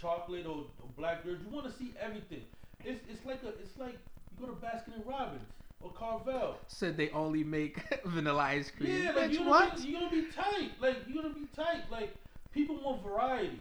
[0.00, 1.38] chocolate or, or black girls.
[1.44, 2.42] You want to see everything.
[2.84, 3.96] It's it's like a it's like
[4.30, 5.48] you go to Baskin and Robbins
[5.80, 6.56] or Carvel.
[6.68, 9.02] Said they only make vanilla ice cream.
[9.02, 9.76] Yeah, like Bitch, you're gonna, what?
[9.76, 10.70] Be, you're gonna be tight.
[10.80, 11.90] Like you're gonna be tight.
[11.90, 12.14] Like
[12.52, 13.60] people want variety.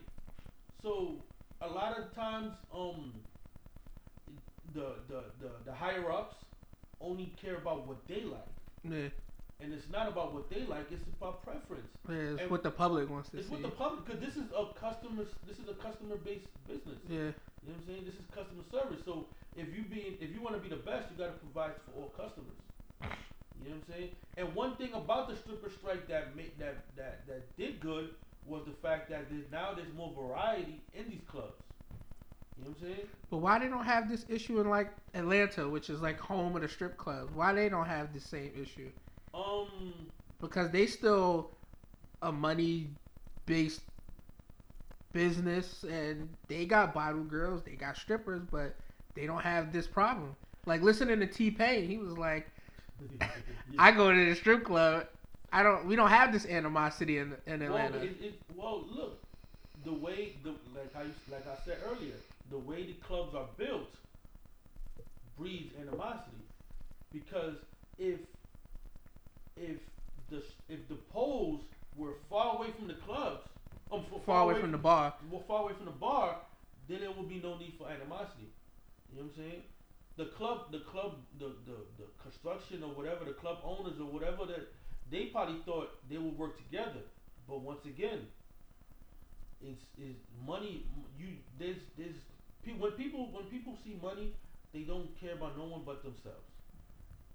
[0.83, 1.15] So
[1.61, 3.13] a lot of times, um,
[4.75, 6.35] the the the, the higher ups
[7.01, 8.41] only care about what they like,
[8.89, 9.09] Yeah,
[9.59, 10.91] and it's not about what they like.
[10.91, 11.87] It's about preference.
[12.09, 13.53] yeah, it's And what the public wants to It's see.
[13.55, 15.23] It's what the public, because this is a customer.
[15.47, 16.99] This is a customer based business.
[17.09, 17.33] yeah,
[17.63, 18.03] You know what I'm saying?
[18.05, 19.01] This is customer service.
[19.03, 19.25] So
[19.55, 21.91] if you being if you want to be the best, you got to provide for
[21.99, 22.55] all customers.
[23.59, 24.09] You know what I'm saying?
[24.37, 28.13] And one thing about the stripper strike that made that that that did good
[28.45, 31.57] was the fact that there's, now there's more variety in these clubs.
[32.57, 33.07] You know what I'm saying?
[33.29, 36.61] but why they don't have this issue in like Atlanta, which is like home of
[36.61, 37.31] the strip clubs?
[37.33, 38.89] Why they don't have the same issue?
[39.33, 39.67] Um,
[40.41, 41.51] Because they still
[42.21, 42.87] a money
[43.45, 43.81] based
[45.13, 48.75] business, and they got bottle girls, they got strippers, but
[49.15, 50.35] they don't have this problem.
[50.65, 52.47] Like listening to T Pain, he was like,
[53.79, 55.07] I go to the strip club.
[55.51, 55.85] I don't.
[55.85, 57.97] We don't have this animosity in in Atlanta.
[57.97, 59.17] Well, it, it, well, look,
[59.85, 62.15] the way the like I like I said earlier,
[62.49, 63.95] the way the clubs are built
[65.37, 66.43] breeds animosity
[67.11, 67.55] because
[67.97, 68.19] if
[69.55, 69.77] if
[70.29, 71.61] the if the poles
[71.95, 73.41] were far away from the clubs,
[73.91, 75.13] um, f- far away from the bar.
[75.31, 76.37] well, far away from the bar,
[76.87, 78.49] then there would be no need for animosity.
[79.09, 79.61] You know what I'm saying?
[80.17, 84.45] The club, the club, the, the, the construction or whatever, the club owners or whatever
[84.45, 84.67] that
[85.09, 87.01] they probably thought they would work together.
[87.47, 88.27] But once again,
[89.61, 90.15] it's is
[90.45, 90.85] money.
[91.17, 92.15] You there's there's
[92.73, 94.33] when people when people see money,
[94.73, 96.47] they don't care about no one but themselves.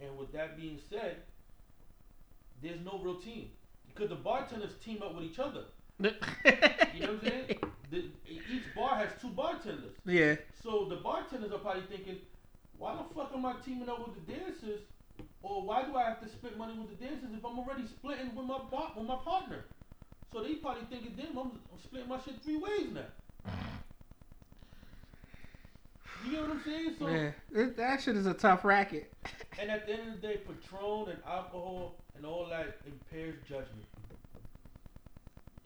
[0.00, 1.16] And with that being said,
[2.62, 3.50] there's no real team
[3.86, 5.64] because the bartenders team up with each other.
[5.98, 6.10] You
[7.00, 7.58] know what I'm saying?
[7.90, 9.94] The, each bar has two bartenders.
[10.04, 10.36] Yeah.
[10.62, 12.16] So the bartenders are probably thinking,
[12.78, 14.80] why the fuck am I teaming up with the dancers?
[15.42, 18.34] Or why do I have to split money with the dancers if I'm already splitting
[18.34, 19.64] with my bar- with my partner?
[20.32, 23.52] So they probably thinking, damn, I'm, I'm splitting my shit three ways now.
[26.24, 26.94] You what I'm saying?
[26.98, 29.12] So, Man, it, that shit is a tough racket.
[29.60, 33.86] and at the end of the day, Patron and alcohol and all that impairs judgment.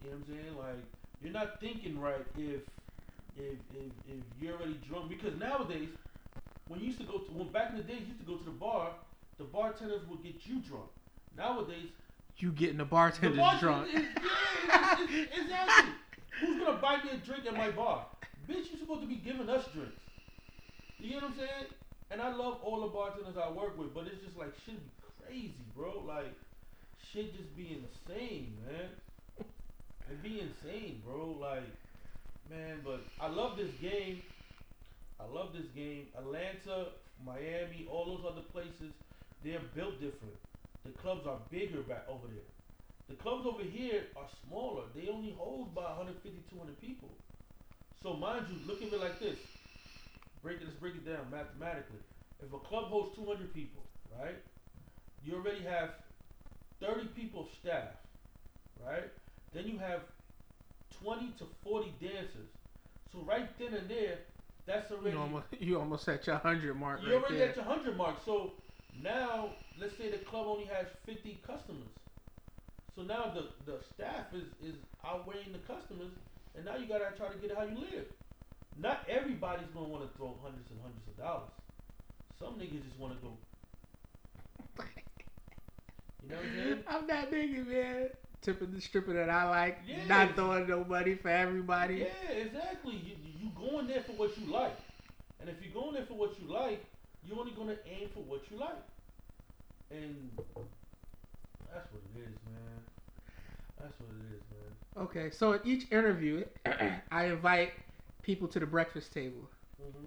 [0.05, 0.57] You know what I'm saying?
[0.57, 0.85] Like,
[1.23, 2.63] you're not thinking right if
[3.37, 5.09] if if, if you're already drunk.
[5.11, 5.89] Because nowadays,
[6.69, 8.37] when you used to go to when back in the days, you used to go
[8.37, 8.91] to the bar,
[9.39, 10.89] the bartenders would get you drunk.
[11.37, 11.91] Nowadays,
[12.39, 13.89] You getting the the bartenders bartender drunk.
[13.89, 13.95] is
[14.69, 15.93] yeah, it's, it's, exactly.
[16.41, 18.07] Who's gonna buy me a drink at my bar?
[18.49, 20.06] Bitch, you're supposed to be giving us drinks.
[20.99, 21.67] You get what I'm saying?
[22.11, 24.93] And I love all the bartenders I work with, but it's just like shit be
[25.27, 26.03] crazy, bro.
[26.07, 26.33] Like
[27.13, 28.91] shit just be insane, man.
[30.11, 31.37] It be insane, bro.
[31.41, 31.67] Like,
[32.49, 34.23] man, but I love this game.
[35.19, 36.07] I love this game.
[36.17, 36.93] Atlanta,
[37.25, 38.95] Miami, all those other places,
[39.43, 40.37] they're built different.
[40.85, 42.47] The clubs are bigger back over there.
[43.09, 44.83] The clubs over here are smaller.
[44.95, 47.11] They only hold about 150, 200 people.
[48.03, 49.39] So mind you, look at it like this.
[50.47, 51.99] Break it, let's break it down mathematically.
[52.41, 53.83] If a club holds 200 people,
[54.17, 54.37] right?
[55.25, 55.91] You already have
[56.81, 57.89] 30 people staff,
[58.87, 59.11] right?
[59.53, 60.03] Then you have
[61.03, 62.51] 20 to 40 dancers.
[63.13, 64.19] So right then and there,
[64.67, 67.49] that's already You almost, you almost at your hundred mark you're right already there.
[67.49, 68.19] at your 100 mark.
[68.25, 68.53] So
[69.03, 69.49] now,
[69.81, 71.91] let's say the club only has 50 customers.
[72.95, 76.13] So now the, the staff is, is outweighing the customers,
[76.55, 78.07] and now you gotta try to get how you live.
[78.79, 81.49] Not everybody's gonna wanna throw hundreds and hundreds of dollars.
[82.39, 83.33] Some niggas just wanna go.
[86.23, 86.85] You know what I'm saying?
[86.89, 88.09] I'm that nigga, man.
[88.43, 90.05] Tipping the stripper that I like, Yeah.
[90.09, 91.99] not throwing no money for everybody.
[91.99, 92.95] Yeah, exactly.
[92.97, 94.77] You, you going there for what you like,
[95.41, 96.85] and if you're going there for what you like,
[97.25, 98.75] you're only gonna aim for what you like,
[99.93, 100.31] and
[101.73, 102.81] that's what it is, man.
[103.81, 105.05] That's what it is, man.
[105.05, 106.45] Okay, so in each interview,
[107.11, 107.73] I invite
[108.27, 109.49] people to the breakfast table.
[109.81, 110.05] hmm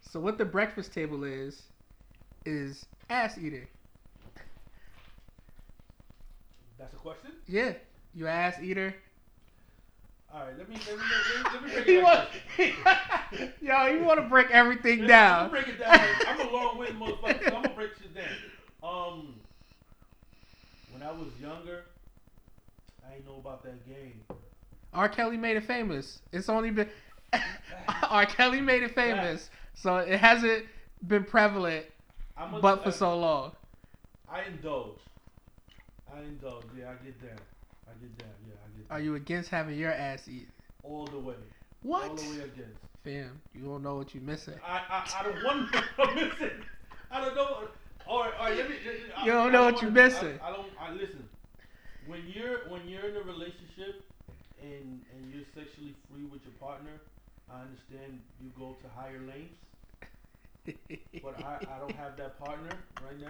[0.00, 1.64] So what the breakfast table is,
[2.46, 3.66] is ass eating.
[6.78, 7.32] That's a question.
[7.48, 7.72] Yeah,
[8.14, 8.94] you ass eater.
[10.32, 11.02] All right, let me let me
[11.52, 12.04] let me, let me
[12.56, 12.74] break it
[13.32, 13.50] this.
[13.60, 15.42] yo, you want to break everything Let down.
[15.42, 15.98] Let me break it down.
[16.28, 18.24] I'm a long-winded motherfucker, so I'm gonna break shit down.
[18.82, 19.34] Um,
[20.92, 21.84] when I was younger,
[23.08, 24.20] I ain't know about that game.
[24.92, 25.08] R.
[25.08, 26.20] Kelly made it famous.
[26.32, 26.88] It's only been
[28.10, 28.26] R.
[28.26, 30.64] Kelly made it famous, so it hasn't
[31.06, 31.86] been prevalent,
[32.60, 33.52] but for so long.
[34.28, 34.98] I indulge.
[36.12, 36.64] I indulge.
[36.78, 37.38] Yeah, I get down.
[37.88, 38.28] I get down.
[38.48, 40.48] Yeah, I get Are you against having your ass eaten?
[40.82, 41.34] all the way.
[41.82, 42.02] What?
[42.04, 42.16] All What?
[42.18, 42.78] the way against.
[43.04, 44.54] Fam, you don't know what you're missing.
[44.66, 46.52] I I, I don't want to miss it.
[47.10, 47.68] I don't know.
[48.06, 48.56] All right, all right.
[48.56, 48.76] Let me.
[49.16, 50.38] I- You don't know what wanna- you're missing.
[50.42, 50.68] I, I don't.
[50.80, 51.28] I listen.
[52.08, 54.02] When you're when you're in a relationship
[54.60, 56.92] and and you're sexually free with your partner,
[57.52, 59.54] I understand you go to higher lengths.
[61.22, 62.70] But I, I don't have that partner
[63.04, 63.28] right now.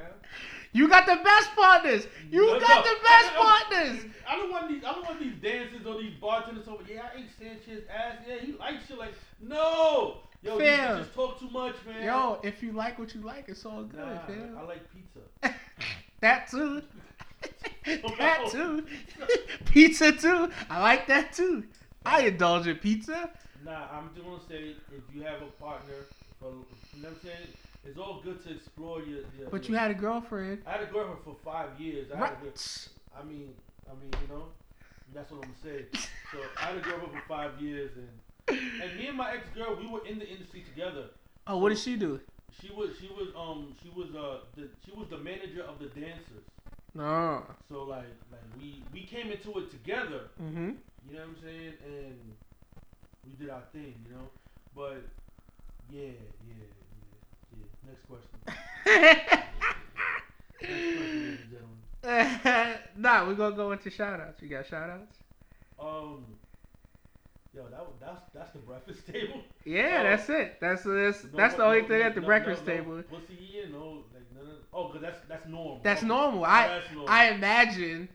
[0.72, 2.06] you got the best partners.
[2.30, 2.90] You No, got no.
[2.90, 4.04] the best I- I- partners.
[4.26, 4.82] I don't want these.
[4.84, 6.82] I don't want these dancers or these bartenders over.
[6.90, 8.14] Yeah, I ate Sanchez ass.
[8.26, 9.12] Yeah, he likes shit like.
[9.42, 12.04] No, yo, you just talk too much, man.
[12.04, 14.56] Yo, if you like what you like, it's all good, nah, fam.
[14.58, 15.54] I like pizza.
[16.20, 16.82] that too.
[18.18, 18.86] that too.
[19.66, 20.50] pizza too.
[20.70, 21.64] I like that too.
[22.06, 23.30] I indulge in pizza.
[23.64, 25.94] Nah, I'm just gonna say if you have a partner,
[26.40, 27.48] for, you know what I'm saying.
[27.84, 29.20] It's all good to explore your.
[29.38, 30.62] your But your- you had a girlfriend.
[30.66, 32.10] I had a girlfriend for five years.
[32.12, 32.52] I, had a girl,
[33.16, 33.54] I mean,
[33.90, 34.44] I mean, you know,
[35.14, 35.86] that's what I'm gonna say.
[36.32, 39.76] So I had a girlfriend for five years, and and me and my ex girl,
[39.80, 41.06] we were in the industry together.
[41.46, 42.20] Oh, what did she do?
[42.60, 45.86] She was she was um she was uh the she was the manager of the
[45.86, 46.46] dancers.
[46.94, 47.44] No.
[47.68, 50.22] So like like we we came into it together.
[50.42, 50.70] Mm-hmm.
[51.06, 51.74] You know what I'm saying?
[51.84, 52.36] And
[53.24, 53.94] we did our thing.
[54.06, 54.28] You know,
[54.74, 55.02] but
[55.88, 56.00] yeah
[56.46, 57.66] yeah yeah yeah.
[57.86, 58.38] Next question.
[60.68, 61.82] Next question, ladies and gentlemen.
[62.96, 64.42] nah, we're gonna go into shout outs.
[64.42, 65.18] You got shout outs?
[65.78, 66.38] Um.
[67.52, 69.42] Yo, that was- that's that's the breakfast table.
[69.64, 70.58] Yeah, that's it.
[70.60, 73.02] That's that's No, that's the only no, thing at the no, breakfast table.
[73.02, 74.52] Pussy, yeah, no, like no, no.
[74.72, 75.80] Oh, cause that's that's normal.
[75.82, 76.08] That's Okay.
[76.08, 76.40] normal.
[76.40, 77.08] Oh, I that's normal.
[77.08, 78.08] I imagine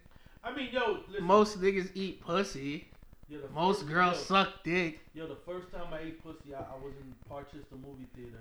[0.44, 1.24] I mean, yo, listen.
[1.26, 2.88] most niggas eat pussy.
[3.30, 5.00] yo, the Most girls yo, suck dick.
[5.14, 8.40] Yo, the first time I ate pussy, I, I was in Parkchester movie theater.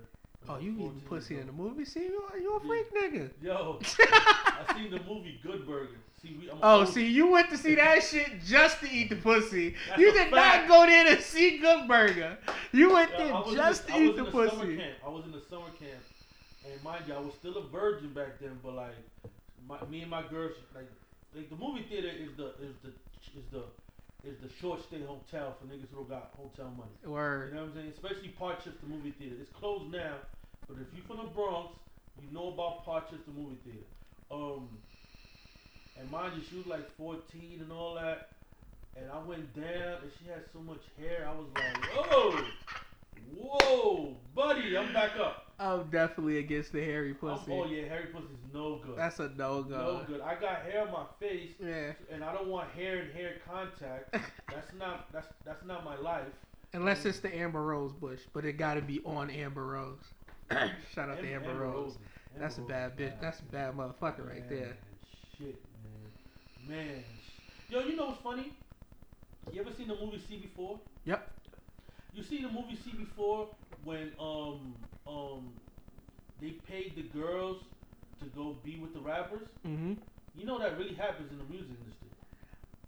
[0.48, 1.84] Oh, you 14 eating pussy years in the movie?
[1.84, 2.66] See, you you a Yeah.
[2.66, 3.30] freak nigga.
[3.42, 5.98] Yo, I seen the movie Good Burger.
[6.22, 6.50] See, we.
[6.62, 9.74] Oh, old- see, you went to see that shit just to eat the pussy.
[9.88, 10.68] That's you did fact.
[10.68, 12.38] not go there to see Good Burger.
[12.72, 14.76] You went there just to eat was the in the summer pussy.
[14.78, 14.94] camp.
[15.04, 16.02] I was in the summer camp,
[16.72, 18.58] and mind you, I was still a virgin back then.
[18.64, 18.94] But like,
[19.68, 20.88] my, me and my girls, like,
[21.34, 22.90] like the movie theater is the is the
[23.38, 23.64] is the
[24.22, 26.92] is the short stay hotel for niggas who don't got hotel money.
[27.04, 27.50] Word.
[27.50, 27.92] You know what I'm saying?
[27.94, 29.36] Especially Parkchester movie theater.
[29.40, 30.16] It's closed now,
[30.68, 31.74] but if you from the Bronx,
[32.20, 33.86] you know about Parkchester movie theater.
[34.30, 34.68] Um,
[35.98, 38.30] and mind you, she was like 14 and all that.
[38.96, 41.28] And I went down, and she had so much hair.
[41.28, 42.44] I was like, oh,
[43.36, 45.49] whoa, buddy, I'm back up.
[45.60, 47.52] I'm definitely against the hairy I'm- pussy.
[47.52, 48.96] oh yeah, hairy pussy's no good.
[48.96, 49.76] That's a no go.
[49.76, 50.20] no good.
[50.22, 51.92] I got hair on my face, Yeah.
[52.10, 54.12] and I don't want hair and hair contact.
[54.48, 56.24] That's not that's that's not my life.
[56.72, 59.98] Unless it's the Amber Rose bush, but it gotta be on Amber Rose.
[60.94, 61.74] Shout out to Am- Amber, Rose.
[61.74, 61.98] Rose.
[62.38, 63.08] That's a bad bitch.
[63.14, 64.76] is That's a bad motherfucker right there.
[65.36, 65.56] Shit,
[66.68, 66.76] man.
[66.86, 67.04] Man.
[67.68, 68.52] Yo, you know what's funny?
[69.52, 70.78] You ever seen the movie CB4?
[71.04, 71.30] Yep.
[72.14, 73.46] You see the movie CB4
[73.84, 74.74] when um
[75.10, 75.52] um
[76.40, 77.58] they paid the girls
[78.20, 79.48] to go be with the rappers?
[79.62, 79.94] hmm
[80.36, 82.08] You know that really happens in the music industry.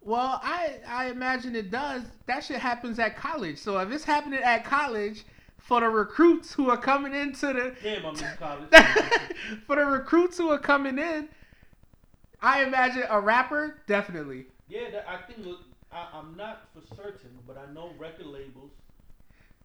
[0.05, 2.03] Well, I I imagine it does.
[2.27, 3.59] That shit happens at college.
[3.59, 5.25] So if it's happening at college
[5.59, 8.71] for the recruits who are coming into the Damn, I miss college.
[9.67, 11.29] for the recruits who are coming in,
[12.41, 14.47] I imagine a rapper definitely.
[14.69, 15.47] yeah, I think
[15.93, 18.73] I, I'm not for certain, but I know record labels.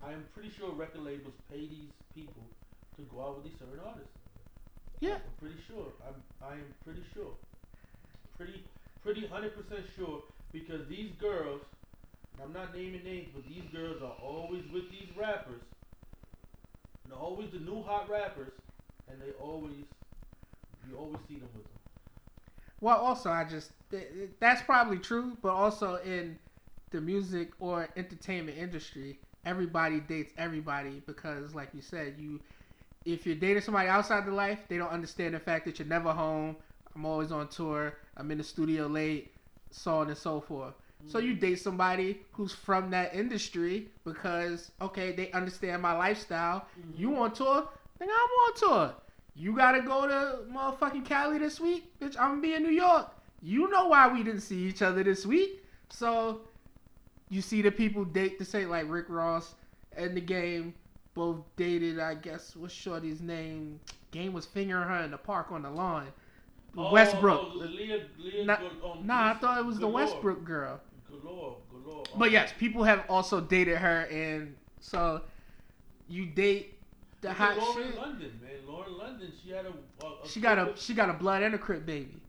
[0.06, 2.50] I am pretty sure record labels pay these people
[2.98, 4.18] to go out with these certain artists.
[5.00, 5.22] Yeah.
[5.22, 5.94] I'm pretty sure.
[6.02, 7.38] I'm I am pretty sure.
[8.36, 8.64] Pretty
[9.04, 11.62] pretty hundred percent sure because these girls
[12.42, 15.62] I'm not naming names, but these girls are always with these rappers.
[17.04, 18.54] And they're always the new hot rappers
[19.10, 19.86] and they always
[20.90, 21.74] you always see them with them.
[22.82, 26.38] Well, also I just th- th- that's probably true, but also in
[26.92, 32.40] the music or entertainment industry, everybody dates everybody because, like you said, you
[33.06, 36.12] if you're dating somebody outside the life, they don't understand the fact that you're never
[36.12, 36.58] home.
[36.94, 37.96] I'm always on tour.
[38.18, 39.34] I'm in the studio late,
[39.72, 40.74] so on and so forth.
[41.06, 46.66] So you date somebody who's from that industry because okay, they understand my lifestyle.
[46.80, 47.00] Mhm.
[47.00, 47.70] You on tour?
[48.00, 48.94] Then I'm on tour.
[49.36, 52.18] You gotta go to motherfucking Cali this week, bitch.
[52.20, 53.08] I'm gonna be in New York.
[53.42, 55.64] You know why we didn't see each other this week.
[55.90, 56.42] So
[57.30, 59.56] you see the people date the same like Rick Ross
[59.96, 60.74] and the game
[61.14, 62.00] both dated.
[62.00, 63.80] I guess what's Shorty's name?
[64.12, 66.08] Game was fingering her in the park on the lawn.
[66.78, 67.42] Oh, Westbrook.
[67.44, 70.80] oh, Leah, Leah, Nah- um, Nah, I thought it was the Westbrook girl.
[71.10, 72.04] Galore, galore.
[72.14, 75.22] Um, But yes, people have also dated her, and so
[76.08, 76.78] you date
[77.22, 77.98] the hot Lauren shit.
[77.98, 78.52] London, man.
[78.68, 81.56] Lauren London, she had a, a, a She got a she got a blood and
[81.56, 82.22] a crip baby.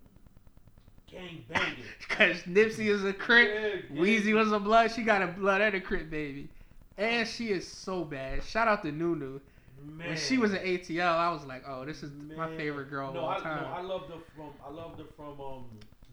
[1.10, 1.76] Gang banging.
[2.08, 4.90] Cause Nipsey is a crip, Yeah, Weezy was a blood.
[4.92, 6.48] She got a blood and a crip baby,
[6.96, 8.42] and she is so bad.
[8.44, 9.40] Shout out to New New.
[9.86, 10.08] Man.
[10.08, 13.20] When she was in ATL, I was like, oh, this is my favorite girl no,
[13.20, 13.62] of all I, time.
[13.62, 15.64] No, I loved her from I loved her from um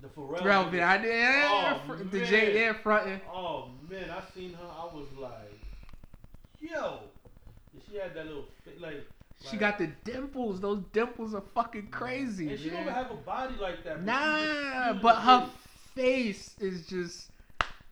[0.01, 0.39] the Pharrell.
[0.39, 0.85] Pharrell, video.
[0.85, 1.07] I did.
[1.15, 2.25] Yeah, Oh, the man.
[2.27, 3.19] J yeah fronting.
[3.33, 4.65] Oh man, I seen her.
[4.65, 5.59] I was like,
[6.61, 6.99] yo.
[7.89, 8.45] She had that little
[8.79, 9.05] like.
[9.45, 10.59] She like- got the dimples.
[10.61, 12.49] Those dimples are fucking crazy.
[12.49, 13.97] And she don't even have a body like that.
[13.97, 15.49] but Nah, just- but her
[15.93, 17.29] face is just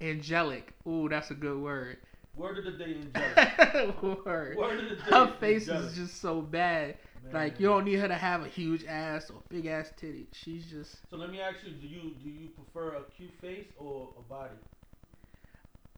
[0.01, 0.73] angelic.
[0.88, 1.97] Ooh, that's a good word.
[2.35, 4.01] Word of the day, angelic.
[4.25, 4.57] word.
[4.57, 5.01] Word of the day.
[5.11, 5.91] Her face angelic.
[5.91, 6.97] is just so bad.
[7.31, 10.27] Like you don't need her to have a huge ass or big ass titty.
[10.34, 13.67] She's just So let me ask you: Do you do you prefer a cute face
[13.77, 14.55] or a body?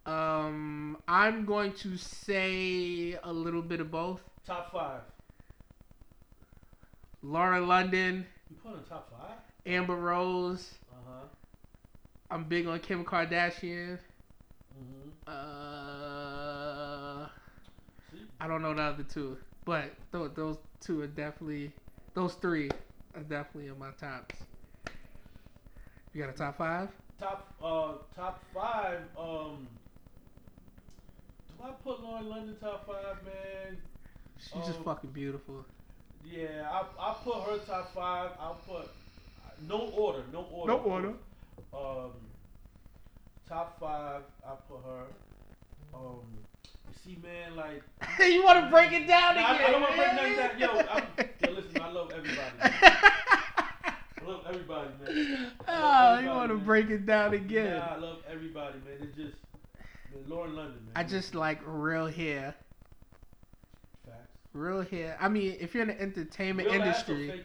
[0.05, 4.21] um I'm going to say a little bit of both.
[4.45, 5.01] Top five.
[7.25, 9.37] Laura London, You put in top five?
[9.65, 10.75] Amber Rose.
[10.91, 11.25] Uh huh.
[12.29, 13.97] I'm big on Kim Kardashian.
[14.77, 15.09] Mm-hmm.
[15.27, 15.31] Uh
[18.39, 21.71] I don't know the other two, but th- those two are definitely,
[22.13, 22.69] those three
[23.15, 24.35] are definitely in my tops.
[26.13, 26.89] You got a top five?
[27.19, 28.99] top uh top five.
[29.17, 29.67] Um,
[31.57, 33.77] do I put Lauren London top five, man?
[34.37, 34.83] She's just Oh.
[34.83, 35.65] fucking beautiful.
[36.31, 38.31] Yeah, I I put her top five.
[38.39, 38.89] I'll put
[39.67, 40.73] no order, no order.
[40.73, 41.13] No order.
[41.73, 42.11] Um,
[43.47, 44.21] top five.
[44.45, 45.05] I put her.
[45.93, 46.21] Um,
[46.89, 47.83] you see, man, like
[48.19, 49.67] you want to break it down Nah, I, again?
[49.67, 50.59] I don't want to break nothing down.
[50.59, 51.03] Yo, I'm,
[51.43, 52.51] yo, listen, I love everybody.
[52.61, 55.51] I love everybody, man.
[55.67, 57.77] I oh, love you want to break it down again?
[57.77, 58.97] Nah, I love everybody, man.
[58.99, 59.37] It's just
[60.11, 60.91] man, Lauren London, man.
[60.95, 62.55] I just like real hair.
[64.55, 65.17] Real hair.
[65.19, 67.43] I mean, if you're in the entertainment Real industry.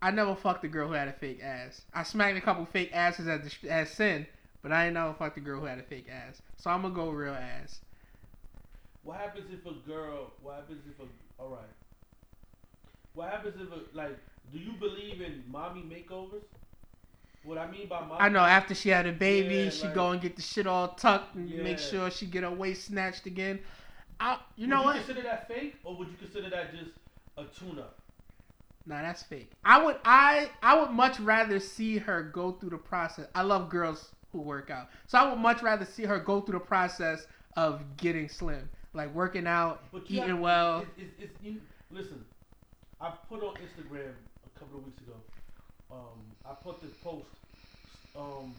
[0.00, 1.82] I never fucked a girl who had a fake ass.
[1.94, 4.26] I smacked a couple fake asses at, the, as sin,
[4.62, 6.40] but I ain't never fucked a girl who had a fake ass.
[6.56, 7.80] So I'm gonna go real ass.
[9.04, 10.32] What happens if a girl?
[10.42, 11.08] What happens if a?
[11.40, 11.60] All right.
[13.14, 14.18] What happens if a like?
[14.52, 16.42] Do you believe in mommy makeovers?
[17.44, 18.20] what I mean by mommy.
[18.20, 20.66] I know after she had a baby, Yeah, she like- go and get the shit
[20.66, 23.60] all tucked and make sure she get her waist snatched again.
[24.20, 25.06] I, you know would know you what?
[25.06, 26.90] consider that fake, or would you consider that just
[27.36, 27.98] a tune-up?
[28.86, 29.50] Nah, that's fake.
[29.64, 33.26] I would I I would much rather see her go through the process.
[33.34, 34.88] I love girls who work out.
[35.06, 37.26] So I would much rather see her go through the process
[37.56, 38.68] of getting slim.
[38.94, 40.84] Like working out, But eating have- well.
[40.98, 41.60] It, it, you,
[41.90, 42.24] listen,
[43.00, 44.12] I put on Instagram
[44.44, 45.14] a couple of weeks ago.
[45.90, 47.24] Um, I put this post.
[48.14, 48.52] Um,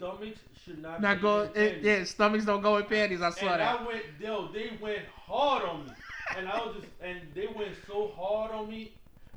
[0.00, 3.20] stomachs should not Not be go in it, yeah, stomachs don't go in panties.
[3.20, 3.80] I saw and that.
[3.80, 5.92] I went, yo, they went hard on me,
[6.36, 8.92] and I was just, and they went so hard on me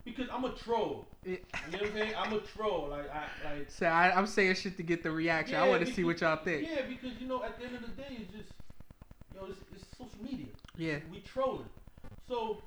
[0.05, 1.05] because I'm a troll.
[1.25, 1.31] Yeah.
[1.31, 2.13] You know what I'm saying?
[2.17, 2.87] I'm a troll.
[2.89, 3.71] Like I, like.
[3.71, 5.55] So I, I'm saying shit to get the reaction.
[5.55, 6.67] I want to see what y'all think.
[6.69, 8.49] Yeah, because you know, at the end of the day, it's just,
[9.35, 10.47] yo, it's, it's social media.
[10.77, 10.99] Yeah.
[11.11, 11.69] We trolling.
[12.27, 12.61] So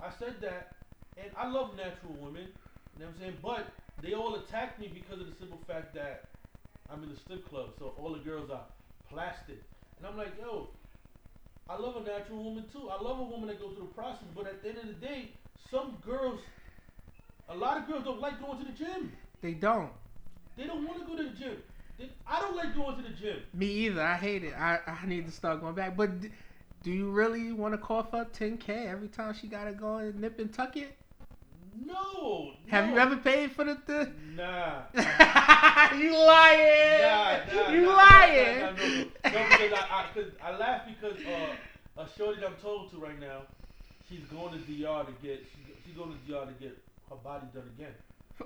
[0.00, 0.74] I said that,
[1.16, 2.48] and I love natural women.
[2.96, 3.36] You know what I'm saying?
[3.42, 3.68] But
[4.02, 6.24] they all attacked me because of the simple fact that
[6.92, 8.66] I'm in the strip club, so all the girls are
[9.08, 9.62] plastic,
[9.98, 10.68] and I'm like, yo,
[11.68, 12.90] I love a natural woman too.
[12.90, 14.26] I love a woman that goes through the process.
[14.34, 15.30] But at the end of the day,
[15.70, 16.40] some girls,
[17.48, 19.12] a lot of girls don't like going to the gym.
[19.40, 19.90] They don't.
[20.56, 21.56] They don't want to go to the gym.
[21.98, 23.38] They, I don't like going to the gym.
[23.54, 24.02] Me either.
[24.02, 24.54] I hate it.
[24.58, 25.96] I, I need to start going back.
[25.96, 26.30] But d-
[26.82, 30.38] do you really want to cough up 10k every time she gotta go and nip
[30.38, 30.96] and tuck it?
[31.86, 32.52] No.
[32.68, 33.78] Have you ever paid for the?
[33.86, 34.10] the...
[34.34, 34.82] Nah.
[35.96, 37.02] you lying?
[37.02, 38.60] Nah, nah, you nah, lying?
[38.60, 40.06] Nah, nah, no, no, no, because I,
[40.42, 43.42] I, I laugh because uh, a shorty that I'm told to right now,
[44.08, 46.76] she's going to DR to get, she, she's going to DR to get
[47.10, 47.92] her body done again.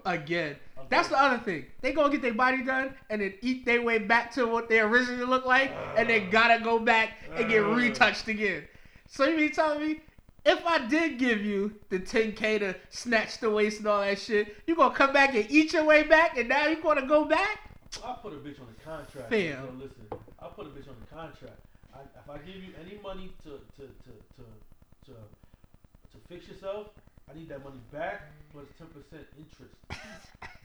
[0.04, 0.56] Again.
[0.76, 0.86] Okay.
[0.90, 1.66] That's the other thing.
[1.80, 4.80] They gonna get their body done and then eat their way back to what they
[4.80, 7.68] originally looked like, and they gotta go back and get Uh.
[7.68, 8.64] retouched again.
[9.08, 10.00] So you mean telling me
[10.46, 14.56] if I did give you the 10k to snatch the waist and all that shit,
[14.66, 17.68] you gonna come back and eat your way back, and now you gonna go back?
[18.04, 19.28] I put a bitch on the contract.
[19.28, 19.64] Fam.
[19.64, 20.06] Yo, listen,
[20.40, 21.58] I put a bitch on the contract.
[21.92, 26.88] I, if I give you any money to to to to to, to fix yourself,
[27.30, 29.74] I need that money back plus plus ten percent interest.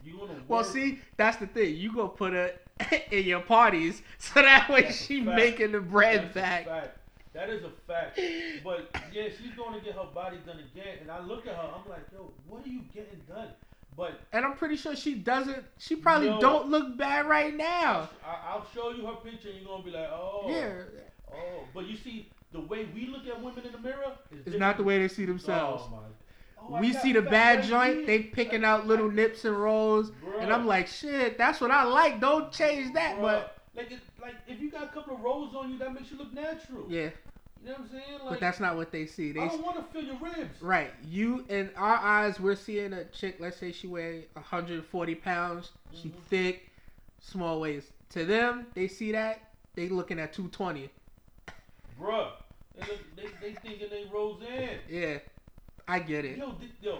[0.03, 1.75] You gonna Well, see, that's the thing.
[1.75, 2.53] You gonna put her
[3.11, 6.95] in your parties, so that way That's she making the bread That's back.
[7.33, 8.19] That is a fact.
[8.63, 11.69] But yeah, she's going to get her body done again, and I look at her.
[11.75, 13.47] I'm like, yo, what are you getting done?
[13.95, 15.63] But And I'm pretty sure she doesn't.
[15.77, 16.39] She probably No.
[16.39, 18.09] don't look bad right now.
[18.25, 20.83] I, I'll show you her picture, and you're gonna be like, oh, Yeah,
[21.33, 21.63] oh.
[21.73, 24.77] But you see, the way we look at women in the mirror is it's not
[24.77, 25.83] the way they see themselves.
[25.87, 26.77] Oh, my.
[26.77, 30.67] Oh, we see the bad joint, they picking out little nips and rolls, and I'm
[30.67, 32.21] like, shit, that's what I like.
[32.21, 33.21] Don't change that, Bruh.
[33.21, 36.11] but like, it, like if you got a couple of rolls on you, that makes
[36.11, 36.85] you look natural.
[36.89, 37.09] yeah,
[37.63, 38.19] You know what I'm saying?
[38.21, 39.29] Like, but that's not what they see.
[39.29, 40.61] I They don't want to feel your ribs.
[40.61, 43.37] right, you in our eyes, we're seeing a chick.
[43.39, 46.13] Let's say she weigh 140 pounds, she Mhm.
[46.29, 46.69] thick,
[47.19, 47.89] small waist.
[48.11, 49.39] To them, they see that
[49.75, 50.89] they looking at 220.
[51.99, 52.31] Bruh,
[52.75, 54.79] they, look, they, they thinking they Roseanne.
[54.89, 55.19] Yeah,
[55.87, 56.37] I get it.
[56.37, 56.99] Yo, di- yo,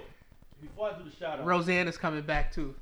[0.61, 1.45] before I do the shout out.
[1.45, 2.76] Roseanne is coming back too.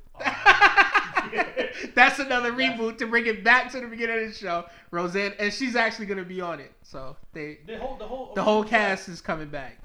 [1.94, 4.66] That's another reboot to bring it back to the beginning of the show.
[4.90, 6.72] Roseanne, and she's actually gonna be on it.
[6.82, 9.78] So they, the whole, the whole, the whole cast is coming back.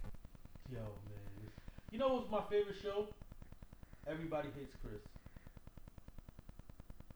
[0.71, 1.51] Yo, man.
[1.91, 3.07] You know what's my favorite show?
[4.07, 5.01] Everybody Hates Chris.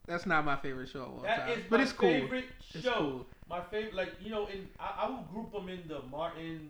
[0.08, 2.10] That's not my favorite show of all That time, is but my it's cool.
[2.10, 2.94] favorite It's show.
[2.94, 3.26] cool.
[3.48, 6.70] My favorite, like you know, in I, I will group them in the Martin.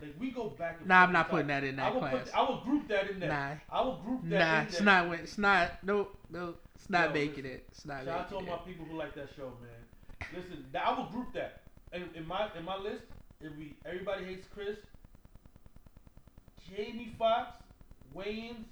[0.00, 0.76] Like we go back.
[0.78, 2.24] And Nah, I'm not putting that in I that will class.
[2.26, 3.28] Put, I will group that in there.
[3.28, 4.84] Nah, I will group that nah, in it's there.
[4.84, 5.12] not.
[5.18, 5.70] It's not.
[5.84, 6.54] No, no,
[6.88, 7.66] it's not Yo, making it.
[7.70, 10.26] It's not Shout out to all my people who like that show, man.
[10.34, 11.60] Listen, that, I will group that.
[11.92, 13.02] And in my in my list,
[13.42, 14.78] if we everybody hates Chris,
[16.66, 17.50] Jamie Foxx,
[18.16, 18.64] Wayans,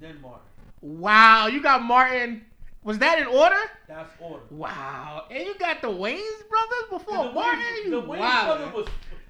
[0.00, 0.42] then Martin.
[0.82, 2.44] Wow, you got Martin.
[2.82, 3.54] Was that in order?
[3.86, 4.42] That's order.
[4.50, 7.60] Wow, and you got the Wayans brothers before the Martin.
[7.62, 8.88] Wayans- You the Wayans brother was.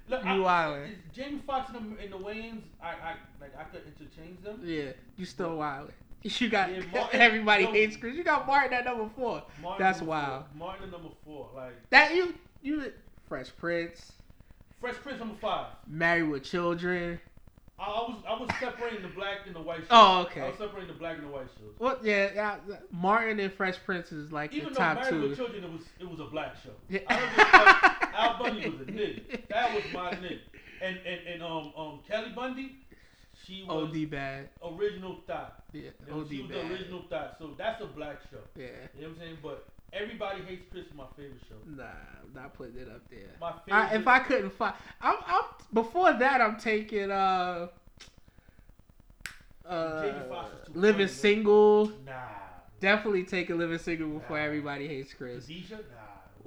[0.09, 0.95] Look, You wildin'.
[1.13, 4.61] Jamie Foxx and the, and the Wayans, I, I like I could interchange them.
[4.65, 5.93] Yeah, you still wild.
[6.41, 8.15] You got Yeah, Martin- everybody hates Chris.
[8.15, 9.43] You got Martin at number four.
[9.63, 10.45] Martin That's number wild.
[10.51, 10.59] Four.
[10.59, 11.49] Martin at number four.
[11.55, 12.93] Like That you you
[13.29, 14.13] Fresh Prince,
[14.81, 15.67] Fresh Prince number five.
[15.87, 17.19] Married with Children.
[17.79, 19.79] I, I was I was separating the black and the white.
[19.79, 19.87] Shows.
[19.91, 20.43] Oh, okay.
[20.43, 21.73] I was separating the black and the white shows.
[21.79, 22.57] Well, yeah, yeah,
[22.93, 25.21] Martin and Fresh Prince is like Even the though top Married two.
[25.23, 26.73] with Children, it was it was a black show.
[26.91, 27.01] Yeah.
[27.09, 28.15] I don't.
[28.15, 29.49] Al Bundy was a nigga.
[29.49, 30.41] That was my nigga.
[30.83, 32.77] And and and um um Kelly Bundy,
[33.47, 34.49] she was OD bad.
[34.65, 35.65] original thought.
[35.73, 37.37] Yeah, You know, OD she was the original thought.
[37.39, 38.39] So that's a black show.
[38.57, 39.39] Yeah, You know what I'm saying?
[39.43, 41.57] But everybody hates Chris is my favorite show.
[41.67, 43.21] nah, I'm not putting it up there.
[43.41, 44.01] My I, favorite.
[44.01, 45.43] if I couldn't find, I'm, I'm
[45.73, 46.41] before that.
[46.41, 47.69] I'm taking uh,
[49.67, 51.87] uh, Jamie Foxx is too living funny, single.
[52.07, 52.13] Nah,
[52.81, 54.45] Definitely take a living single before Nah.
[54.45, 55.45] everybody hates Chris.
[55.47, 55.75] Khadijah?
[55.77, 55.81] Nah.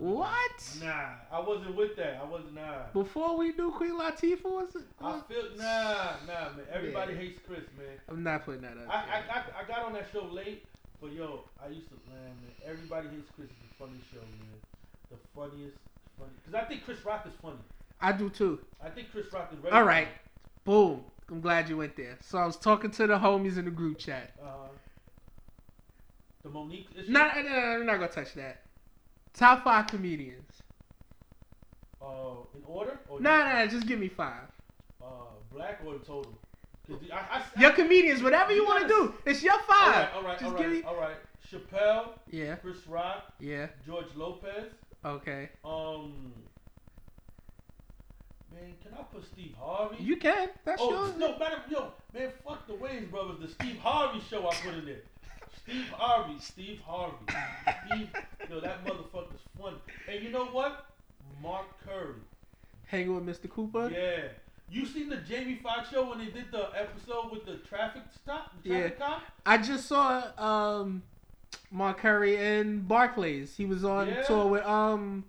[0.04, 0.78] What?
[0.84, 2.20] Nah, I wasn't with that.
[2.22, 2.88] I wasn't nah.
[2.92, 6.66] Before we knew Queen Latifah was, I was feel nah, nah, man.
[6.74, 7.20] Everybody Yeah.
[7.20, 7.88] hates Chris, man.
[8.10, 8.90] I'm not putting that up.
[8.90, 9.18] I, I.
[9.34, 10.66] I, I got on that show late,
[11.00, 12.52] but yo, I used to, man, man.
[12.66, 14.60] Everybody hates Chris is the funniest show, man.
[15.10, 15.78] The funniest,
[16.20, 16.32] funny.
[16.44, 17.64] Because I think Chris Rock is funny.
[18.02, 18.60] I do too.
[18.84, 19.74] I think Chris Rock is very.
[19.74, 20.10] All right.
[20.66, 21.06] Boom.
[21.32, 22.18] I'm glad you went there.
[22.20, 24.34] So I was talking to the homies in the group chat.
[24.44, 24.68] Uh,
[26.44, 27.10] the Mo'Nique issue.
[27.10, 28.60] No, no, no, no, I'm not gonna touch that.
[29.34, 30.62] Top five comedians.
[32.02, 32.06] Uh,
[32.56, 33.00] in order?
[33.10, 34.44] Or No, no, no, just give me five.
[35.02, 35.06] Uh,
[35.52, 36.38] black or total?
[36.88, 39.14] the- I, I, Your comedians, whatever you You want to do.
[39.26, 39.96] It's your five.
[39.96, 40.84] right, all right, Just all give right, me.
[40.84, 41.16] all right.
[41.50, 42.56] Chappelle, Yeah.
[42.58, 43.68] Chris Rock, Yeah.
[43.86, 44.72] George Lopez.
[45.06, 45.50] Okay.
[45.64, 46.34] Um,
[48.54, 50.04] man, can I put Steve Harvey?
[50.04, 50.50] You can.
[50.66, 51.18] That's oh yours.
[51.18, 53.40] no, matter yo, man, fuck the Wayans brothers.
[53.40, 55.02] The Steve Harvey show I put in there.
[55.64, 57.16] Steve Harvey, Steve Harvey,
[57.88, 58.10] Steve.
[58.50, 59.78] Yo, that motherfucker's funny.
[60.12, 60.86] And you know what?
[61.42, 62.16] Mark Curry.
[62.86, 63.50] Hanging with Mr.
[63.50, 63.90] Cooper.
[63.90, 64.24] Yeah.
[64.70, 68.52] You seen the Jamie Foxx show when they did the episode with the traffic stop,
[68.64, 69.22] the traffic cop?
[69.46, 71.04] I just saw um
[71.72, 73.56] Mark Curry and Barclays.
[73.56, 74.24] He was on Yeah.
[74.24, 75.26] tour with um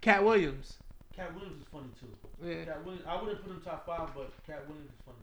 [0.00, 0.74] Katt Williams.
[1.14, 2.46] Katt Williams is funny too.
[2.46, 2.64] Yeah.
[2.64, 5.18] Katt Williams, I wouldn't put him top five, but Katt Williams is funny.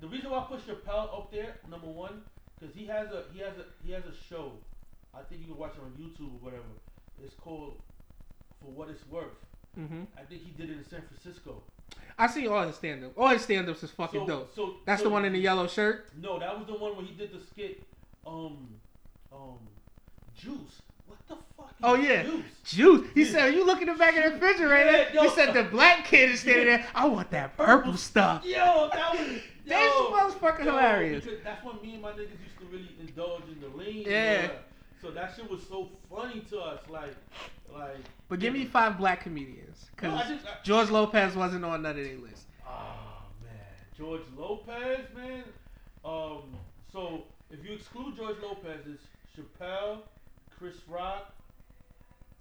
[0.00, 2.22] The reason why I put Chappelle up there, number one,
[2.58, 4.52] because he has a he has a he has a show.
[5.14, 6.62] I think you can watch it on YouTube or whatever.
[7.24, 7.76] It's called
[8.60, 9.24] For What It's Worth.
[9.74, 11.62] hmm I think he did it in San Francisco.
[12.18, 13.12] I see all his stand up.
[13.16, 14.54] All his stand ups is fucking so, dope.
[14.54, 16.08] So That's so- the one in the yellow shirt.
[16.20, 17.82] No, that was the one where he did the skit.
[18.26, 18.68] Um,
[19.32, 19.58] um,
[20.36, 20.82] Juice.
[21.06, 21.70] What the fuck?
[21.70, 22.22] is Oh, yeah.
[22.24, 22.44] Juice.
[22.64, 23.08] Juice.
[23.14, 23.30] He Yeah.
[23.30, 25.22] said, "You look in the back of the refrigerator." Yeah, yo.
[25.22, 26.86] he said, "The black kid is standing there.
[26.94, 29.26] I want that purple stuff." Yo, that was.
[29.68, 31.26] Yo, This motherfucker yo, hilarious.
[31.44, 34.04] That's when me and my niggas used to really indulge in the lean.
[34.06, 34.50] Yeah.
[35.00, 37.14] So that shit was so funny to us, like,
[37.72, 37.96] like.
[38.28, 40.44] But give me five black comedians, No, I just.
[40.46, 42.46] I, George Lopez wasn't on none of their list.
[42.66, 43.52] oh man,
[43.96, 45.44] George Lopez, man.
[46.04, 46.56] Um,
[46.92, 49.04] so if you exclude George Lopez, it's
[49.36, 49.98] Chappelle,
[50.58, 51.32] Chris Rock.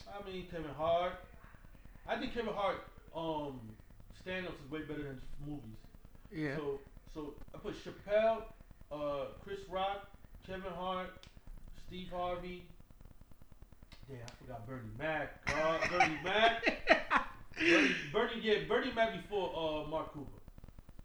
[0.08, 1.14] I mean Kevin Hart.
[2.08, 2.78] I think Kevin Hart
[3.16, 3.60] um
[4.22, 5.78] stand-ups is way better than movies.
[6.34, 6.56] Yeah.
[6.56, 6.80] So
[7.14, 8.44] so I put Chappelle,
[8.92, 10.08] uh, Chris Rock,
[10.48, 11.10] Kevin Hart,
[11.86, 12.64] Steve Harvey.
[14.08, 15.34] Damn, I forgot Bernie Mac.
[15.58, 16.64] Uh, Bernie Mac.
[17.60, 20.40] Bernie, Bernie, yeah, Bernie Mac before uh, Mark Cooper.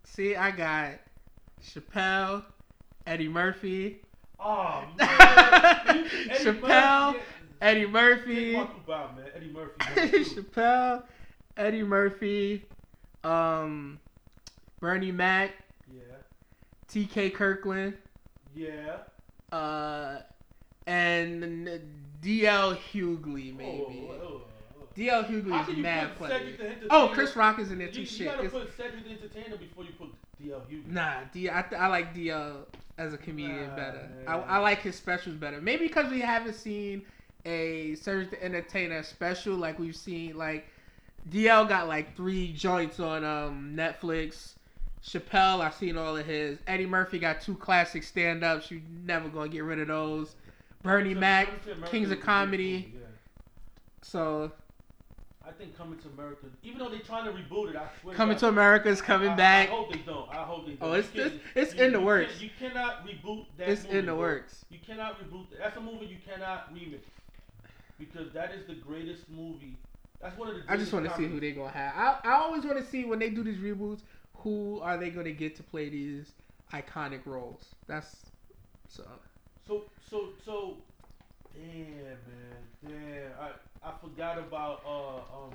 [0.05, 0.93] See, I got
[1.61, 2.45] Chappelle,
[3.07, 4.03] Eddie Murphy,
[4.39, 5.09] Oh man,
[6.31, 7.25] Eddie Chappelle, Murphy,
[7.61, 7.87] Eddie yeah.
[7.87, 9.27] Murphy, Mark Cooper out, man.
[9.35, 10.25] Eddie Murphy.
[10.25, 11.03] Chappelle,
[11.57, 12.65] Eddie Murphy,
[13.25, 13.99] um,
[14.81, 15.53] Bernie Mac,
[15.93, 16.03] yeah,
[16.89, 17.31] T.K.
[17.31, 17.95] Kirkland,
[18.55, 18.99] yeah.
[19.53, 20.19] Uh,
[20.87, 21.81] and
[22.21, 22.75] D.L.
[22.75, 24.07] Hughley, maybe.
[24.09, 24.43] Oh, oh,
[24.79, 24.85] oh.
[24.95, 25.25] D.L.
[25.25, 26.39] Hughley is mad put funny.
[26.41, 26.87] Cedric the Entertainer?
[26.91, 28.01] Oh, Chris Rock is in there too.
[28.01, 28.27] you Shit.
[28.27, 30.09] gotta It's- put Cedric the Entertainer before you put
[30.43, 30.63] D.L.
[30.71, 30.87] Hughley.
[30.89, 32.57] Nah, D, I, th- I like DL
[32.99, 34.09] as a comedian Nah, better.
[34.27, 34.37] I.
[34.37, 35.61] I like his specials better.
[35.61, 37.03] Maybe because we haven't seen
[37.45, 40.37] a Surge the Entertainer special like we've seen.
[40.37, 40.67] Like
[41.31, 44.55] DL got like three joints on um, Netflix.
[45.05, 46.59] Chappelle, I've seen all of his.
[46.67, 48.71] Eddie Murphy got two classic stand-ups.
[48.71, 50.37] You never gonna get rid of those.
[50.83, 52.93] Bernie Mac, Coming to America Kings of Comedy.
[52.95, 53.01] yeah.
[54.03, 54.53] So
[55.47, 58.15] I think Coming to America, even though they're trying to reboot it, I swear.
[58.15, 59.69] Coming to America is coming I, back.
[59.69, 60.29] I hope they don't.
[60.31, 60.89] I hope they don't.
[60.91, 62.31] Oh, it's- it's- it's you- in the you works.
[62.33, 63.67] can't- You cannot reboot that.
[63.69, 63.73] Movie.
[63.73, 64.21] It's movie, in the bro.
[64.21, 64.65] works.
[64.71, 65.59] You cannot reboot that.
[65.59, 67.05] That's a movie you cannot remake
[67.99, 69.77] because that is the greatest movie.
[70.21, 70.63] That's one of the.
[70.69, 71.93] I just want to see who they're gonna have.
[72.25, 74.03] I, I always want to see when they do these reboots,
[74.43, 76.33] who are they gonna get to play these
[76.73, 77.67] iconic roles?
[77.87, 78.27] That's
[78.89, 79.05] so.
[79.67, 80.77] So so so,
[81.55, 82.17] damn man,
[82.87, 83.33] damn.
[83.41, 85.53] I I forgot about uh um,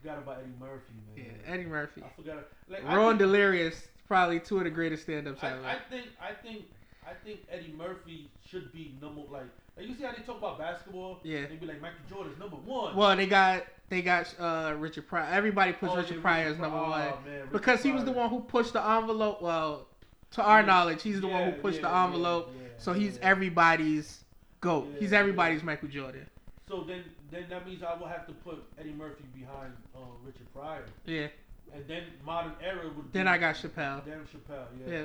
[0.00, 1.26] forgot about Eddie Murphy man.
[1.44, 1.52] Yeah.
[1.52, 2.46] Eddie Murphy, I forgot.
[2.68, 5.64] Like I Ron think- Delirious, probably two of the greatest stand-ups I, ever.
[5.66, 6.64] I think I think
[7.06, 9.44] I think Eddie Murphy should be number like
[9.76, 11.18] like you see how they talk about basketball.
[11.22, 11.46] Yeah.
[11.46, 12.96] They be like Michael Jordan's number one.
[12.96, 15.28] well, they got they got uh, Richard Pryor.
[15.32, 17.10] Everybody puts Oh, Richard yeah, Pryor as number Pryor.
[17.10, 19.40] one Oh, man, because he was the one who pushed the envelope.
[19.42, 19.86] Well,
[20.32, 20.66] to our Yeah.
[20.66, 22.50] knowledge, he's the one who pushed yeah, the envelope.
[22.56, 23.28] yeah, yeah, so he's yeah.
[23.30, 24.24] everybody's
[24.60, 24.88] goat.
[24.98, 26.26] he's Yeah, everybody's Michael Jordan.
[26.68, 30.52] So then then that means I will have to put Eddie Murphy behind uh, Richard
[30.54, 31.26] Pryor, Yeah.
[31.74, 33.12] and then modern era would.
[33.12, 34.04] Then be I got Chappelle.
[34.04, 34.92] Then Chappelle, Yeah.
[35.00, 35.04] yeah.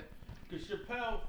[0.50, 1.20] Because Chappelle,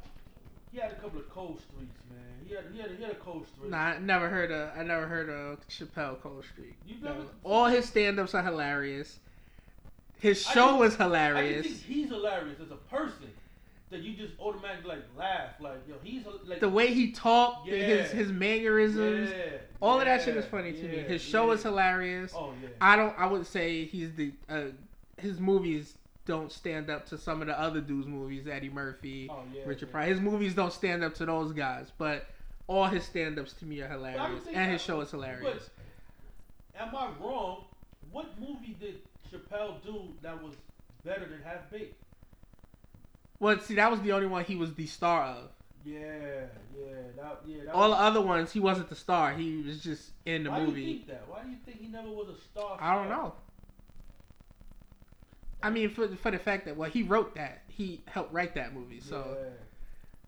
[0.72, 2.18] he had a couple of cold streaks, man.
[2.46, 3.70] He had he had, he had a cold streak.
[3.70, 6.74] Nah, I never heard of I never heard of Chappelle Cold streak.
[6.86, 7.26] You No.
[7.44, 9.18] All his stand-ups are hilarious.
[10.18, 11.66] His I show was hilarious.
[11.66, 13.30] just think he's hilarious as a person.
[13.90, 17.76] that you just automatically like laugh, like yo, he's like The way he talked, Yeah.
[17.76, 20.98] his his mannerisms, yeah, all of that shit is funny to me.
[20.98, 21.52] His show yeah.
[21.54, 22.32] is hilarious.
[22.34, 22.68] Oh yeah.
[22.80, 23.18] I don't.
[23.18, 24.32] I would say he's the.
[24.48, 24.64] Uh,
[25.18, 25.94] his movies
[26.24, 28.46] don't stand up to some of the other dudes' movies.
[28.46, 29.62] Eddie Murphy, oh yeah.
[29.66, 29.92] Richard yeah.
[29.92, 30.06] Pryor.
[30.08, 32.26] His movies don't stand up to those guys, but
[32.66, 35.70] all his stand-ups to me are hilarious, and his show is hilarious.
[36.78, 37.64] Am I wrong?
[38.10, 38.96] What movie did
[39.30, 40.54] Chappelle do that was
[41.04, 41.94] better than Half Baked?
[43.40, 45.50] Well, see, that was the only one he was the star of.
[45.84, 45.98] Yeah,
[46.78, 47.64] yeah, that yeah.
[47.64, 49.32] That All the other ones, he wasn't the star.
[49.32, 50.84] He was just in the why do you movie.
[50.84, 51.24] think that?
[51.26, 52.78] Why do you think he never was a star?
[52.80, 53.34] I don't know.
[55.62, 58.74] I mean, for for the fact that well, he wrote that, he helped write that
[58.74, 59.00] movie.
[59.00, 59.48] So, Yeah.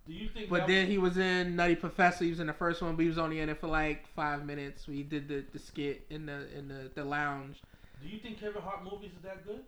[0.06, 0.50] Do you think?
[0.50, 2.24] but then he was in Nutty Professor.
[2.24, 4.44] He was in the first one, but he was only in it for like five
[4.44, 4.86] minutes.
[4.86, 7.62] We did the, the skit in the in the, the lounge.
[8.02, 9.60] Do you think Kevin Hart movies are that good?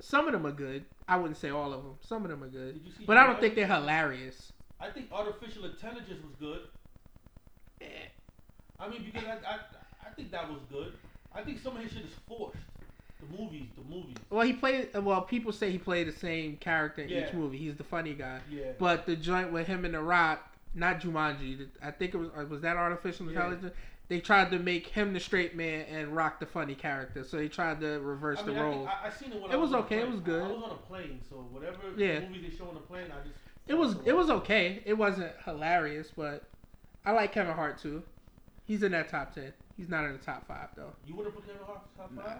[0.00, 0.84] Some of them are good.
[1.08, 1.96] I wouldn't say all of them.
[2.00, 3.04] Some of them are good, Did you see?
[3.04, 4.52] but I don't think they're hilarious.
[4.80, 6.60] I think artificial intelligence was good.
[7.80, 7.86] Eh.
[8.78, 9.58] I mean, because I, I,
[10.06, 10.92] I think that was good.
[11.34, 12.58] I think some of his shit is forced.
[13.30, 14.16] The movies, the movies.
[14.30, 14.88] Well, he played.
[14.94, 17.58] Well, people say he played the same character in each movie.
[17.58, 18.40] He's the funny guy.
[18.50, 18.72] Yeah.
[18.78, 20.40] But the joint with him and The Rock,
[20.74, 21.68] not Jumanji.
[21.82, 23.32] I think it was uh, was that artificial Yeah.
[23.32, 23.74] intelligence.
[24.08, 27.24] They tried to make him the straight man and Rock the funny character.
[27.24, 29.50] So they tried to reverse I mean, the I, think, I, I seen it when
[29.50, 30.42] It I was a okay, it was good.
[30.42, 32.20] I, I was on a plane, so whatever Yeah.
[32.20, 33.38] movie they show on the plane, I just.
[33.66, 34.82] It was it was okay.
[34.84, 36.44] It wasn't hilarious, but
[37.06, 38.02] I like Kevin Hart too.
[38.66, 39.54] He's in that top ten.
[39.76, 40.92] He's not in the top five though.
[41.06, 42.22] You would have put Kevin Hart top Nah.
[42.22, 42.38] five?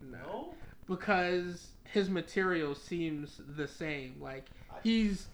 [0.00, 0.54] No, No.
[0.86, 4.16] because his material seems the same.
[4.20, 4.46] Like
[4.82, 5.26] he's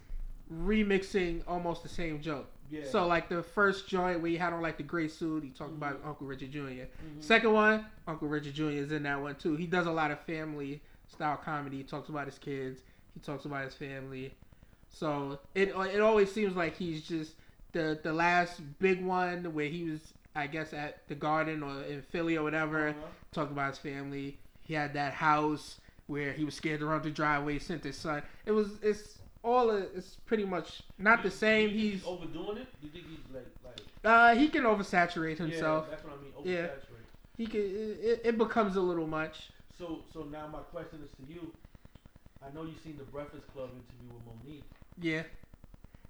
[0.52, 2.46] remixing almost the same joke.
[2.70, 2.84] Yeah.
[2.90, 5.72] So like the first joint where he had on like the gray suit, he talked
[5.72, 6.06] about Mhm.
[6.08, 6.58] Uncle Richard Jr.
[6.86, 6.88] Mhm.
[7.20, 8.70] Second one, Uncle Richard Jr.
[8.70, 9.56] is in that one too.
[9.56, 11.78] He does a lot of family style comedy.
[11.78, 12.80] He talks about his kids.
[13.14, 14.34] He talks about his family.
[14.88, 17.34] So it it always seems like he's just
[17.72, 22.00] the the last big one where he was I guess at the Garden or in
[22.00, 22.98] Philly or whatever Uh-huh.
[23.32, 24.38] talking about his family.
[24.72, 27.58] He had that house where he was scared to run the driveway.
[27.58, 28.22] Sent his son.
[28.46, 31.68] It was it's all a, it's pretty much not the same.
[31.68, 32.68] you think He's overdoing it.
[32.82, 35.84] You think he's like like uh he can oversaturate himself.
[35.84, 36.56] Yeah, that's what I mean.
[36.56, 36.68] Yeah.
[37.36, 39.50] He can it, it becomes a little much.
[39.78, 41.52] So so now my question is to you.
[42.42, 44.64] I know you've seen the Breakfast Club interview with Mo'Nique.
[45.02, 45.24] Yeah.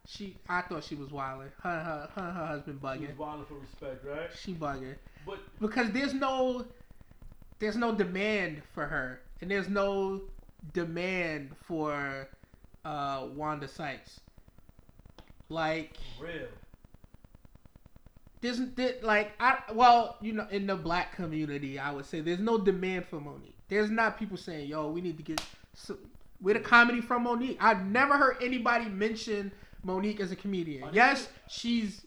[0.06, 1.48] She, I thought she was wilding.
[1.62, 3.16] Her, her, her, her husband She was bugging.
[3.16, 4.30] wilding for respect, right?
[4.40, 4.94] She bugging
[5.26, 6.64] But because there's no,
[7.62, 10.22] there's no demand for her, and there's no
[10.74, 12.28] demand for
[12.84, 14.18] uh, Wanda Sykes.
[15.48, 16.48] Like real.
[18.40, 22.40] there's there, like I well you know in the black community I would say there's
[22.40, 23.54] no demand for Mo'Nique.
[23.68, 25.40] There's not people saying yo we need to get
[25.74, 25.98] some,
[26.40, 27.58] with a comedy from Mo'Nique.
[27.60, 29.52] I've never heard anybody mention
[29.84, 30.88] Mo'Nique as a comedian.
[30.92, 32.00] Yes, she's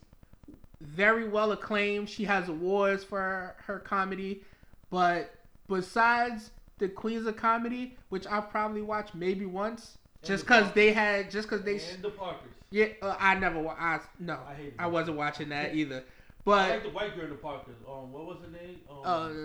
[0.82, 2.10] very well acclaimed.
[2.10, 4.42] She has awards for her, her comedy,
[4.90, 5.35] but
[5.68, 10.74] besides the Queens of Comedy, which I probably watched maybe once, And just because Parkers.
[10.74, 12.50] they had just because they and the Parkers.
[12.70, 16.02] yeah uh, I never wa- I no I I wasn't watching that either.
[16.44, 17.74] But I like the white girl in the Parkers.
[17.88, 18.78] Um, what was her name?
[18.88, 18.98] Um,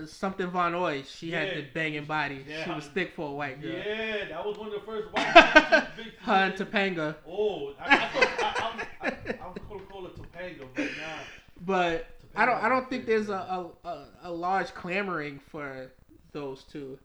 [0.04, 2.46] uh, something Von Oy, she had the banging body.
[2.48, 2.64] Yeah.
[2.64, 3.72] She was thick for a white girl.
[3.72, 5.56] yeah, that was one of the first white girls.
[5.66, 6.14] She was big.
[6.20, 7.16] Her and Topanga.
[7.28, 11.24] Oh, I, I thought I, I, I, I was gonna call it Topanga, but nah.
[11.66, 15.90] But I don't I don't think there's a, a, a, a large clamoring for
[16.34, 16.98] those two.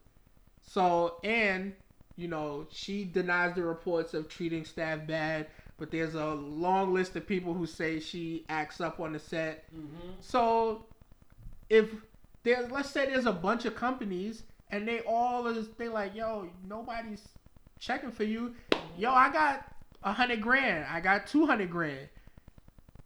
[0.63, 1.75] So and
[2.17, 5.47] you know she denies the reports of treating staff bad,
[5.79, 9.65] but there's a long list of people who say she acts up on the set.
[9.75, 10.11] Mm-hmm.
[10.21, 10.87] So
[11.69, 11.91] if
[12.43, 16.49] there, let's say there's a bunch of companies and they all is they like, yo,
[16.69, 17.23] nobody's
[17.79, 18.55] checking for you.
[18.99, 19.67] Yo, I got
[20.03, 20.87] a hundred grand.
[20.91, 22.09] I got two hundred grand.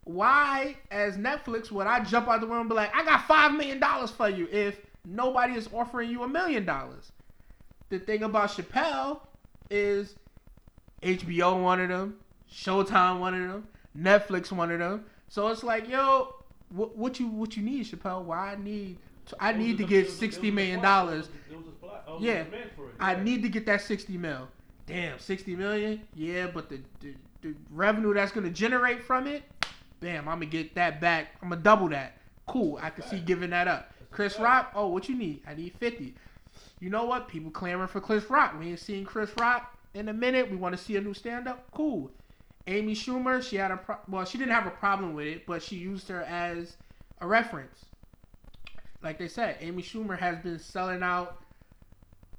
[0.04, 3.52] Why, as Netflix, would I jump out the window and be like, I got five
[3.52, 7.12] million dollars for you if nobody is offering you a million dollars?
[7.88, 9.20] The thing about Chappelle
[9.70, 10.14] is
[11.02, 12.16] HBO wanted him,
[12.52, 13.66] Showtime wanted him,
[13.96, 15.04] Netflix wanted him.
[15.28, 16.34] So it's like, yo,
[16.70, 18.24] what, what you what you need, Chappelle?
[18.24, 18.98] Why I need
[19.38, 21.28] I need to get sixty million dollars.
[22.18, 22.44] Yeah.
[22.98, 24.48] I need to get that sixty mil.
[24.86, 26.00] Damn, sixty million?
[26.14, 29.42] Yeah, but the, the the revenue that's gonna generate from it,
[30.00, 31.36] bam, I'm gonna get that back.
[31.42, 32.18] I'm gonna double that.
[32.46, 33.92] Cool, I can see giving that up.
[34.10, 35.42] Chris Rock, oh, what you need?
[35.46, 36.14] I need fifty.
[36.80, 37.28] You know what?
[37.28, 38.58] People clamoring for Chris Rock.
[38.58, 40.50] We ain't seen Chris Rock in a minute.
[40.50, 41.70] We want to see a new stand up.
[41.72, 42.10] Cool.
[42.66, 45.62] Amy Schumer, she had a pro- well, she didn't have a problem with it, but
[45.62, 46.76] she used her as
[47.20, 47.86] a reference.
[49.02, 51.42] Like they said, Amy Schumer has been selling out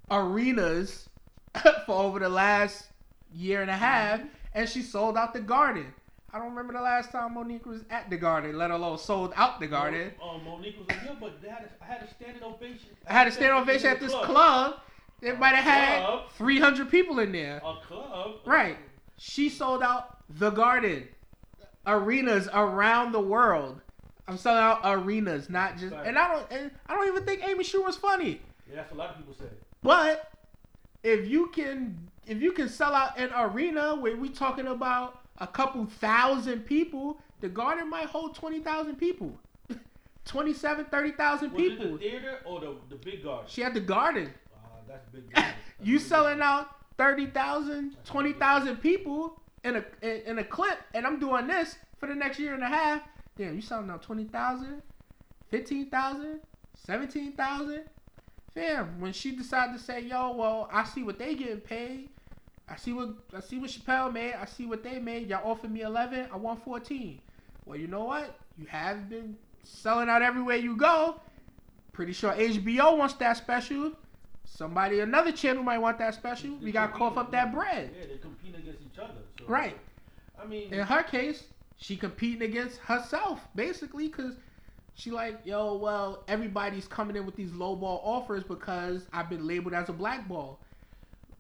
[0.10, 1.10] arenas
[1.86, 2.86] for over the last
[3.34, 4.30] year and a half, uh-huh.
[4.54, 5.94] and she sold out the Garden.
[6.34, 9.60] I don't remember the last time Mo'Nique was at the Garden, let alone sold out
[9.60, 10.12] the Garden.
[10.20, 12.90] Mo- uh, Mo'Nique was like, yeah, but they had a, I had a standing ovation.
[13.08, 14.76] I had a stand ovation at this club.
[15.22, 17.58] It might have had 300 people in there.
[17.58, 18.36] A club.
[18.46, 18.78] Right.
[19.18, 21.08] She sold out the Garden,
[21.86, 23.82] arenas around the world.
[24.28, 25.94] I'm selling out arenas, not just.
[25.94, 26.52] And I don't.
[26.52, 28.42] And I don't even think Amy Schumer's funny.
[28.70, 29.54] Yeah, that's what a lot of people say.
[29.84, 30.32] But
[31.04, 35.48] if you can, if you can sell out an arena where we talking about a
[35.48, 39.38] couple thousand people, the Garden might hold twenty thousand people,
[40.26, 43.46] 27, 30,000 Was it the theater or the, the big garden?
[43.50, 44.32] She had the Garden.
[44.54, 45.24] Uh, that's big.
[45.36, 46.48] That's you big selling business.
[46.48, 52.08] out 30,000, 20,000 people in a in, in a clip, and I'm doing this for
[52.08, 53.02] the next year and a half.
[53.38, 54.82] Damn, you selling out 20,000,
[55.50, 56.40] 15,000,
[56.76, 57.84] 17,000.
[58.54, 62.10] Fam, when she decided to say, "Yo, well, I see what they getting paid.
[62.72, 64.34] I see what I see what Chappelle made.
[64.34, 65.28] I see what they made.
[65.30, 66.30] Y'all offered me 11.
[66.32, 67.20] I want 14.
[67.66, 68.40] Well, you know what?
[68.58, 71.20] You have been selling out everywhere you go.
[71.92, 73.92] Pretty sure HBO wants that special.
[74.46, 76.56] Somebody, another channel might want that special.
[76.62, 77.92] We gotta cough up that bread.
[77.98, 79.14] Yeah, they're competing against each other.
[79.40, 79.78] So, Right.
[80.42, 81.44] I mean, In her case,
[81.78, 84.36] she competing against herself basically because
[84.94, 89.74] she like, yo, well, everybody's coming in with these lowball offers because I've been labeled
[89.74, 90.60] as a blackball.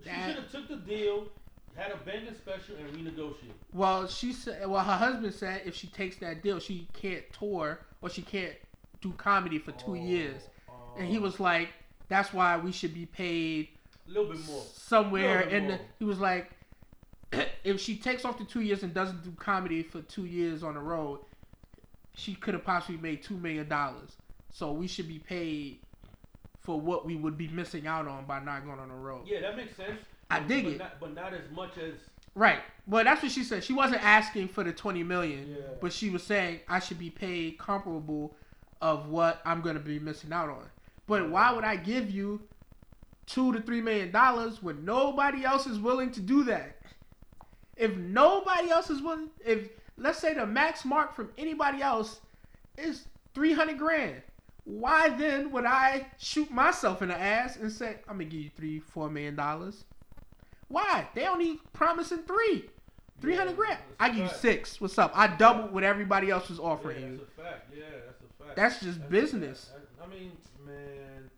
[0.03, 1.27] She should have took the deal,
[1.75, 3.53] had a banging special, and renegotiated.
[3.73, 7.79] Well, she said, well, her husband said if she takes that deal, she can't tour
[8.01, 8.53] or she can't
[9.01, 10.41] do comedy for two Oh, years.
[10.69, 10.73] oh.
[10.97, 11.21] And he oh.
[11.21, 11.69] was like,
[12.07, 13.69] that's why we should be paid
[14.07, 14.63] a little bit more.
[14.73, 16.51] somewhere bit in the, he was like
[17.63, 20.73] if she takes off the two years and doesn't do comedy for two years on
[20.73, 21.19] the road
[22.13, 24.17] she could have possibly made two million dollars
[24.51, 25.79] so we should be paid
[26.61, 29.41] for what we would be missing out on by not going on the road Yeah,
[29.41, 29.99] that makes sense.
[30.29, 30.77] I But- dig but it.
[30.77, 31.93] Not, but not as much as
[32.33, 35.63] right well that's what she said she wasn't asking for the 20 million Yeah.
[35.81, 38.33] but she was saying i should be paid comparable
[38.81, 40.63] of what i'm going to be missing out on
[41.07, 42.39] but why would i give you
[43.25, 46.77] two to three million dollars when nobody else is willing to do that
[47.75, 49.67] if nobody else is willing if
[49.97, 52.21] let's say the max mark from anybody else
[52.77, 54.21] is 300 grand
[54.63, 58.49] why then would i shoot myself in the ass and say i'm gonna give you
[58.55, 59.83] three four million dollars
[60.71, 61.07] why?
[61.13, 62.69] They only promising three.
[63.19, 63.77] 300 grand.
[63.77, 64.81] that's i give you six.
[64.81, 65.11] What's up?
[65.13, 67.69] I doubled what everybody else was yeah, offering that's you a fact.
[67.77, 68.55] Yeah, that's a fact.
[68.55, 69.69] that's just That's business.
[70.01, 70.31] I mean,
[70.65, 71.29] man,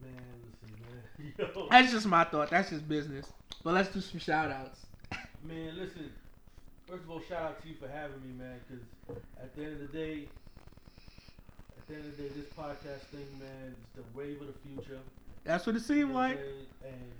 [0.00, 0.12] man,
[0.46, 2.48] listen, man, yo, that's just my thought.
[2.48, 3.26] That's just business.
[3.62, 4.86] But let's do some shout outs
[5.44, 6.10] man, listen.
[6.88, 8.60] First of all, shout out to you for having me, man.
[8.66, 10.28] Because at the end of the day,
[11.94, 14.98] the end of the day, this podcast thing, man, is the wave of the future.
[15.44, 16.38] that's what it seemed like?
[16.38, 17.10] And and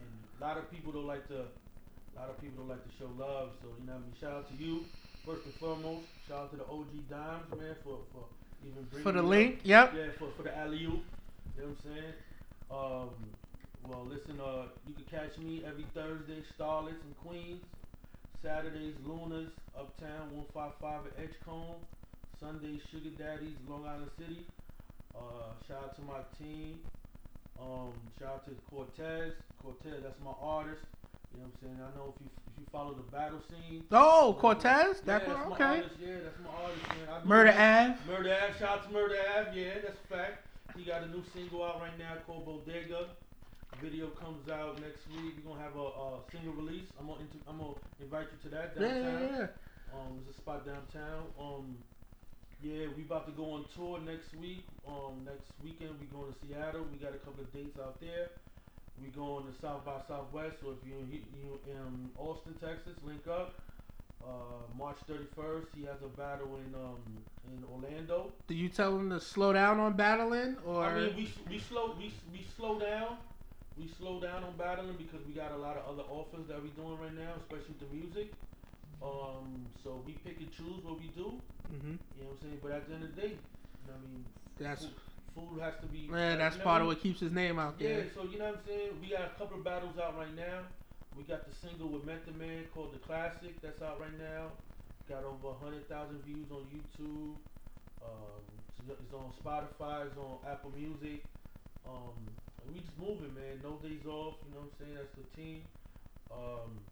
[0.00, 0.10] and
[0.40, 3.10] a lot of people don't like to, a lot of people don't like to show
[3.18, 3.50] love.
[3.60, 4.84] So you know, what I mean, shout out to you
[5.26, 6.06] first and foremost.
[6.28, 8.24] Shout out to the OG Dimes, man, for for
[8.64, 9.66] even bringing for the link up.
[9.66, 11.04] yep Yeah, for for the alley oop.
[11.56, 12.14] You know what I'm saying?
[12.70, 13.10] Um,
[13.88, 17.62] well, listen, uh, you can catch me every Thursday, Starlets and Queens.
[18.42, 21.78] Saturdays, Lunas, Uptown, 155 at Edgecombe.
[22.42, 24.44] Sundays, Sugar Daddies, Long Island City.
[25.14, 26.80] Uh, shout out to my team.
[27.60, 29.32] Um, shout out to Cortez.
[29.62, 30.82] Cortez, that's my artist.
[31.30, 31.78] You know what I'm saying?
[31.78, 33.84] I know if you if you follow the battle scene.
[33.92, 35.94] oh cortez yeah, that's my okay artist.
[36.02, 37.22] Yeah, that's my artist, man.
[37.24, 40.46] Murder ave Murder Ave, shout out to Murder Ave, yeah, that's a fact.
[40.76, 43.06] He got a new single out right now called Bodega.
[43.80, 45.38] Video comes out next week.
[45.40, 46.90] We're gonna have a, a single release.
[46.98, 49.22] I'm gonna I'm gonna invite you to that yeah, downtown.
[49.22, 49.96] yeah, yeah.
[49.96, 51.24] Um, there's a spot downtown.
[51.40, 51.78] Um,
[52.62, 54.64] yeah, we about to go on tour next week.
[54.86, 56.86] Um, next weekend we going to Seattle.
[56.90, 58.30] We got a couple of dates out there.
[59.02, 60.56] We going to South by Southwest.
[60.62, 63.54] So if you in, you in Austin, Texas, link up.
[64.22, 67.02] Uh, March 31st, he has a battle in um
[67.52, 68.30] in Orlando.
[68.46, 71.96] Did you tell him to slow down on battling, or I mean, we we slow
[71.98, 73.16] we we slow down.
[73.76, 76.68] We slow down on battling because we got a lot of other offers that we're
[76.80, 78.32] doing right now, especially with the music.
[79.02, 81.40] Um, so we pick and choose what we do.
[81.70, 81.98] Mhm.
[82.14, 82.58] You know what I'm saying?
[82.62, 84.24] But at the end of the day, you know what I mean,
[84.58, 84.94] that's food,
[85.34, 86.06] food has to be.
[86.08, 88.46] man, that's you know part of what keeps his name out Yeah, so you know
[88.52, 89.00] what I'm saying?
[89.00, 90.66] We got a couple of battles out right now.
[91.16, 94.52] We got the single with Method Man called The Classic that's out right now.
[95.08, 97.36] Got over 100,000 views on YouTube.
[98.00, 98.42] Um,
[98.78, 101.24] it's- it's on Spotify, it's on Apple Music.
[101.84, 103.60] Um, we just moving, man.
[103.62, 104.94] No days off, you know what I'm saying?
[104.94, 105.64] That's the team.
[106.30, 106.86] Um,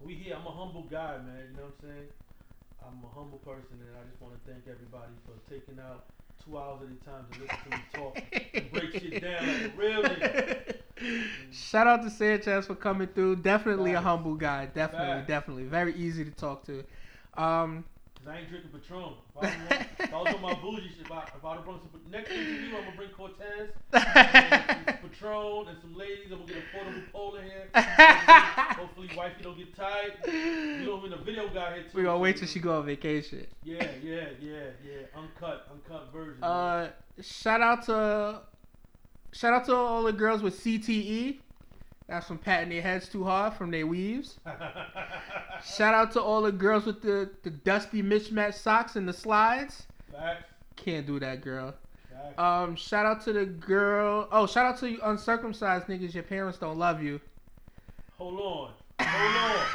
[0.00, 0.36] we here.
[0.38, 1.48] I'm a humble guy, man.
[1.50, 2.08] You know what I'm saying?
[2.80, 6.06] I'm a humble person, and I just want to thank everybody for taking out
[6.44, 8.22] two hours at a time to listen to me talk
[8.54, 10.74] and break shit down like a real nigga.
[11.52, 13.36] Shout out to Sanchez for coming through.
[13.36, 14.66] Definitely a humble guy.
[14.66, 15.28] Definitely, Facts.
[15.28, 15.64] definitely.
[15.64, 16.84] Very easy to talk to.
[17.36, 17.84] Um,
[18.18, 19.12] Cause I ain't drinking Patron.
[19.30, 21.48] If I, was on- if I was on my bougie shit, if I, if I
[21.48, 25.94] would have brought some next thing you, I'm gonna bring Cortez, and Patron, and some
[25.94, 26.26] ladies.
[26.32, 27.68] I'm gonna get a portable pole in here.
[27.74, 30.12] Hopefully, hopefully wifey don't get tired.
[30.26, 31.98] You know, in the video guy here too.
[31.98, 33.46] we gonna wait till she go on vacation.
[33.62, 34.52] Yeah, yeah, yeah,
[34.84, 35.06] yeah.
[35.16, 36.42] Uncut, uncut version.
[36.42, 36.90] Uh,
[37.22, 38.40] shout out to
[39.32, 41.38] shout out to all the girls with CTE.
[42.08, 44.38] That's from patting their heads too hard from their weaves.
[45.76, 49.86] Shout out to all the girls with the, the dusty mismatched socks and the slides.
[50.10, 50.44] Facts,
[50.76, 51.74] Can't do that, girl.
[52.10, 52.38] facts.
[52.38, 54.26] Um, shout out to the girl.
[54.32, 56.14] Oh, shout out to you uncircumcised niggas.
[56.14, 57.20] Your parents don't love you.
[58.16, 59.56] Hold on, hold on.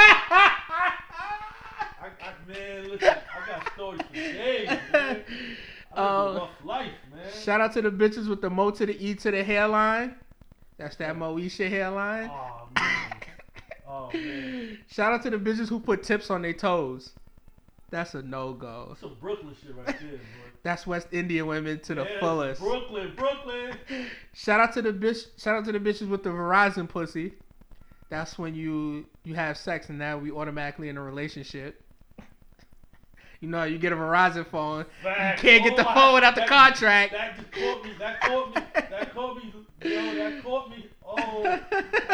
[2.02, 5.24] I, I, man, listen, I got stories for days, man.
[5.96, 6.02] I
[6.36, 7.32] rough life, man.
[7.44, 10.16] Shout out to the bitches with the mo to the e to the hairline.
[10.84, 12.30] That's that Moesha hairline.
[12.30, 13.14] Oh man.
[13.88, 14.78] Oh man.
[14.92, 17.12] Shout out to the bitches who put tips on their toes.
[17.90, 18.88] That's a no go.
[18.90, 20.20] That's some Brooklyn shit right there, boy.
[20.64, 22.60] That's West Indian women to the Yeah, fullest.
[22.60, 23.78] Brooklyn, Brooklyn.
[24.34, 25.28] Shout out to the bitch.
[25.42, 27.32] Shout out to the bitches with the Verizon pussy.
[28.10, 31.80] That's when you you have sex and now we automatically in a relationship.
[33.40, 35.44] You know, you get a Verizon phone, Facts.
[35.44, 37.12] you can't get Oh, the I- phone without the that- contract.
[37.14, 37.92] That just caught me.
[38.00, 38.62] That caught me.
[38.74, 39.54] That caught me.
[39.84, 40.88] Yo, that caught me.
[41.06, 41.50] Oh, I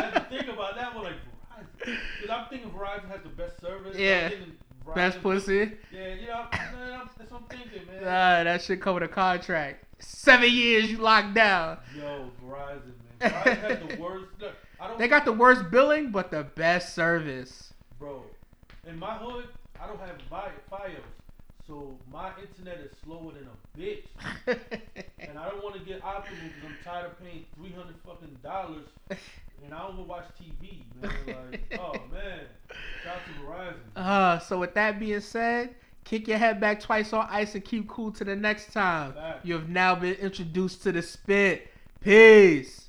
[0.01, 1.97] had to think about that one like Verizon.
[2.21, 3.97] Because I'm thinking Verizon has the best service.
[3.97, 4.29] Yeah.
[4.29, 4.51] Verizon-
[4.95, 5.71] Best pussy.
[5.93, 8.01] Yeah, you know, I'm, that's what I'm thinking, man.
[8.03, 9.83] Nah, that should come with a contract.
[9.99, 11.77] Seven years you locked down.
[11.95, 12.81] Yo, Verizon,
[13.21, 13.31] man.
[13.31, 14.25] Verizon has the worst.
[14.39, 14.97] Look, I don't.
[14.97, 17.71] They got the worst billing, but the best service.
[17.99, 18.23] Bro,
[18.87, 19.45] in my hood,
[19.79, 20.89] I don't have Fios,
[21.69, 24.03] so my internet is slower than a bitch.
[25.19, 28.37] And I don't want to get Optimum because I'm tired of paying three hundred fucking
[28.41, 31.11] dollars, and I don't want to watch TV, man.
[31.51, 32.39] Like, oh man,
[33.03, 33.75] shout to Verizon.
[33.95, 35.75] Uh, so with that being said,
[36.05, 39.13] kick your head back twice on ice and keep cool to the next time.
[39.13, 39.45] Facts.
[39.45, 41.67] You have now been introduced to the spit.
[42.01, 42.88] Peace.